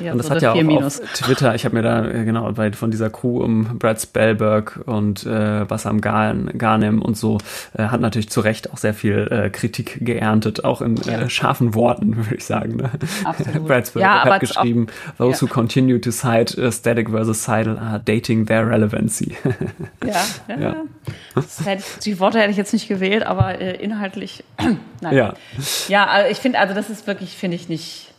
[0.00, 2.50] Ja, und das so hat ja auch auf Twitter, ich habe mir da, äh, genau,
[2.52, 7.38] bei, von dieser Crew um Brad Spellberg und äh, Bassam Garnem und so,
[7.76, 11.74] äh, hat natürlich zu Recht auch sehr viel äh, Kritik geerntet, auch in äh, scharfen
[11.74, 12.76] Worten, würde ich sagen.
[12.76, 12.90] Ne?
[13.24, 13.66] Absolut.
[13.66, 14.86] Brad Spellberg ja, hat geschrieben,
[15.18, 15.42] those ja.
[15.42, 19.36] who continue to cite uh, static versus sidle are dating their relevancy.
[20.04, 20.60] ja, ja.
[20.60, 20.74] ja.
[21.64, 24.44] Hätte, die Worte hätte ich jetzt nicht gewählt, aber äh, inhaltlich,
[25.00, 25.16] nein.
[25.16, 25.34] Ja,
[25.88, 28.11] ja also ich finde, also das ist wirklich, finde ich nicht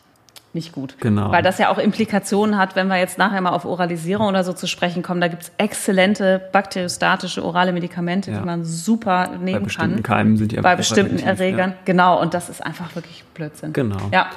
[0.54, 0.96] nicht gut.
[1.00, 1.32] Genau.
[1.32, 4.54] Weil das ja auch Implikationen hat, wenn wir jetzt nachher mal auf Oralisierung oder so
[4.54, 5.20] zu sprechen kommen.
[5.20, 8.40] Da gibt es exzellente bakteriostatische orale Medikamente, ja.
[8.40, 9.54] die man super nehmen kann.
[9.54, 11.72] Bei bestimmten Keimen sind die Bei bestimmten Erregern.
[11.72, 11.78] Ja.
[11.86, 12.22] Genau.
[12.22, 13.74] Und das ist einfach wirklich Blödsinn.
[13.74, 13.98] Genau.
[14.12, 14.28] Ja.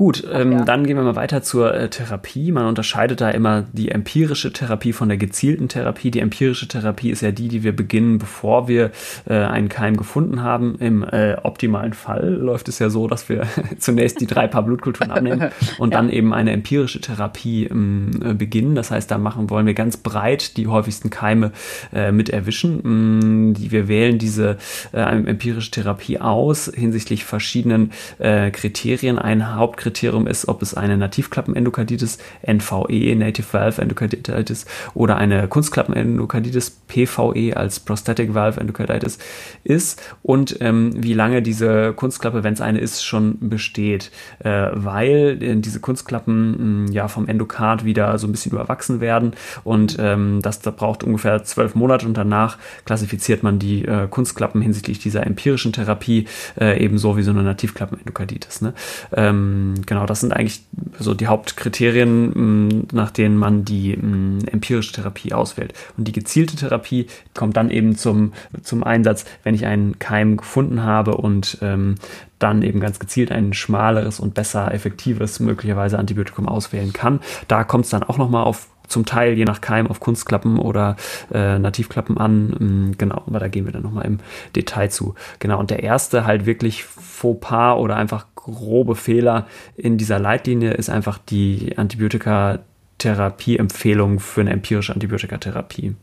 [0.00, 0.64] Gut, ähm, ja.
[0.64, 2.52] dann gehen wir mal weiter zur äh, Therapie.
[2.52, 6.10] Man unterscheidet da immer die empirische Therapie von der gezielten Therapie.
[6.10, 8.92] Die empirische Therapie ist ja die, die wir beginnen, bevor wir
[9.28, 10.76] äh, einen Keim gefunden haben.
[10.78, 13.46] Im äh, optimalen Fall läuft es ja so, dass wir
[13.78, 15.98] zunächst die drei Paar Blutkulturen abnehmen und ja.
[15.98, 18.74] dann eben eine empirische Therapie ähm, äh, beginnen.
[18.74, 21.52] Das heißt, da machen wollen wir ganz breit die häufigsten Keime
[21.92, 22.80] äh, mit erwischen.
[22.84, 24.56] Ähm, die, wir wählen diese
[24.92, 29.18] äh, empirische Therapie aus hinsichtlich verschiedenen Kriterien.
[29.18, 36.70] Ein Hauptkriterium Kriterium ist, ob es eine Nativklappenendokarditis, NVE, Native Valve Endocarditis, oder eine Kunstklappenendokarditis,
[36.70, 39.18] PVE als Prosthetic Valve Endocarditis
[39.64, 45.38] ist und ähm, wie lange diese Kunstklappe, wenn es eine ist, schon besteht, äh, weil
[45.42, 49.32] äh, diese Kunstklappen mh, hm, ja vom Endokard wieder so ein bisschen überwachsen werden
[49.64, 54.62] und ähm, das da braucht ungefähr zwölf Monate und danach klassifiziert man die äh, Kunstklappen
[54.62, 56.26] hinsichtlich dieser empirischen Therapie
[56.60, 58.60] äh, ebenso wie so eine Nativklappenendokarditis.
[58.62, 58.74] Ne?
[59.12, 60.62] Ähm, genau, das sind eigentlich
[60.98, 65.74] so die Hauptkriterien, mm, nach denen man die mm, empirische Therapie auswählt.
[65.96, 70.82] Und die gezielte Therapie kommt dann eben zum, zum Einsatz, wenn ich einen Keim gefunden
[70.82, 71.96] habe und ähm,
[72.38, 77.20] dann eben ganz gezielt ein schmaleres und besser effektives möglicherweise Antibiotikum auswählen kann.
[77.48, 80.96] Da kommt es dann auch nochmal auf zum Teil je nach Keim auf Kunstklappen oder
[81.32, 82.56] äh, Nativklappen an.
[82.60, 84.18] Ähm, genau, aber da gehen wir dann nochmal im
[84.54, 85.14] Detail zu.
[85.38, 89.46] Genau, und der erste halt wirklich Fauxpas oder einfach grobe Fehler
[89.76, 95.94] in dieser Leitlinie ist einfach die Antibiotika-Therapie-Empfehlung für eine empirische Antibiotikatherapie.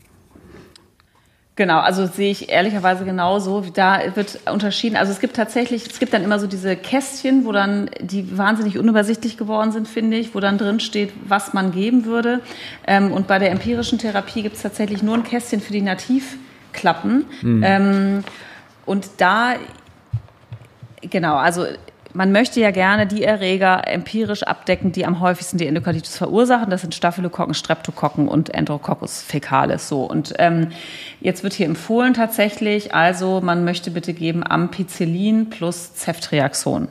[1.58, 3.66] Genau, also sehe ich ehrlicherweise genauso.
[3.74, 4.95] Da wird unterschieden.
[4.95, 8.78] Also es gibt tatsächlich, es gibt dann immer so diese Kästchen, wo dann die wahnsinnig
[8.78, 12.41] unübersichtlich geworden sind, finde ich, wo dann drin steht, was man geben würde.
[12.86, 17.26] Ähm, und bei der empirischen Therapie gibt es tatsächlich nur ein Kästchen für die Nativklappen.
[17.41, 18.24] Mhm.
[18.86, 19.56] und da
[21.02, 21.66] Genau, also
[22.18, 26.72] man möchte ja gerne die Erreger empirisch abdecken, die am häufigsten die Endokarditis verursachen.
[26.72, 29.88] Das sind Staphylokokken, Streptokokken und Enterococcus fecalis.
[29.88, 30.70] So und ähm,
[31.22, 36.88] jetzt wird hier empfohlen tatsächlich, also man möchte bitte geben Ampicillin plus Ceftriaxon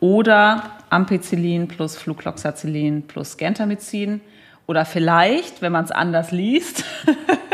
[0.00, 4.20] oder Ampicillin plus Flucloxacillin plus Gentamicin
[4.66, 6.84] oder vielleicht, wenn man es anders liest,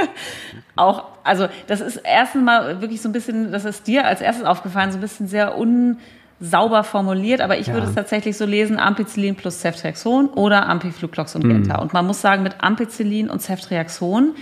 [0.77, 4.47] auch, also das ist erstens mal wirklich so ein bisschen, das ist dir als erstes
[4.47, 5.99] aufgefallen, so ein bisschen sehr un
[6.41, 7.75] sauber formuliert, aber ich ja.
[7.75, 11.77] würde es tatsächlich so lesen, Ampicillin plus Ceftriaxon oder Ampifluclox und Genta.
[11.77, 11.83] Mhm.
[11.83, 14.35] Und man muss sagen, mit Ampicillin und Ceftriaxon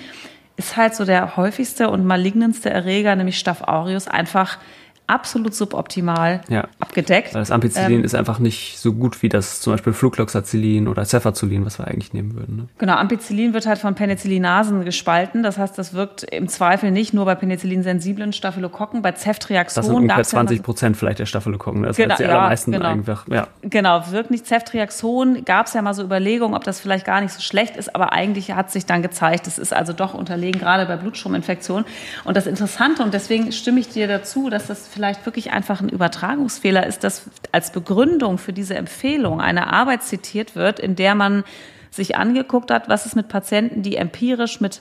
[0.57, 4.59] ist halt so der häufigste und malignendste Erreger, nämlich Staph aureus, einfach
[5.07, 6.67] absolut suboptimal ja.
[6.81, 7.35] abgedeckt.
[7.35, 11.05] Weil das Ampicillin ähm, ist einfach nicht so gut wie das zum Beispiel Flucloxacillin oder
[11.05, 12.57] Cefazolin, was wir eigentlich nehmen würden.
[12.57, 12.69] Ne?
[12.79, 15.43] Genau, Ampicillin wird halt von Penicillinasen gespalten.
[15.43, 19.81] Das heißt, das wirkt im Zweifel nicht nur bei Penicillin-sensiblen Staphylokokken, bei Ceftriaxon.
[19.81, 21.83] Das sind ungefähr 20 Prozent vielleicht der Staphylokokken.
[21.83, 22.91] Das genau, die allermeisten ja, genau.
[22.91, 23.29] einfach.
[23.29, 23.49] Ja.
[23.63, 24.47] Genau, wirkt nicht.
[24.47, 27.95] Ceftriaxon gab es ja mal so Überlegungen, ob das vielleicht gar nicht so schlecht ist,
[27.95, 31.85] aber eigentlich hat sich dann gezeigt, es ist also doch unterlegen, gerade bei Blutschirminfektionen.
[32.25, 35.89] Und das Interessante, und deswegen stimme ich dir dazu, dass das vielleicht wirklich einfach ein
[35.89, 41.45] Übertragungsfehler ist, dass als Begründung für diese Empfehlung eine Arbeit zitiert wird, in der man
[41.91, 44.81] sich angeguckt hat, was ist mit Patienten, die empirisch mit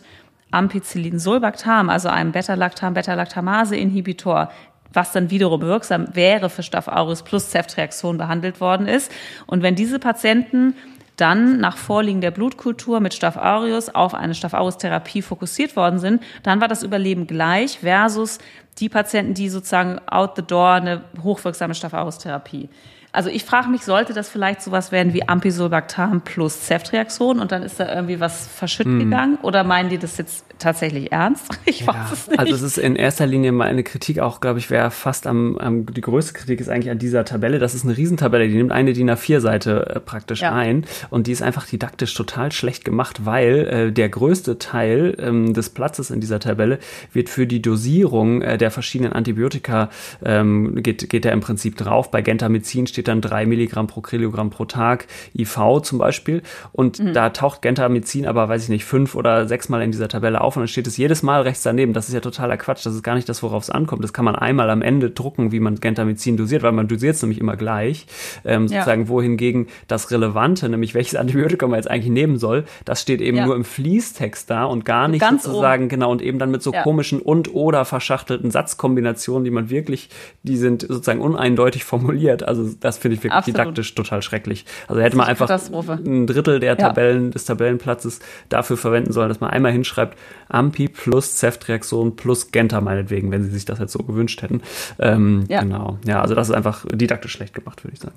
[0.51, 4.49] Ampicillin Sulbactam, also einem Beta-Lactam, Beta-Lactamase-Inhibitor,
[4.93, 9.11] was dann wiederum wirksam wäre für Staph aureus plus Ceftriaxon behandelt worden ist.
[9.47, 10.76] Und wenn diese Patienten
[11.18, 15.99] dann nach Vorliegen der Blutkultur mit Staph aureus auf eine Staph aureus Therapie fokussiert worden
[15.99, 18.39] sind, dann war das Überleben gleich versus
[18.80, 22.70] die Patienten, die sozusagen out the door eine hochwirksame Staph aureus Therapie
[23.14, 27.61] also ich frage mich, sollte das vielleicht sowas werden wie Ampisulbactam plus Ceftriaxon und dann
[27.61, 28.99] ist da irgendwie was verschütt mm.
[28.99, 29.38] gegangen?
[29.43, 31.47] Oder meinen die das jetzt tatsächlich ernst?
[31.66, 32.39] Ich ja, weiß es nicht.
[32.39, 35.86] Also es ist in erster Linie meine Kritik auch, glaube ich, wäre fast am, am,
[35.86, 37.57] die größte Kritik ist eigentlich an dieser Tabelle.
[37.57, 40.51] Das ist eine Riesentabelle, die nimmt eine DIN A4-Seite äh, praktisch ja.
[40.51, 45.53] ein und die ist einfach didaktisch total schlecht gemacht, weil äh, der größte Teil ähm,
[45.53, 46.80] des Platzes in dieser Tabelle
[47.14, 49.89] wird für die Dosierung äh, der verschiedenen Antibiotika
[50.26, 52.11] ähm, geht, geht da im Prinzip drauf.
[52.11, 56.41] Bei Gentamicin steht steht dann drei Milligramm pro Kilogramm pro Tag IV zum Beispiel.
[56.72, 57.14] Und mhm.
[57.14, 60.56] da taucht Gentamicin aber, weiß ich nicht, fünf oder sechs Mal in dieser Tabelle auf
[60.56, 61.93] und dann steht es jedes Mal rechts daneben.
[61.93, 62.86] Das ist ja totaler Quatsch.
[62.86, 64.04] Das ist gar nicht das, worauf es ankommt.
[64.04, 67.22] Das kann man einmal am Ende drucken, wie man Gentamicin dosiert, weil man dosiert es
[67.22, 68.08] nämlich immer gleich.
[68.45, 68.80] Ähm, ja.
[68.80, 73.38] Sozusagen, wohingegen das Relevante, nämlich welches Antibiotikum man jetzt eigentlich nehmen soll, das steht eben
[73.38, 73.45] ja.
[73.45, 75.89] nur im Fließtext da und gar nicht Ganz sozusagen, oben.
[75.89, 76.84] genau, und eben dann mit so ja.
[76.84, 80.10] komischen und oder verschachtelten Satzkombinationen, die man wirklich,
[80.43, 82.43] die sind sozusagen uneindeutig formuliert.
[82.43, 83.60] Also das finde ich wirklich Absolut.
[83.60, 84.66] didaktisch total schrecklich.
[84.88, 88.20] Also hätte man einfach ein Drittel der Tabellen, des Tabellenplatzes
[88.50, 90.18] dafür verwenden sollen, dass man einmal hinschreibt,
[90.50, 94.62] Ampi plus Ceftreaxon plus Genta meinetwegen, wenn sie sich das jetzt so gewünscht hätten.
[95.00, 95.62] Ähm, ja.
[95.62, 95.98] Genau.
[96.06, 98.16] Ja, also das ist einfach didaktisch schlecht gemacht, würde ich sagen.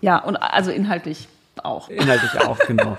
[0.00, 1.28] Ja, und also inhaltlich
[1.62, 1.88] auch.
[1.88, 2.96] Inhaltlich auch, genau.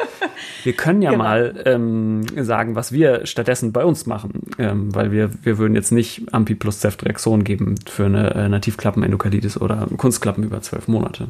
[0.64, 1.24] Wir können ja genau.
[1.24, 5.92] mal ähm, sagen, was wir stattdessen bei uns machen, ähm, weil wir, wir würden jetzt
[5.92, 11.28] nicht Ampi plus Ceftriaxon geben für eine äh, Nativklappenendokarditis oder Kunstklappen über zwölf Monate.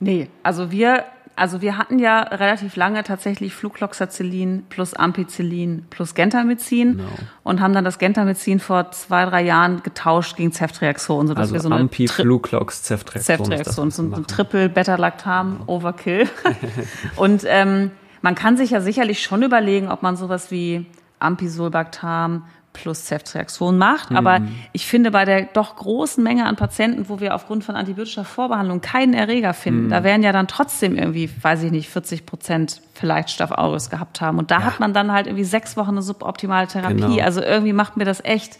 [0.00, 1.04] Nee, also wir
[1.38, 7.08] also wir hatten ja relativ lange tatsächlich Flucloxacillin plus Ampicillin plus Gentamicin genau.
[7.44, 11.60] und haben dann das Gentamicin vor zwei, drei Jahren getauscht gegen Ceftriaxon, sodass also wir
[11.60, 15.72] so eine Ampi, Fluclox, Ceftriaxon, Ceftriaxon so ein Triple Beta-Lactam genau.
[15.72, 16.28] Overkill.
[17.16, 17.90] und ähm,
[18.22, 20.86] man kann sich ja sicherlich schon überlegen, ob man sowas wie
[21.20, 24.10] Ampisulbactam plus Ceftriaxon macht.
[24.10, 24.16] Mhm.
[24.16, 24.40] Aber
[24.72, 28.80] ich finde, bei der doch großen Menge an Patienten, wo wir aufgrund von antibiotischer Vorbehandlung
[28.80, 29.90] keinen Erreger finden, mhm.
[29.90, 34.20] da werden ja dann trotzdem irgendwie, weiß ich nicht, 40 Prozent vielleicht Staph aureus gehabt
[34.20, 34.38] haben.
[34.38, 34.64] Und da ja.
[34.64, 37.00] hat man dann halt irgendwie sechs Wochen eine suboptimale Therapie.
[37.00, 37.22] Genau.
[37.22, 38.58] Also irgendwie macht mir das echt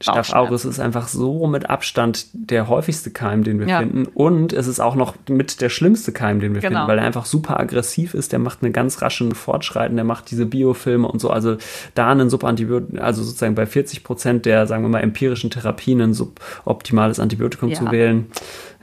[0.00, 3.80] Staph aureus ist einfach so mit Abstand der häufigste Keim, den wir ja.
[3.80, 4.06] finden.
[4.06, 6.80] Und es ist auch noch mit der schlimmste Keim, den wir genau.
[6.80, 8.30] finden, weil er einfach super aggressiv ist.
[8.30, 11.30] Der macht einen ganz raschen Fortschreiten, der macht diese Biofilme und so.
[11.30, 11.56] Also
[11.94, 16.14] da einen Subantibiotikum, also sozusagen bei 40 Prozent der, sagen wir mal, empirischen Therapien ein
[16.14, 17.78] suboptimales Antibiotikum ja.
[17.78, 18.26] zu wählen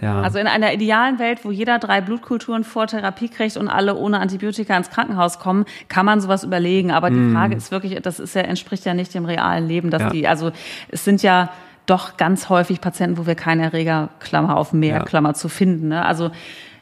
[0.01, 0.21] ja.
[0.21, 4.19] Also in einer idealen Welt, wo jeder drei Blutkulturen vor Therapie kriegt und alle ohne
[4.19, 6.91] Antibiotika ins Krankenhaus kommen, kann man sowas überlegen.
[6.91, 7.33] Aber die mm.
[7.33, 10.09] Frage ist wirklich, das ist ja, entspricht ja nicht dem realen Leben, dass ja.
[10.09, 10.51] die, also
[10.89, 11.49] es sind ja
[11.85, 15.03] doch ganz häufig Patienten, wo wir keine Erreger, Klammer auf mehr, ja.
[15.03, 15.89] Klammer zu finden.
[15.89, 16.03] Ne?
[16.03, 16.31] Also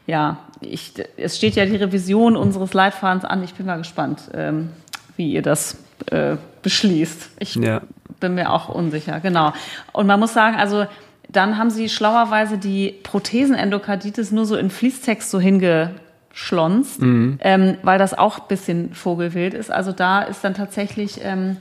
[0.06, 3.44] ja, ich, es steht ja die Revision unseres Leitfadens an.
[3.44, 4.70] Ich bin mal gespannt, ähm,
[5.16, 5.78] wie ihr das
[6.10, 7.30] äh, beschließt.
[7.38, 7.82] Ich ja.
[8.18, 9.52] bin mir auch unsicher, genau.
[9.92, 10.86] Und man muss sagen, also
[11.34, 17.38] dann haben sie schlauerweise die Prothesenendokarditis nur so in Fließtext so hingeschlonzt, mhm.
[17.40, 19.70] ähm, weil das auch ein bisschen Vogelwild ist.
[19.70, 21.56] Also da ist dann tatsächlich ähm,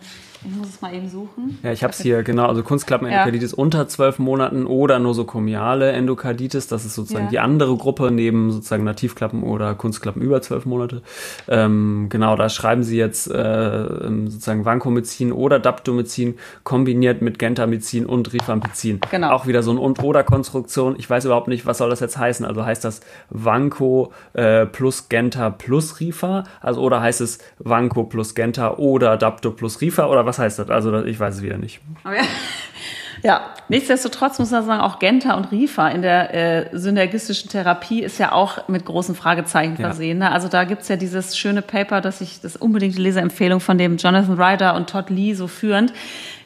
[0.46, 1.58] ich muss es mal eben suchen.
[1.64, 2.48] Ja, ich habe es hier, genau.
[2.48, 3.58] Also Kunstklappenendokarditis ja.
[3.58, 6.68] unter zwölf Monaten oder nosokomiale Endokarditis.
[6.68, 7.32] Das ist sozusagen ja.
[7.32, 11.02] die andere Gruppe neben sozusagen Nativklappen oder Kunstklappen über zwölf Monate.
[11.48, 13.86] Ähm, genau, da schreiben sie jetzt äh,
[14.26, 19.00] sozusagen Vancomycin oder Daptomycin kombiniert mit Gentamicin und Rifampicin.
[19.12, 19.32] Genau.
[19.32, 20.96] Auch wieder so eine Und-Oder-Konstruktion.
[20.98, 22.46] Ich weiß überhaupt nicht, was soll das jetzt heißen.
[22.46, 26.44] Also heißt das Vanco äh, plus Genta plus Rifa?
[26.62, 30.08] Also oder heißt es Vanco plus Genta oder Dapto plus Rifa?
[30.08, 30.70] Oder was was heißt das?
[30.70, 31.80] Also ich weiß es wieder nicht.
[32.04, 32.24] Okay.
[33.22, 38.20] Ja, nichtsdestotrotz muss man sagen, auch Genta und Rifa in der äh, synergistischen Therapie ist
[38.20, 40.20] ja auch mit großen Fragezeichen versehen.
[40.20, 40.28] Ja.
[40.28, 40.32] Ne?
[40.34, 43.78] Also da gibt es ja dieses schöne Paper, das ich, das unbedingt die Leserempfehlung von
[43.78, 45.94] dem Jonathan Ryder und Todd Lee so führend,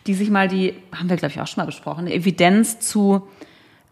[0.06, 3.28] die sich mal die, haben wir glaube ich auch schon mal besprochen, eine Evidenz zu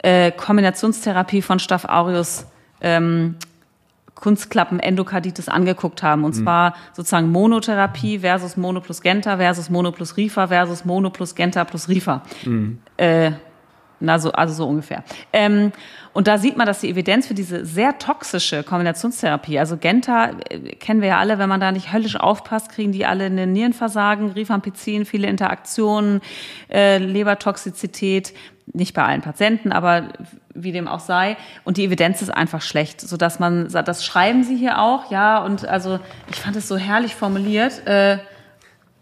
[0.04, 2.46] äh, Kombinationstherapie von Staph aureus
[2.82, 3.36] ähm,
[4.16, 6.24] Kunstklappen Endokarditis angeguckt haben.
[6.24, 6.44] Und mhm.
[6.44, 11.64] zwar sozusagen Monotherapie versus Mono plus Genta versus Mono plus Rifa versus Mono plus Genta
[11.66, 12.24] plus Rifa.
[12.46, 12.80] Mhm.
[12.98, 13.32] Äh,
[14.00, 15.04] na, so, also so ungefähr.
[15.32, 15.72] Ähm,
[16.14, 20.76] und da sieht man, dass die Evidenz für diese sehr toxische Kombinationstherapie, also Genta äh,
[20.76, 24.32] kennen wir ja alle, wenn man da nicht höllisch aufpasst, kriegen die alle eine Nierenversagen,
[24.32, 26.22] Rifampicin, viele Interaktionen,
[26.70, 28.34] äh, Lebertoxizität,
[28.74, 30.10] nicht bei allen Patienten, aber
[30.54, 31.38] wie dem auch sei.
[31.64, 35.44] Und die Evidenz ist einfach schlecht, so dass man, das schreiben sie hier auch, ja.
[35.44, 36.00] Und also
[36.30, 37.86] ich fand es so herrlich formuliert.
[37.86, 38.18] Äh,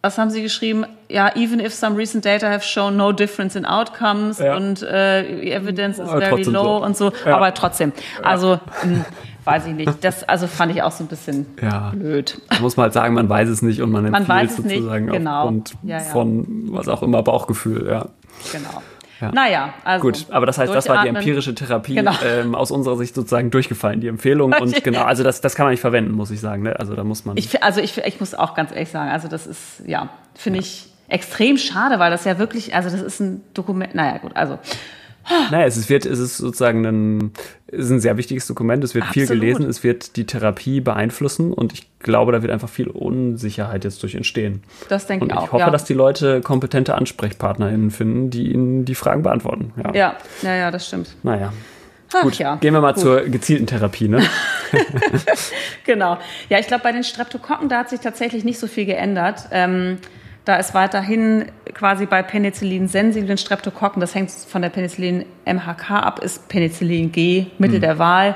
[0.05, 0.85] was haben Sie geschrieben?
[1.07, 4.57] Ja, even if some recent data have shown no difference in outcomes ja.
[4.57, 6.85] und äh, evidence is very low so.
[6.85, 7.37] und so, ja.
[7.37, 7.93] aber trotzdem.
[8.21, 9.05] Also mh, hm,
[9.45, 10.03] weiß ich nicht.
[10.03, 11.91] Das also fand ich auch so ein bisschen ja.
[11.95, 12.41] blöd.
[12.49, 14.57] Da muss man halt sagen, man weiß es nicht und man empfiehlt man weiß es
[14.57, 15.13] sozusagen nicht.
[15.13, 15.39] Genau.
[15.39, 15.75] aufgrund
[16.11, 17.87] von was auch immer Bauchgefühl.
[17.87, 18.07] Ja.
[18.51, 18.81] Genau.
[19.23, 19.31] Ja.
[19.31, 20.01] Naja, also.
[20.01, 22.11] Gut, aber das heißt, das war die empirische Therapie genau.
[22.25, 24.53] ähm, aus unserer Sicht sozusagen durchgefallen, die Empfehlung.
[24.53, 26.63] Und genau, also das, das kann man nicht verwenden, muss ich sagen.
[26.63, 26.77] Ne?
[26.77, 27.37] Also da muss man.
[27.37, 30.65] Ich, also ich, ich muss auch ganz ehrlich sagen, also das ist, ja, finde ja.
[30.65, 34.59] ich extrem schade, weil das ja wirklich, also das ist ein Dokument, naja, gut, also.
[35.51, 37.31] Naja, es wird, es ist sozusagen ein,
[37.67, 39.29] ist ein sehr wichtiges Dokument, es wird Absolut.
[39.29, 43.83] viel gelesen, es wird die Therapie beeinflussen und ich glaube, da wird einfach viel Unsicherheit
[43.83, 44.63] jetzt durch entstehen.
[44.89, 45.45] Das denke ich auch.
[45.45, 45.69] Ich hoffe, ja.
[45.69, 49.73] dass die Leute kompetente AnsprechpartnerInnen finden, die ihnen die Fragen beantworten.
[49.77, 51.15] Ja, ja, ja, ja das stimmt.
[51.23, 51.53] Naja.
[52.15, 52.55] Ach, Gut, ja.
[52.57, 53.01] gehen wir mal Gut.
[53.01, 54.21] zur gezielten Therapie, ne?
[55.85, 56.17] genau.
[56.49, 59.47] Ja, ich glaube, bei den Streptokokken, da hat sich tatsächlich nicht so viel geändert.
[59.51, 59.97] Ähm,
[60.45, 66.19] da ist weiterhin quasi bei Penicillin sensiblen Streptokokken, das hängt von der Penicillin MHK ab,
[66.19, 67.81] ist Penicillin G Mittel mhm.
[67.81, 68.35] der Wahl.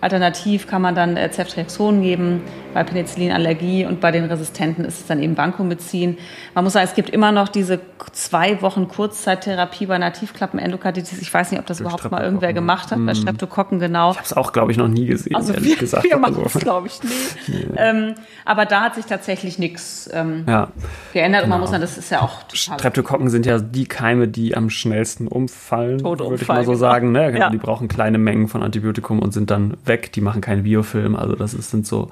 [0.00, 2.42] Alternativ kann man dann äh, Ceftriaxon geben
[2.74, 6.18] bei Penicillinallergie und bei den Resistenten ist es dann eben Vancomycin.
[6.54, 7.80] Man muss sagen, es gibt immer noch diese
[8.12, 11.22] zwei Wochen Kurzzeittherapie bei Nativklappenendokarditis.
[11.22, 13.14] Ich weiß nicht, ob das überhaupt mal irgendwer gemacht hat, bei mhm.
[13.14, 14.10] Streptokokken genau.
[14.10, 16.04] Ich habe es auch, glaube ich, noch nie gesehen, also ehrlich wir, gesagt.
[16.04, 17.10] Wir machen es, glaube ich, nie.
[17.48, 17.64] Nee.
[17.76, 20.68] Ähm, aber da hat sich tatsächlich nichts ähm, ja.
[21.12, 21.56] geändert genau.
[21.56, 21.60] man genau.
[21.60, 25.28] muss sagen, das ist ja auch total Streptokokken sind ja die Keime, die am schnellsten
[25.28, 26.78] umfallen, würde ich mal so genau.
[26.78, 27.12] sagen.
[27.12, 27.32] Ne?
[27.32, 27.46] Genau.
[27.46, 27.50] Ja.
[27.50, 30.12] Die brauchen kleine Mengen von Antibiotikum und sind dann weg.
[30.12, 31.16] Die machen keinen Biofilm.
[31.16, 32.10] Also das ist, sind so,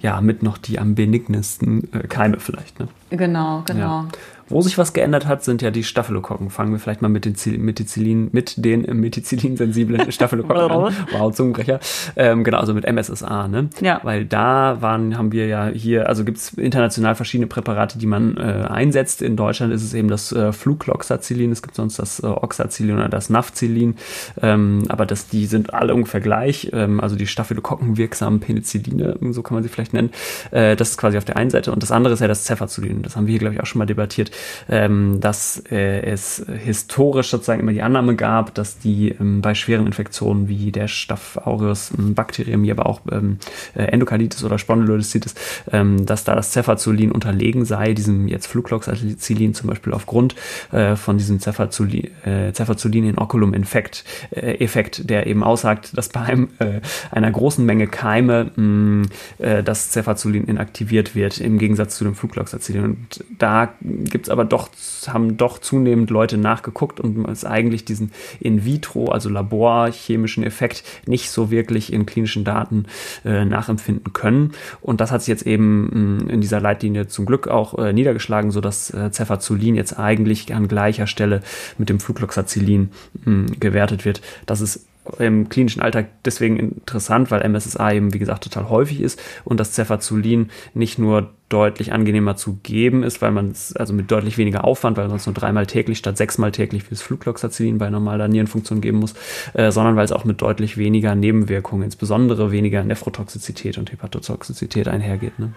[0.00, 2.78] ja, mit noch die am benignesten äh, Keime vielleicht.
[2.80, 2.88] Ne?
[3.10, 3.80] Genau, genau.
[3.80, 4.08] Ja.
[4.48, 6.50] Wo sich was geändert hat, sind ja die Staphylokokken.
[6.50, 7.34] Fangen wir vielleicht mal mit den,
[7.64, 10.94] Methicillin, mit den Methicillin-sensiblen Staphylokokken an.
[11.10, 11.80] Wow, Zungenbrecher.
[12.14, 13.68] Ähm, genau, also mit MSSA, ne?
[13.80, 14.00] Ja.
[14.04, 18.66] Weil da waren, haben wir ja hier, also gibt's international verschiedene Präparate, die man äh,
[18.68, 19.20] einsetzt.
[19.20, 23.08] In Deutschland ist es eben das äh, Flucloxacillin, es gibt sonst das äh, Oxacillin oder
[23.08, 23.96] das Nafcillin.
[24.40, 26.70] Ähm, aber das, die sind alle ungefähr gleich.
[26.72, 30.10] Ähm, also die Staphylokokken wirksamen Penicilline, so kann man sie vielleicht nennen.
[30.52, 31.72] Äh, das ist quasi auf der einen Seite.
[31.72, 33.02] Und das andere ist ja das Cefazolin.
[33.02, 34.30] Das haben wir hier, glaube ich, auch schon mal debattiert
[34.68, 39.86] ähm, dass äh, es historisch sozusagen immer die Annahme gab, dass die ähm, bei schweren
[39.86, 43.38] Infektionen wie der Staph aureus ähm, Bakteriämie, aber auch ähm,
[43.74, 45.34] äh, Endokarditis oder Spondylolisthesis,
[45.72, 50.34] ähm, dass da das Cefazolin unterlegen sei, diesem jetzt Flucloxacillin zum Beispiel aufgrund
[50.72, 56.48] äh, von diesem Cefazolin, äh, Cefazolin Inoculum-Effekt, äh, Effekt, der eben aussagt, dass bei einem,
[56.58, 56.80] äh,
[57.10, 59.06] einer großen Menge Keime mh,
[59.38, 62.84] äh, das Cefazolin inaktiviert wird, im Gegensatz zu dem Flucloxacillin.
[62.84, 64.68] Und da gibt es aber doch,
[65.06, 71.30] haben doch zunehmend Leute nachgeguckt und es eigentlich diesen in vitro, also laborchemischen Effekt nicht
[71.30, 72.86] so wirklich in klinischen Daten
[73.24, 74.52] äh, nachempfinden können.
[74.80, 78.50] Und das hat sich jetzt eben mh, in dieser Leitlinie zum Glück auch äh, niedergeschlagen,
[78.50, 81.42] so dass äh, Cefazolin jetzt eigentlich an gleicher Stelle
[81.78, 82.90] mit dem Flucloxacillin
[83.24, 84.20] mh, gewertet wird.
[84.46, 84.86] Das ist
[85.18, 89.74] im klinischen Alltag deswegen interessant, weil MSSA eben, wie gesagt, total häufig ist und das
[89.74, 94.64] Cefazolin nicht nur deutlich angenehmer zu geben ist, weil man es, also mit deutlich weniger
[94.64, 98.80] Aufwand, weil man es nur dreimal täglich statt sechsmal täglich fürs Flugloxacillin bei normaler Nierenfunktion
[98.80, 99.14] geben muss,
[99.54, 105.38] äh, sondern weil es auch mit deutlich weniger Nebenwirkungen, insbesondere weniger Nephrotoxizität und Hepatotoxizität einhergeht.
[105.38, 105.52] Ne?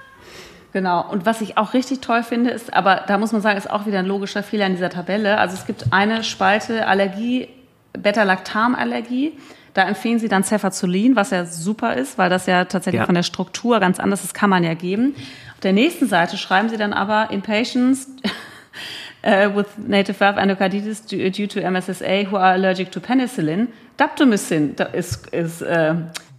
[0.74, 1.10] Genau.
[1.10, 3.88] Und was ich auch richtig toll finde, ist, aber da muss man sagen, ist auch
[3.88, 5.39] wieder ein logischer Fehler in dieser Tabelle.
[5.39, 7.47] Also es gibt eine Spalte Allergie
[7.93, 9.33] Beta-Lactam-Allergie.
[9.73, 13.05] Da empfehlen sie dann Cefazolin, was ja super ist, weil das ja tatsächlich ja.
[13.05, 15.15] von der Struktur ganz anders ist, kann man ja geben.
[15.53, 18.07] Auf der nächsten Seite schreiben sie dann aber in Patients
[19.25, 23.67] uh, with native valve endocarditis due to MSSA who are allergic to penicillin,
[23.97, 25.95] Daptomycin is, is uh,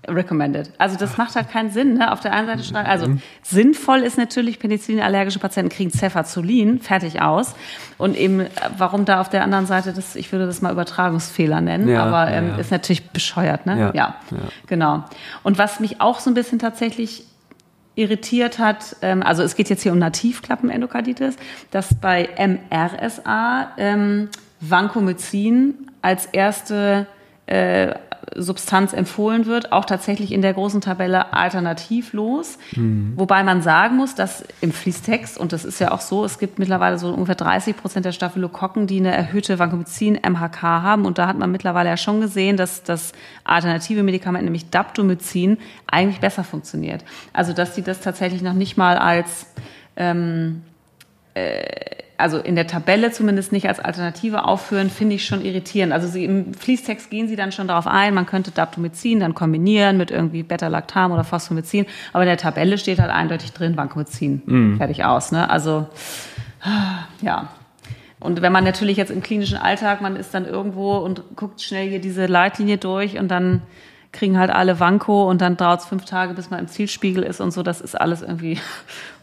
[0.09, 0.70] recommended.
[0.78, 1.94] Also das macht halt keinen Sinn.
[1.94, 2.11] Ne?
[2.11, 3.22] Auf der einen Seite schreiben, also mhm.
[3.42, 7.55] sinnvoll ist natürlich, penicillinallergische Patienten kriegen Cefazolin, fertig aus.
[7.98, 8.46] Und eben,
[8.76, 12.30] warum da auf der anderen Seite das, ich würde das mal Übertragungsfehler nennen, ja, aber
[12.30, 12.57] ähm, ja.
[12.57, 13.66] ist natürlich bescheuert.
[13.66, 13.78] Ne?
[13.78, 14.14] Ja, ja,
[14.66, 15.05] genau.
[15.42, 17.24] Und was mich auch so ein bisschen tatsächlich
[17.94, 21.36] irritiert hat, ähm, also es geht jetzt hier um Nativklappenendokarditis,
[21.70, 24.28] dass bei MRSA ähm,
[24.61, 27.07] Vancomycin als erste
[27.51, 27.94] äh,
[28.36, 32.59] Substanz empfohlen wird, auch tatsächlich in der großen Tabelle alternativlos.
[32.76, 33.14] Mhm.
[33.16, 36.59] Wobei man sagen muss, dass im Fließtext, und das ist ja auch so, es gibt
[36.61, 41.07] mittlerweile so ungefähr 30 Prozent der Staphylokokken, die eine erhöhte Vancomycin-MHK haben.
[41.07, 45.59] Und da hat man mittlerweile ja schon gesehen, dass das alternative Medikament, nämlich Daptomycin,
[45.90, 47.05] eigentlich besser funktioniert.
[47.32, 49.46] Also, dass die das tatsächlich noch nicht mal als
[49.96, 50.62] ähm,
[51.34, 51.64] äh,
[52.21, 55.93] also in der Tabelle zumindest nicht als Alternative aufführen, finde ich schon irritierend.
[55.93, 59.97] Also sie, im Fließtext gehen sie dann schon darauf ein, man könnte Daptomycin dann kombinieren
[59.97, 64.43] mit irgendwie Beta-Lactam oder Phosphomycin, aber in der Tabelle steht halt eindeutig drin Vancomycin.
[64.47, 64.77] Mm.
[64.77, 65.33] Fertig aus.
[65.33, 65.49] Ne?
[65.49, 65.87] Also
[67.23, 67.49] ja.
[68.18, 71.89] Und wenn man natürlich jetzt im klinischen Alltag, man ist dann irgendwo und guckt schnell
[71.89, 73.62] hier diese Leitlinie durch und dann
[74.12, 77.41] kriegen halt alle Vanko und dann dauert es fünf Tage, bis man im Zielspiegel ist
[77.41, 77.62] und so.
[77.62, 78.59] Das ist alles irgendwie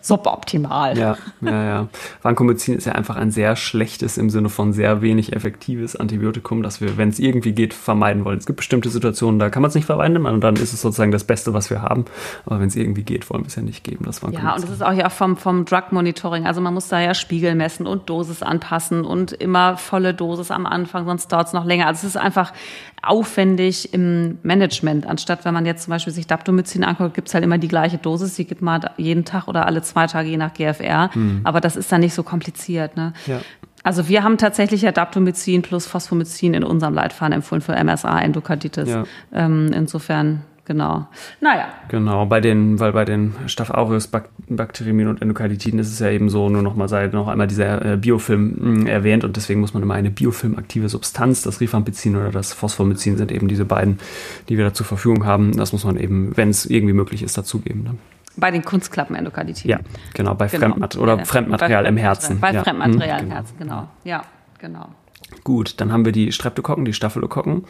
[0.02, 0.98] suboptimal.
[0.98, 1.88] Ja, ja, ja.
[2.22, 6.82] Vancomycin ist ja einfach ein sehr schlechtes im Sinne von sehr wenig effektives Antibiotikum, das
[6.82, 8.38] wir, wenn es irgendwie geht, vermeiden wollen.
[8.38, 11.12] Es gibt bestimmte Situationen, da kann man es nicht vermeiden und dann ist es sozusagen
[11.12, 12.06] das Beste, was wir haben.
[12.46, 14.06] Aber wenn es irgendwie geht, wollen wir es ja nicht geben.
[14.06, 16.46] Das ja, und das ist auch ja vom, vom Drug Monitoring.
[16.46, 20.66] Also man muss da ja Spiegel messen und Dosis anpassen und immer volle Dosis am
[20.66, 21.88] Anfang, sonst dauert es noch länger.
[21.88, 22.54] Also es ist einfach
[23.02, 25.06] aufwendig im Management.
[25.06, 27.98] Anstatt wenn man jetzt zum Beispiel sich Daptomycin anguckt, gibt es halt immer die gleiche
[27.98, 31.10] Dosis, die gibt man jeden Tag oder alle zwei Tage je nach GFR.
[31.14, 31.42] Mhm.
[31.44, 32.96] Aber das ist dann nicht so kompliziert.
[32.96, 33.14] Ne?
[33.26, 33.40] Ja.
[33.84, 38.90] Also wir haben tatsächlich Adaptomycin plus Phosphomycin in unserem Leitfaden empfohlen für MSA-Endokarditis.
[38.90, 39.06] Ja.
[39.34, 41.08] Ähm, insofern genau.
[41.40, 41.70] Naja.
[41.88, 44.08] Genau, bei den, weil bei den Staph aureus
[44.50, 47.94] Bakteriemien und Endokarditiden ist es ja eben so, nur noch mal sei noch einmal dieser
[47.94, 52.16] äh, Biofilm mh, hm, erwähnt und deswegen muss man immer eine biofilmaktive Substanz, das Rifampicin
[52.16, 54.00] oder das Phosphomycin sind eben diese beiden,
[54.50, 55.56] die wir da zur Verfügung haben.
[55.56, 57.84] Das muss man eben, wenn es irgendwie möglich ist, dazugeben.
[57.84, 57.92] Ne?
[58.38, 59.70] Bei den Kunstklappen-Endokarditiden.
[59.70, 59.80] Ja,
[60.14, 60.68] genau, bei genau.
[60.68, 62.40] Fremdmat oder ja, Fremdmaterial im Herzen.
[62.40, 62.64] Bei ja.
[62.64, 63.36] Fremdmaterial im genau.
[63.36, 63.88] Herzen, genau.
[64.04, 64.24] Ja,
[64.60, 64.90] genau.
[65.44, 67.66] Gut, dann haben wir die Streptokokken, die Staphylokokken.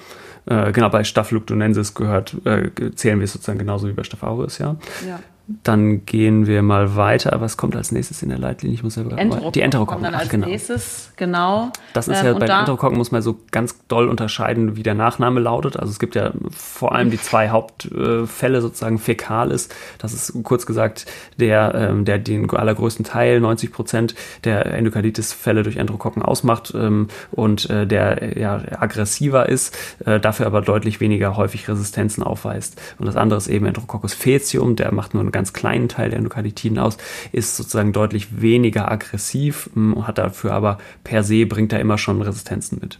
[0.45, 4.75] Äh, genau, bei Staphylococcus gehört, äh, zählen wir sozusagen genauso wie bei Staph aureus, ja.
[5.07, 5.19] ja.
[5.63, 7.39] Dann gehen wir mal weiter.
[7.39, 8.75] Was kommt als nächstes in der Leitlinie?
[8.75, 10.03] Ich muss selber Enterokokken Die Enterokokken.
[10.03, 10.47] Dann als genau.
[10.47, 11.71] nächstes, genau.
[11.93, 14.93] Das ist ja ähm, bei den Enterokokken muss man so ganz doll unterscheiden, wie der
[14.93, 15.77] Nachname lautet.
[15.77, 19.73] Also es gibt ja vor allem die zwei Hauptfälle sozusagen fäkal ist.
[19.99, 21.05] Das ist kurz gesagt
[21.39, 27.69] der, ähm, der den allergrößten Teil, 90 Prozent der Endokarditis-Fälle durch Enterokokken ausmacht ähm, und
[27.69, 32.81] äh, der ja aggressiver ist, äh, dafür aber deutlich weniger häufig Resistenzen aufweist.
[32.99, 36.17] Und das andere ist eben Enterococcus faecium, der macht nur eine ganz kleinen Teil der
[36.17, 36.97] Endokarditiden aus,
[37.31, 42.21] ist sozusagen deutlich weniger aggressiv, hm, hat dafür aber per se bringt er immer schon
[42.21, 42.99] Resistenzen mit.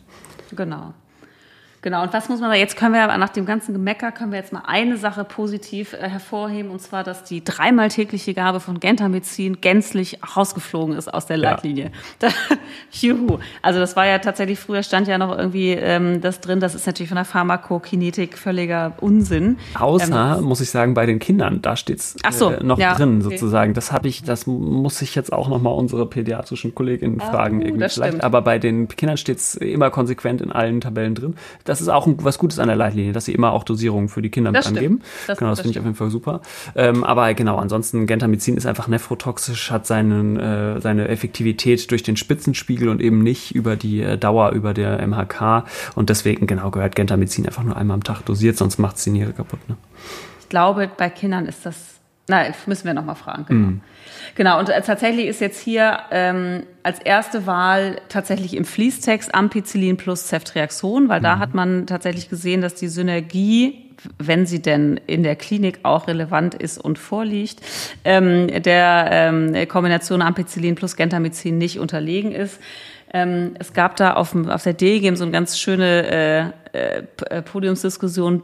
[0.55, 0.93] Genau.
[1.87, 4.39] Genau, und was muss man da jetzt können wir nach dem ganzen Gemecker können wir
[4.39, 8.81] jetzt mal eine Sache positiv äh, hervorheben und zwar, dass die dreimal tägliche Gabe von
[8.81, 11.91] Gentamicin gänzlich rausgeflogen ist aus der Leitlinie.
[12.21, 12.29] Ja.
[12.91, 13.39] Juhu.
[13.61, 16.87] Also das war ja tatsächlich früher stand ja noch irgendwie ähm, das drin, das ist
[16.87, 19.57] natürlich von der Pharmakokinetik völliger Unsinn.
[19.75, 23.21] Außer, ähm, muss ich sagen, bei den Kindern, da steht's so, äh, noch ja, drin
[23.21, 23.37] okay.
[23.37, 23.73] sozusagen.
[23.73, 27.61] Das habe ich, das muss ich jetzt auch nochmal unsere pädiatrischen Kolleginnen ah, fragen.
[27.61, 28.23] Oh, irgendwie vielleicht.
[28.23, 31.35] Aber bei den Kindern steht's immer konsequent in allen Tabellen drin.
[31.63, 34.29] Das ist auch was Gutes an der Leitlinie, dass sie immer auch Dosierungen für die
[34.29, 35.01] Kinder das angeben.
[35.27, 36.41] Das, genau, das, das finde ich auf jeden Fall super.
[36.75, 42.17] Ähm, aber genau, ansonsten Gentamicin ist einfach nephrotoxisch, hat seinen, äh, seine Effektivität durch den
[42.17, 45.65] Spitzenspiegel und eben nicht über die äh, Dauer über der MHK.
[45.95, 49.11] Und deswegen, genau, gehört Gentamicin einfach nur einmal am Tag dosiert, sonst macht es die
[49.11, 49.59] Niere kaputt.
[49.67, 49.77] Ne?
[50.41, 51.96] Ich glaube, bei Kindern ist das
[52.27, 53.45] na, müssen wir nochmal fragen.
[53.47, 53.67] Genau.
[53.67, 53.81] Mm.
[54.35, 59.97] genau, und äh, tatsächlich ist jetzt hier ähm, als erste Wahl tatsächlich im Fließtext Ampicillin
[59.97, 61.23] plus Ceftriaxon, weil mm.
[61.23, 61.39] da mhm.
[61.39, 63.83] hat man tatsächlich gesehen, dass die Synergie
[64.19, 67.61] wenn sie denn in der Klinik auch relevant ist und vorliegt,
[68.03, 72.59] ähm, der ähm, Kombination Ampicillin plus Gentamicin nicht unterlegen ist.
[73.13, 78.43] Ähm, es gab da auf, auf der DGM so eine ganz schöne äh, äh, Podiumsdiskussion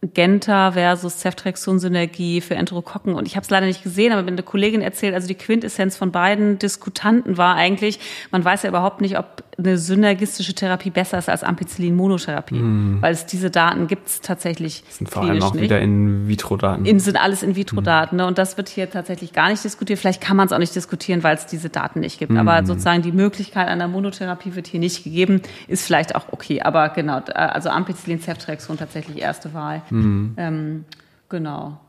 [0.00, 3.14] Genta versus Ceftriaxon-Synergie für Enterokokken.
[3.14, 5.96] Und ich habe es leider nicht gesehen, aber mir eine Kollegin erzählt, also die Quintessenz
[5.96, 7.98] von beiden Diskutanten war eigentlich,
[8.30, 13.02] man weiß ja überhaupt nicht, ob eine synergistische Therapie besser ist als Ampicillin-Monotherapie, mm.
[13.02, 14.84] weil es diese Daten gibt es tatsächlich.
[14.86, 15.64] Das sind vor allem auch nicht.
[15.64, 16.84] wieder In-vitro-Daten.
[16.84, 18.14] In, sind alles In-vitro-Daten.
[18.14, 18.18] Mm.
[18.18, 18.26] Ne?
[18.26, 19.98] Und das wird hier tatsächlich gar nicht diskutiert.
[19.98, 22.32] Vielleicht kann man es auch nicht diskutieren, weil es diese Daten nicht gibt.
[22.32, 22.38] Mm.
[22.38, 26.62] Aber sozusagen die Möglichkeit einer Monotherapie wird hier nicht gegeben, ist vielleicht auch okay.
[26.62, 29.82] Aber genau, also Ampicillin-Ceftriaxon tatsächlich erste Wahl.
[29.90, 30.34] Mhm.
[30.36, 30.84] Ähm,
[31.28, 31.80] genau.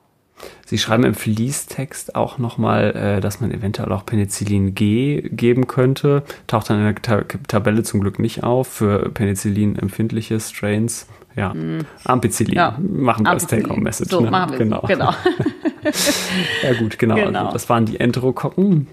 [0.65, 6.23] Sie schreiben im Fließtext auch nochmal, äh, dass man eventuell auch Penicillin G geben könnte.
[6.47, 11.07] Taucht dann in der Ta Tabelle zum Glück nicht auf für Penicillin empfindliche Strains.
[11.35, 11.85] Ja, mm.
[12.03, 12.77] Ampicillin ja.
[12.79, 14.09] machen wir als Take-Home-Message.
[14.09, 14.31] So, ne?
[14.31, 14.81] machen wir genau.
[14.81, 15.13] genau.
[16.63, 17.15] ja gut, genau.
[17.15, 17.39] genau.
[17.39, 18.87] Also das waren die Enterokokken.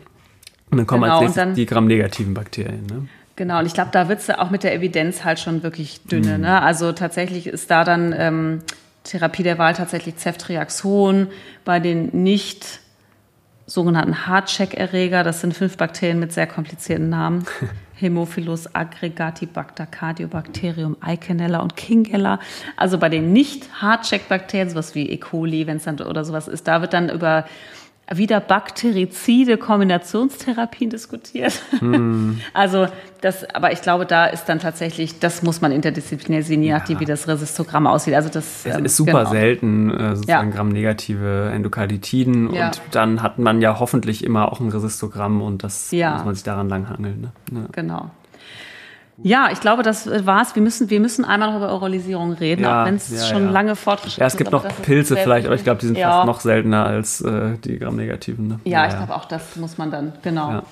[0.70, 2.86] Und dann kommen genau, als nächstes die gramnegativen Bakterien.
[2.86, 3.08] Ne?
[3.36, 6.38] Genau, und ich glaube, da wird es auch mit der Evidenz halt schon wirklich dünne.
[6.38, 6.42] Mm.
[6.42, 6.62] Ne?
[6.62, 8.60] Also tatsächlich ist da dann ähm,
[9.06, 11.28] Therapie der Wahl tatsächlich Ceftriaxon,
[11.64, 12.80] bei den nicht
[13.66, 17.44] sogenannten Hardcheck-Erreger, das sind fünf Bakterien mit sehr komplizierten Namen,
[17.94, 22.38] Hämophilus aggregatibacter, Cardiobacterium, Eikenella und Kingella.
[22.76, 25.16] Also bei den nicht Hardcheck-Bakterien, sowas wie E.
[25.16, 27.46] coli, wenn es dann oder sowas ist, da wird dann über
[28.12, 31.60] wieder bakterizide Kombinationstherapien diskutiert.
[31.80, 32.34] Mm.
[32.52, 32.86] Also
[33.20, 37.00] das, aber ich glaube, da ist dann tatsächlich, das muss man interdisziplinär sehen, je nachdem,
[37.00, 38.14] wie das Resistogramm aussieht.
[38.14, 39.30] Also das es ähm, ist super genau.
[39.30, 40.56] selten, äh, sozusagen ja.
[40.56, 42.66] gramnegative Endokarditiden ja.
[42.66, 46.44] und dann hat man ja hoffentlich immer auch ein Resistogramm und das muss man sich
[46.44, 47.32] daran langhangeln.
[47.50, 47.66] Ne?
[47.72, 48.10] Genau.
[49.22, 50.54] Ja, ich glaube, das war's.
[50.54, 53.46] Wir müssen, wir müssen einmal noch über Oralisierung reden, ja, auch wenn es ja, schon
[53.46, 53.50] ja.
[53.50, 54.20] lange fortgeschritten ist.
[54.20, 57.20] Ja, es gibt noch Pilze vielleicht, aber ich glaube, die sind fast noch seltener als
[57.22, 58.46] äh, die Gramnegativen.
[58.46, 58.60] Ne?
[58.64, 60.62] Ja, ich glaube auch, das muss man dann, genau.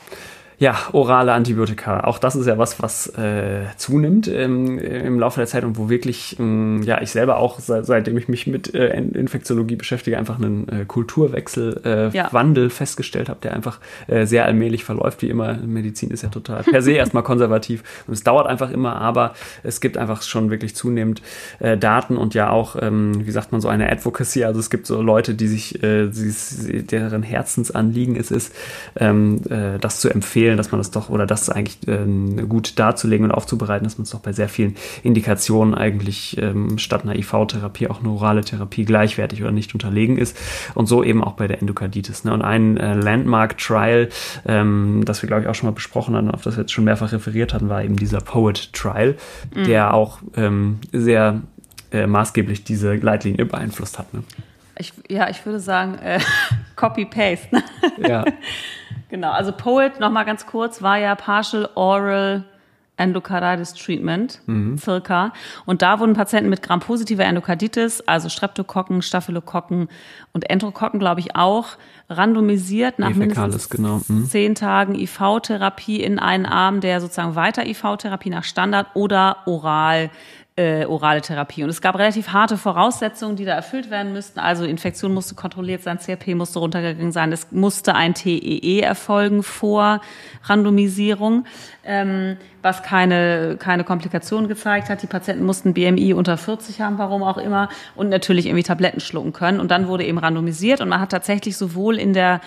[0.64, 2.04] Ja, orale Antibiotika.
[2.04, 5.90] Auch das ist ja was, was äh, zunimmt ähm, im Laufe der Zeit und wo
[5.90, 10.38] wirklich, ähm, ja, ich selber auch, seit, seitdem ich mich mit äh, Infektiologie beschäftige, einfach
[10.38, 12.32] einen äh, Kulturwechsel, äh, ja.
[12.32, 15.20] Wandel festgestellt habe, der einfach äh, sehr allmählich verläuft.
[15.20, 18.96] Wie immer, Medizin ist ja total per se erstmal konservativ und es dauert einfach immer,
[18.96, 19.34] aber
[19.64, 21.20] es gibt einfach schon wirklich zunehmend
[21.58, 24.44] äh, Daten und ja auch, ähm, wie sagt man, so eine Advocacy.
[24.44, 28.54] Also es gibt so Leute, die sich, die, deren Herzensanliegen es ist,
[28.96, 32.78] ähm, äh, das zu empfehlen empfehlen, dass man das doch, oder das eigentlich ähm, gut
[32.78, 37.16] darzulegen und aufzubereiten, dass man es doch bei sehr vielen Indikationen eigentlich ähm, statt einer
[37.16, 40.36] IV-Therapie auch eine orale Therapie gleichwertig oder nicht unterlegen ist.
[40.74, 42.24] Und so eben auch bei der Endokarditis.
[42.24, 42.32] Ne?
[42.32, 44.08] Und ein äh, Landmark-Trial,
[44.46, 46.84] ähm, das wir, glaube ich, auch schon mal besprochen haben, auf das wir jetzt schon
[46.84, 49.16] mehrfach referiert hatten, war eben dieser Poet-Trial,
[49.54, 49.64] mhm.
[49.64, 51.42] der auch ähm, sehr
[51.92, 54.12] äh, maßgeblich diese Leitlinie beeinflusst hat.
[54.14, 54.22] Ne?
[54.76, 56.20] Ich, ja, ich würde sagen, äh,
[56.76, 57.54] Copy-Paste.
[57.54, 57.62] Ne?
[57.98, 58.24] Ja.
[59.14, 62.42] genau, also Poet, nochmal ganz kurz, war ja Partial Oral
[62.96, 64.76] Endocarditis Treatment, mhm.
[64.76, 65.32] circa.
[65.66, 69.88] Und da wurden Patienten mit Gram-positiver Endokarditis, also Streptokokken, Staphylokokken
[70.32, 71.76] und Enterokokken, glaube ich, auch,
[72.08, 74.00] randomisiert nach mindestens genau.
[74.08, 74.26] mhm.
[74.26, 80.10] zehn Tagen IV-Therapie in einen Arm, der sozusagen weiter IV-Therapie nach Standard oder oral
[80.56, 81.64] äh, orale Therapie.
[81.64, 84.38] Und es gab relativ harte Voraussetzungen, die da erfüllt werden müssten.
[84.38, 89.42] Also Infektion musste kontrolliert sein, CRP musste runtergegangen sein, es musste ein TEE e erfolgen
[89.42, 90.00] vor
[90.44, 91.44] Randomisierung,
[91.84, 95.02] ähm, was keine, keine Komplikationen gezeigt hat.
[95.02, 99.32] Die Patienten mussten BMI unter 40 haben, warum auch immer, und natürlich irgendwie Tabletten schlucken
[99.32, 99.58] können.
[99.58, 102.40] Und dann wurde eben randomisiert und man hat tatsächlich sowohl in der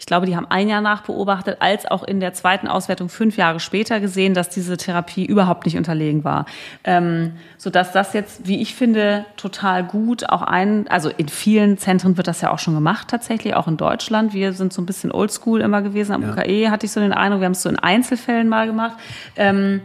[0.00, 3.60] ich glaube, die haben ein Jahr nachbeobachtet, als auch in der zweiten Auswertung fünf Jahre
[3.60, 6.46] später gesehen, dass diese Therapie überhaupt nicht unterlegen war.
[6.84, 12.16] Ähm, sodass das jetzt, wie ich finde, total gut auch ein, also in vielen Zentren
[12.16, 14.32] wird das ja auch schon gemacht tatsächlich, auch in Deutschland.
[14.32, 16.12] Wir sind so ein bisschen oldschool immer gewesen.
[16.12, 16.32] Am ja.
[16.32, 18.96] UKE hatte ich so den Eindruck, wir haben es so in Einzelfällen mal gemacht.
[19.36, 19.82] Ähm,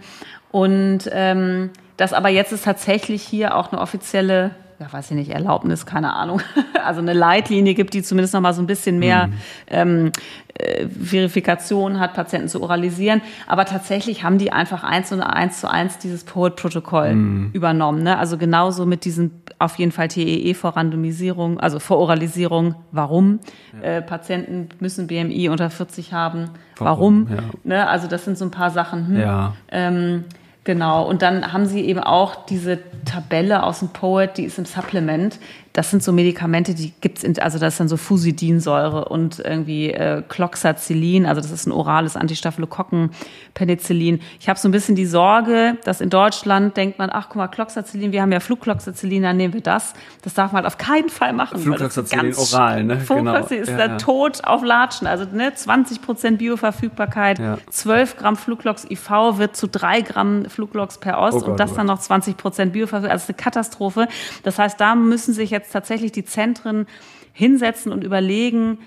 [0.50, 5.32] und ähm, das aber jetzt ist tatsächlich hier auch eine offizielle ja, weiß ich nicht,
[5.32, 6.42] Erlaubnis, keine Ahnung,
[6.86, 9.34] also eine Leitlinie gibt, die zumindest noch mal so ein bisschen mehr mhm.
[9.68, 10.12] ähm,
[10.58, 13.22] äh, Verifikation hat, Patienten zu oralisieren.
[13.48, 17.50] Aber tatsächlich haben die einfach eins und eins zu eins dieses Poet-Protokoll mhm.
[17.54, 18.04] übernommen.
[18.04, 18.18] Ne?
[18.18, 22.76] Also genauso mit diesem auf jeden Fall TEE vor Randomisierung, also vor Oralisierung.
[22.92, 23.40] Warum?
[23.82, 23.98] Ja.
[23.98, 26.50] Äh, Patienten müssen BMI unter 40 haben.
[26.78, 27.30] Warum?
[27.30, 27.38] Warum?
[27.38, 27.44] Ja.
[27.64, 27.88] Ne?
[27.88, 29.08] Also das sind so ein paar Sachen.
[29.08, 29.20] Hm.
[29.20, 29.54] Ja.
[29.72, 30.26] Ähm,
[30.66, 34.66] Genau, und dann haben sie eben auch diese Tabelle aus dem Poet, die ist im
[34.66, 35.38] Supplement.
[35.76, 39.92] Das sind so Medikamente, die gibt's in, also das ist dann so Fusidinsäure und irgendwie
[39.92, 44.22] äh, Cloxacillin, also das ist ein orales Antistaphylokokken-Penicillin.
[44.40, 47.50] Ich habe so ein bisschen die Sorge, dass in Deutschland denkt man, ach guck mal,
[47.50, 49.94] Cloxacillin, wir haben ja Flugcloxacillin, dann nehmen wir das.
[50.22, 51.60] Das darf man halt auf keinen Fall machen.
[51.60, 53.02] Flugcloxacillin oral, ne?
[53.06, 53.36] Genau.
[53.36, 53.98] ist ja, der ja.
[53.98, 57.58] Tod auf Latschen, also ne, 20 Prozent Bioverfügbarkeit, ja.
[57.70, 61.74] 12 Gramm Fluglox IV wird zu 3 Gramm Fluglox per Ost oh Gott, und das
[61.74, 64.08] oh dann noch 20 Prozent Bioverfügbarkeit, also eine Katastrophe.
[64.44, 66.88] Das heißt, da müssen sich jetzt jetzt tatsächlich die Zentren
[67.34, 68.80] hinsetzen und überlegen,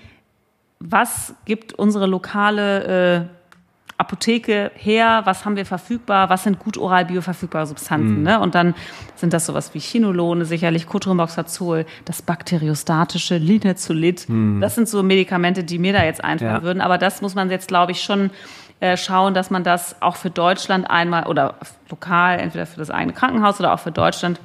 [0.79, 3.39] was gibt unsere lokale äh,
[3.97, 8.21] Apotheke her, was haben wir verfügbar, was sind gut oral bioverfügbare Substanzen.
[8.21, 8.23] Mm.
[8.23, 8.39] Ne?
[8.39, 8.73] Und dann
[9.15, 14.25] sind das sowas wie Chinolone, sicherlich Cotrimoxazol, das bakteriostatische Linezolid.
[14.29, 14.61] Mm.
[14.61, 16.63] Das sind so Medikamente, die mir da jetzt einfallen ja.
[16.63, 16.79] würden.
[16.79, 18.29] Aber das muss man jetzt, glaube ich, schon
[18.79, 21.55] äh, schauen, dass man das auch für Deutschland einmal oder
[21.89, 24.39] lokal, entweder für das eigene Krankenhaus oder auch für Deutschland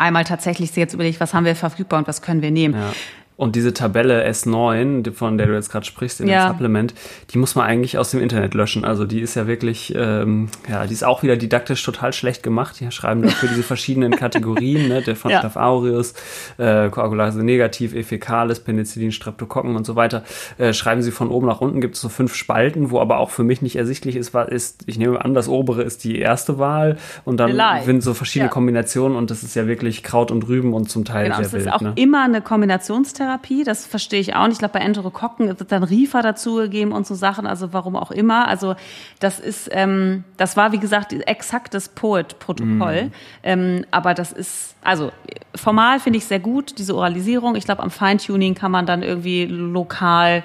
[0.00, 2.74] einmal tatsächlich jetzt überlegt, was haben wir verfügbar und was können wir nehmen.
[2.74, 2.92] Ja.
[3.40, 6.44] Und diese Tabelle S9, von der du jetzt gerade sprichst in ja.
[6.44, 6.92] dem Supplement,
[7.30, 8.84] die muss man eigentlich aus dem Internet löschen.
[8.84, 12.78] Also die ist ja wirklich, ähm, ja, die ist auch wieder didaktisch total schlecht gemacht.
[12.80, 15.38] Die schreiben dafür diese verschiedenen Kategorien, ne, der von ja.
[15.38, 16.12] Staph aureus,
[16.58, 20.22] äh, Koagulase negativ, Efekales, Penicillin, Streptokokken und so weiter.
[20.58, 23.30] Äh, schreiben sie von oben nach unten, gibt es so fünf Spalten, wo aber auch
[23.30, 26.58] für mich nicht ersichtlich ist, was ist, ich nehme an, das obere ist die erste
[26.58, 28.52] Wahl und dann sind so verschiedene ja.
[28.52, 31.66] Kombinationen und das ist ja wirklich Kraut und Rüben und zum Teil genau, sehr wild.
[31.66, 31.92] Das ist auch ne?
[31.96, 33.64] immer eine Kombinationstherapie Therapie.
[33.64, 34.54] Das verstehe ich auch nicht.
[34.54, 37.46] Ich glaube, bei Enterokokken wird dann Riefer dazugegeben und so Sachen.
[37.46, 38.48] Also warum auch immer.
[38.48, 38.74] Also
[39.20, 43.04] das ist, ähm, das war wie gesagt exakt das Poet-Protokoll.
[43.04, 43.12] Mm.
[43.42, 45.12] Ähm, aber das ist, also
[45.54, 47.56] formal finde ich sehr gut diese Oralisierung.
[47.56, 50.42] Ich glaube, am Feintuning kann man dann irgendwie lokal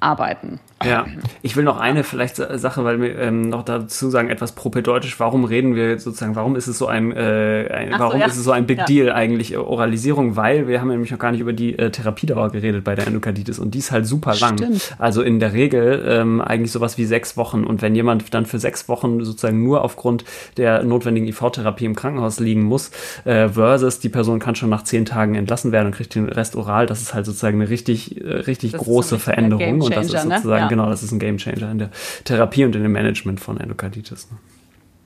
[0.00, 0.60] arbeiten.
[0.84, 1.06] Ja,
[1.42, 5.44] ich will noch eine vielleicht Sache, weil wir ähm, noch dazu sagen, etwas propedeutisch, warum
[5.44, 8.26] reden wir sozusagen, warum ist es so ein, äh, ein warum so, ja.
[8.26, 8.84] ist es so ein Big ja.
[8.84, 12.50] Deal eigentlich, äh, Oralisierung, weil wir haben nämlich noch gar nicht über die äh, Therapiedauer
[12.50, 14.58] geredet bei der Endokarditis und die ist halt super lang.
[14.58, 14.94] Stimmt.
[14.98, 18.58] Also in der Regel ähm, eigentlich sowas wie sechs Wochen und wenn jemand dann für
[18.58, 20.24] sechs Wochen sozusagen nur aufgrund
[20.56, 22.90] der notwendigen IV-Therapie im Krankenhaus liegen muss,
[23.24, 26.56] äh, versus die Person kann schon nach zehn Tagen entlassen werden und kriegt den Rest
[26.56, 30.12] oral, das ist halt sozusagen eine richtig, äh, richtig das große Veränderung und das ist
[30.12, 30.36] ne?
[30.36, 30.68] sozusagen, ne?
[30.72, 31.90] Genau, das ist ein Gamechanger in der
[32.24, 34.30] Therapie und in dem Management von Endokarditis.
[34.30, 34.38] Ne?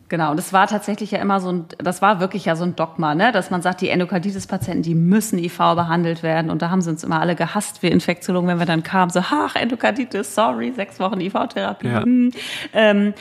[0.08, 2.76] Genau, und das war tatsächlich ja immer so ein, das war wirklich ja so ein
[2.76, 3.32] Dogma, ne?
[3.32, 6.52] dass man sagt, die Endokarditis-Patienten, die müssen IV behandelt werden.
[6.52, 9.18] Und da haben sie uns immer alle gehasst, wir Infektiologen, wenn wir dann kamen, so,
[9.20, 11.88] ach, Endokarditis, sorry, sechs Wochen IV-Therapie.
[11.88, 12.02] Ja.
[12.04, 12.30] Hm.
[12.72, 13.14] Ähm,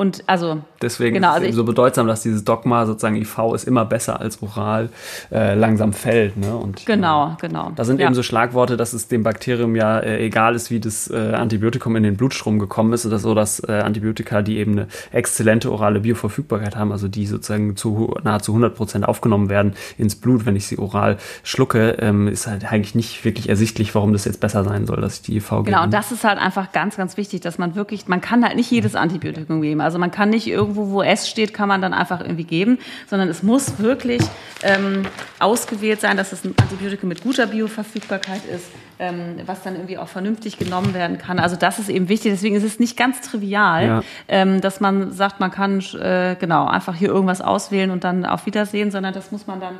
[0.00, 3.64] Und also deswegen genau, ist es also so bedeutsam, dass dieses Dogma sozusagen IV ist
[3.64, 4.88] immer besser als oral
[5.30, 6.38] äh, langsam fällt.
[6.38, 6.56] Ne?
[6.56, 7.72] Und, genau, äh, genau.
[7.76, 8.06] Da sind ja.
[8.06, 11.96] eben so Schlagworte, dass es dem Bakterium ja äh, egal ist, wie das äh, Antibiotikum
[11.96, 16.00] in den Blutstrom gekommen ist oder so, dass äh, Antibiotika, die eben eine exzellente orale
[16.00, 20.66] Bioverfügbarkeit haben, also die sozusagen zu nahezu 100 Prozent aufgenommen werden ins Blut, wenn ich
[20.66, 24.86] sie oral schlucke, ähm, ist halt eigentlich nicht wirklich ersichtlich, warum das jetzt besser sein
[24.86, 25.62] soll, dass ich die IV gebe.
[25.64, 28.56] Genau, und das ist halt einfach ganz, ganz wichtig, dass man wirklich, man kann halt
[28.56, 29.82] nicht jedes Antibiotikum geben.
[29.82, 33.28] Also man kann nicht irgendwo, wo S steht, kann man dann einfach irgendwie geben, sondern
[33.28, 34.22] es muss wirklich
[34.62, 35.02] ähm,
[35.38, 38.66] ausgewählt sein, dass es ein Antibiotikum mit guter Bioverfügbarkeit ist,
[38.98, 41.38] ähm, was dann irgendwie auch vernünftig genommen werden kann.
[41.38, 42.32] Also das ist eben wichtig.
[42.32, 44.02] Deswegen ist es nicht ganz trivial, ja.
[44.28, 48.46] ähm, dass man sagt, man kann äh, genau einfach hier irgendwas auswählen und dann auf
[48.46, 49.76] Wiedersehen, sondern das muss man dann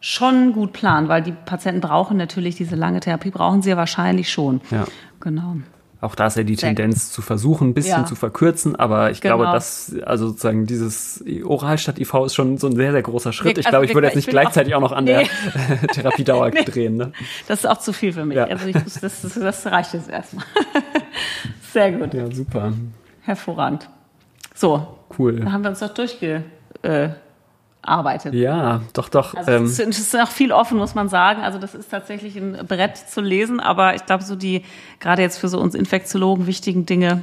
[0.00, 4.30] schon gut planen, weil die Patienten brauchen natürlich diese lange Therapie, brauchen sie ja wahrscheinlich
[4.30, 4.60] schon.
[4.70, 4.84] Ja.
[5.20, 5.56] Genau.
[6.00, 8.04] Auch da ist ja die Tendenz zu versuchen, ein bisschen ja.
[8.04, 9.38] zu verkürzen, aber ich genau.
[9.38, 13.32] glaube, dass, also sozusagen dieses Oral statt IV ist schon so ein sehr, sehr großer
[13.32, 13.58] Schritt.
[13.58, 15.26] Ich also glaube, ich würde jetzt nicht gleichzeitig auch, auch, noch an nee.
[15.80, 16.62] der Therapiedauer nee.
[16.62, 16.96] drehen.
[16.96, 17.12] Ne?
[17.48, 18.36] Das ist auch zu viel für mich.
[18.36, 18.44] Ja.
[18.44, 20.44] Also ich, das, das, das reicht jetzt erstmal.
[21.72, 22.14] Sehr gut.
[22.14, 22.72] Ja, super.
[23.22, 23.90] Hervorragend.
[24.54, 24.86] So.
[25.18, 25.40] Cool.
[25.40, 26.44] Da haben wir uns doch durchge.
[26.82, 27.08] Äh,
[27.88, 28.34] arbeitet.
[28.34, 29.34] Ja, doch, doch.
[29.34, 31.42] Also ähm, es ist noch viel offen, muss man sagen.
[31.42, 34.64] Also das ist tatsächlich ein Brett zu lesen, aber ich glaube, so die,
[35.00, 37.22] gerade jetzt für so uns Infektiologen wichtigen Dinge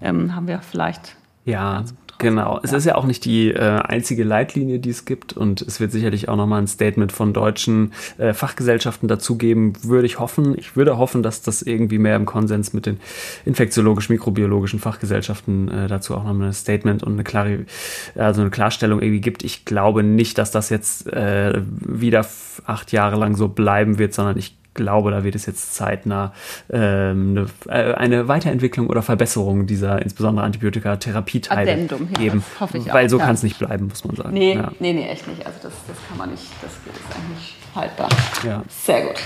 [0.00, 1.16] ähm, haben wir vielleicht.
[1.44, 1.84] Ja,
[2.22, 2.60] Genau.
[2.62, 5.92] Es ist ja auch nicht die äh, einzige Leitlinie, die es gibt und es wird
[5.92, 10.56] sicherlich auch nochmal ein Statement von deutschen äh, Fachgesellschaften dazu geben, würde ich hoffen.
[10.58, 12.98] Ich würde hoffen, dass das irgendwie mehr im Konsens mit den
[13.44, 17.66] infektiologisch-mikrobiologischen Fachgesellschaften äh, dazu auch nochmal ein Statement und eine klare,
[18.14, 19.42] also eine Klarstellung irgendwie gibt.
[19.42, 22.24] Ich glaube nicht, dass das jetzt äh, wieder
[22.64, 26.32] acht Jahre lang so bleiben wird, sondern ich glaube, da wird es jetzt zeitnah
[26.70, 32.44] ähm, eine, äh, eine Weiterentwicklung oder Verbesserung dieser insbesondere Antibiotika-Therapieteile Addendum, ja, geben.
[32.60, 33.26] hoffe ich weil auch, so ja.
[33.26, 34.32] kann es nicht bleiben, muss man sagen.
[34.32, 34.72] Nee, ja.
[34.78, 35.44] nee, nee, echt nicht.
[35.44, 38.08] Also das, das kann man nicht, das ist eigentlich haltbar.
[38.44, 38.62] Ja.
[38.68, 39.16] Sehr gut.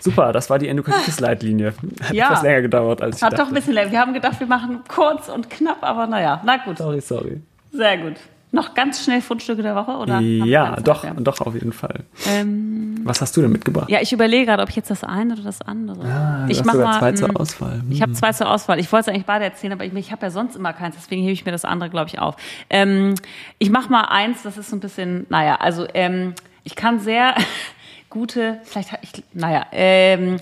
[0.00, 1.72] Super, das war die Endokarditis-Leitlinie.
[2.02, 2.26] Hat ja.
[2.26, 3.42] etwas länger gedauert als ich Hat dachte.
[3.42, 3.90] doch ein bisschen länger.
[3.90, 6.76] Wir haben gedacht, wir machen kurz und knapp, aber naja, na gut.
[6.76, 7.40] Sorry, sorry.
[7.72, 8.16] Sehr gut.
[8.54, 10.20] Noch ganz schnell Fundstücke der Woche, oder?
[10.20, 11.12] Ja, doch, ja.
[11.14, 12.04] doch, auf jeden Fall.
[12.28, 13.90] Ähm, Was hast du denn mitgebracht?
[13.90, 16.04] Ja, ich überlege gerade, ob ich jetzt das eine oder das andere.
[16.06, 17.80] Ah, ich mache mal zwei zur hm, Auswahl.
[17.80, 17.90] Hm.
[17.90, 18.78] Ich habe zwei zur Auswahl.
[18.78, 21.22] Ich wollte es eigentlich beide erzählen, aber ich, ich habe ja sonst immer keins, deswegen
[21.22, 22.36] hebe ich mir das andere, glaube ich, auf.
[22.70, 23.16] Ähm,
[23.58, 27.34] ich mache mal eins, das ist so ein bisschen, naja, also ähm, ich kann sehr
[28.08, 30.36] gute, vielleicht, ich, naja, ähm,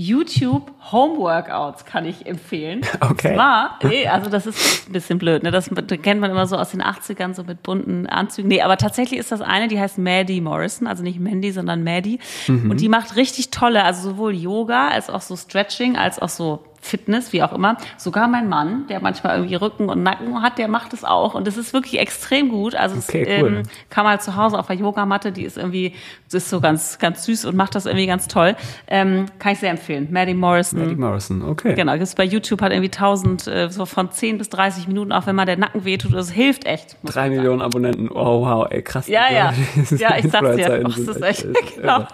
[0.00, 2.82] YouTube Homeworkouts kann ich empfehlen.
[3.00, 3.34] Okay.
[3.34, 5.50] Zwar, nee, also das ist ein bisschen blöd, ne?
[5.50, 5.68] Das
[6.02, 8.46] kennt man immer so aus den 80ern, so mit bunten Anzügen.
[8.46, 12.20] Nee, aber tatsächlich ist das eine, die heißt Maddie Morrison, also nicht Mandy, sondern Maddie.
[12.46, 12.70] Mhm.
[12.70, 16.62] Und die macht richtig tolle, also sowohl Yoga als auch so Stretching, als auch so
[16.80, 17.76] Fitness, wie auch immer.
[17.96, 21.34] Sogar mein Mann, der manchmal irgendwie Rücken und Nacken hat, der macht es auch.
[21.34, 22.74] Und das ist wirklich extrem gut.
[22.74, 23.56] Also okay, es cool.
[23.58, 25.94] ähm, kann man halt zu Hause auf der Yogamatte, die ist irgendwie,
[26.32, 28.56] ist so ganz, ganz süß und macht das irgendwie ganz toll.
[28.86, 30.08] Ähm, kann ich sehr empfehlen.
[30.10, 30.80] Maddie Morrison.
[30.80, 31.74] Maddie Morrison, okay.
[31.74, 35.26] Genau, ist bei YouTube hat irgendwie 1000, äh, so von 10 bis 30 Minuten, auch
[35.26, 36.14] wenn mal der Nacken wehtut.
[36.14, 36.96] Das hilft echt.
[37.04, 38.08] Drei Millionen Abonnenten.
[38.10, 39.08] Oh, wow, ey, krass.
[39.08, 39.52] Ja, ja.
[39.98, 40.82] Ja, ich sag's dir.
[40.84, 41.46] Oh, das ist echt,
[41.76, 42.06] genau.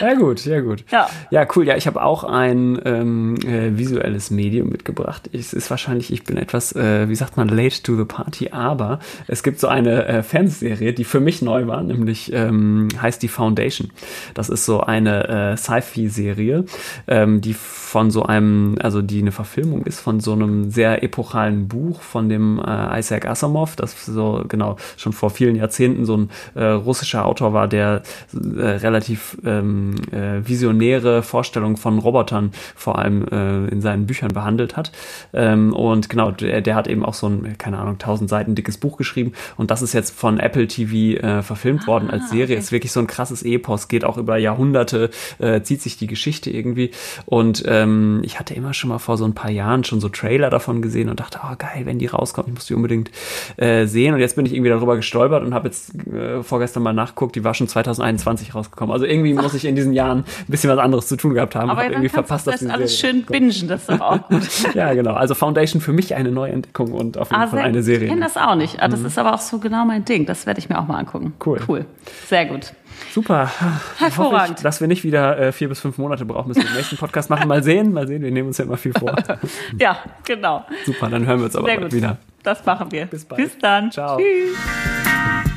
[0.00, 0.84] Ja, gut, ja, gut.
[0.90, 1.66] Ja, ja cool.
[1.66, 5.30] Ja, ich habe auch ein ähm, äh, visuelles Medium mitgebracht.
[5.32, 8.98] Es ist wahrscheinlich, ich bin etwas, äh, wie sagt man, late to the party, aber
[9.26, 13.28] es gibt so eine äh, Fernsehserie, die für mich neu war, nämlich ähm, heißt die
[13.28, 13.90] Foundation.
[14.34, 16.64] Das ist so eine äh, Sci-Fi-Serie,
[17.06, 21.68] ähm, die von so einem, also die eine Verfilmung ist von so einem sehr epochalen
[21.68, 26.30] Buch von dem äh, Isaac Asimov, das so genau schon vor vielen Jahrzehnten so ein
[26.54, 28.02] äh, russischer Autor war, der
[28.34, 34.76] äh, relativ ähm, äh, visionäre Vorstellungen von Robotern vor allem äh, in seinen Büchern behandelt
[34.76, 34.92] hat.
[35.32, 38.78] Ähm, und genau, der, der hat eben auch so ein, keine Ahnung, tausend Seiten dickes
[38.78, 42.44] Buch geschrieben und das ist jetzt von Apple TV äh, verfilmt ah, worden als Serie.
[42.44, 42.58] Okay.
[42.58, 46.50] Ist wirklich so ein krasses Epos, geht auch über Jahrhunderte, äh, zieht sich die Geschichte
[46.50, 46.90] irgendwie
[47.24, 50.08] und äh, ähm, ich hatte immer schon mal vor so ein paar Jahren schon so
[50.08, 53.10] Trailer davon gesehen und dachte, oh geil, wenn die rauskommt, ich muss die unbedingt
[53.56, 54.14] äh, sehen.
[54.14, 57.44] Und jetzt bin ich irgendwie darüber gestolpert und habe jetzt äh, vorgestern mal nachguckt, die
[57.44, 58.92] war schon 2021 rausgekommen.
[58.92, 61.70] Also irgendwie muss ich in diesen Jahren ein bisschen was anderes zu tun gehabt haben.
[61.70, 64.48] Aber hab irgendwie verpasst, das alles schön bingen, das ist doch auch gut.
[64.74, 65.14] ja, genau.
[65.14, 68.04] Also Foundation für mich eine neue Entdeckung und auf jeden ah, Fall eine Serie.
[68.04, 68.82] Ich kenne das auch nicht.
[68.82, 69.06] Ah, das mhm.
[69.06, 70.26] ist aber auch so genau mein Ding.
[70.26, 71.34] Das werde ich mir auch mal angucken.
[71.44, 71.60] Cool.
[71.68, 71.84] Cool.
[72.26, 72.72] Sehr gut.
[73.12, 73.50] Super.
[73.98, 74.58] Hervorragend.
[74.58, 76.96] Ich, dass wir nicht wieder äh, vier bis fünf Monate brauchen, bis wir den nächsten
[76.96, 77.48] Podcast machen.
[77.48, 78.22] Mal sehen, mal sehen.
[78.22, 79.14] Wir nehmen uns ja immer viel vor.
[79.78, 80.64] ja, genau.
[80.84, 82.18] Super, dann hören wir uns aber bald wieder.
[82.42, 83.06] Das machen wir.
[83.06, 83.42] Bis bald.
[83.42, 83.90] Bis dann.
[83.90, 84.18] Ciao.
[84.18, 85.47] Tschüss.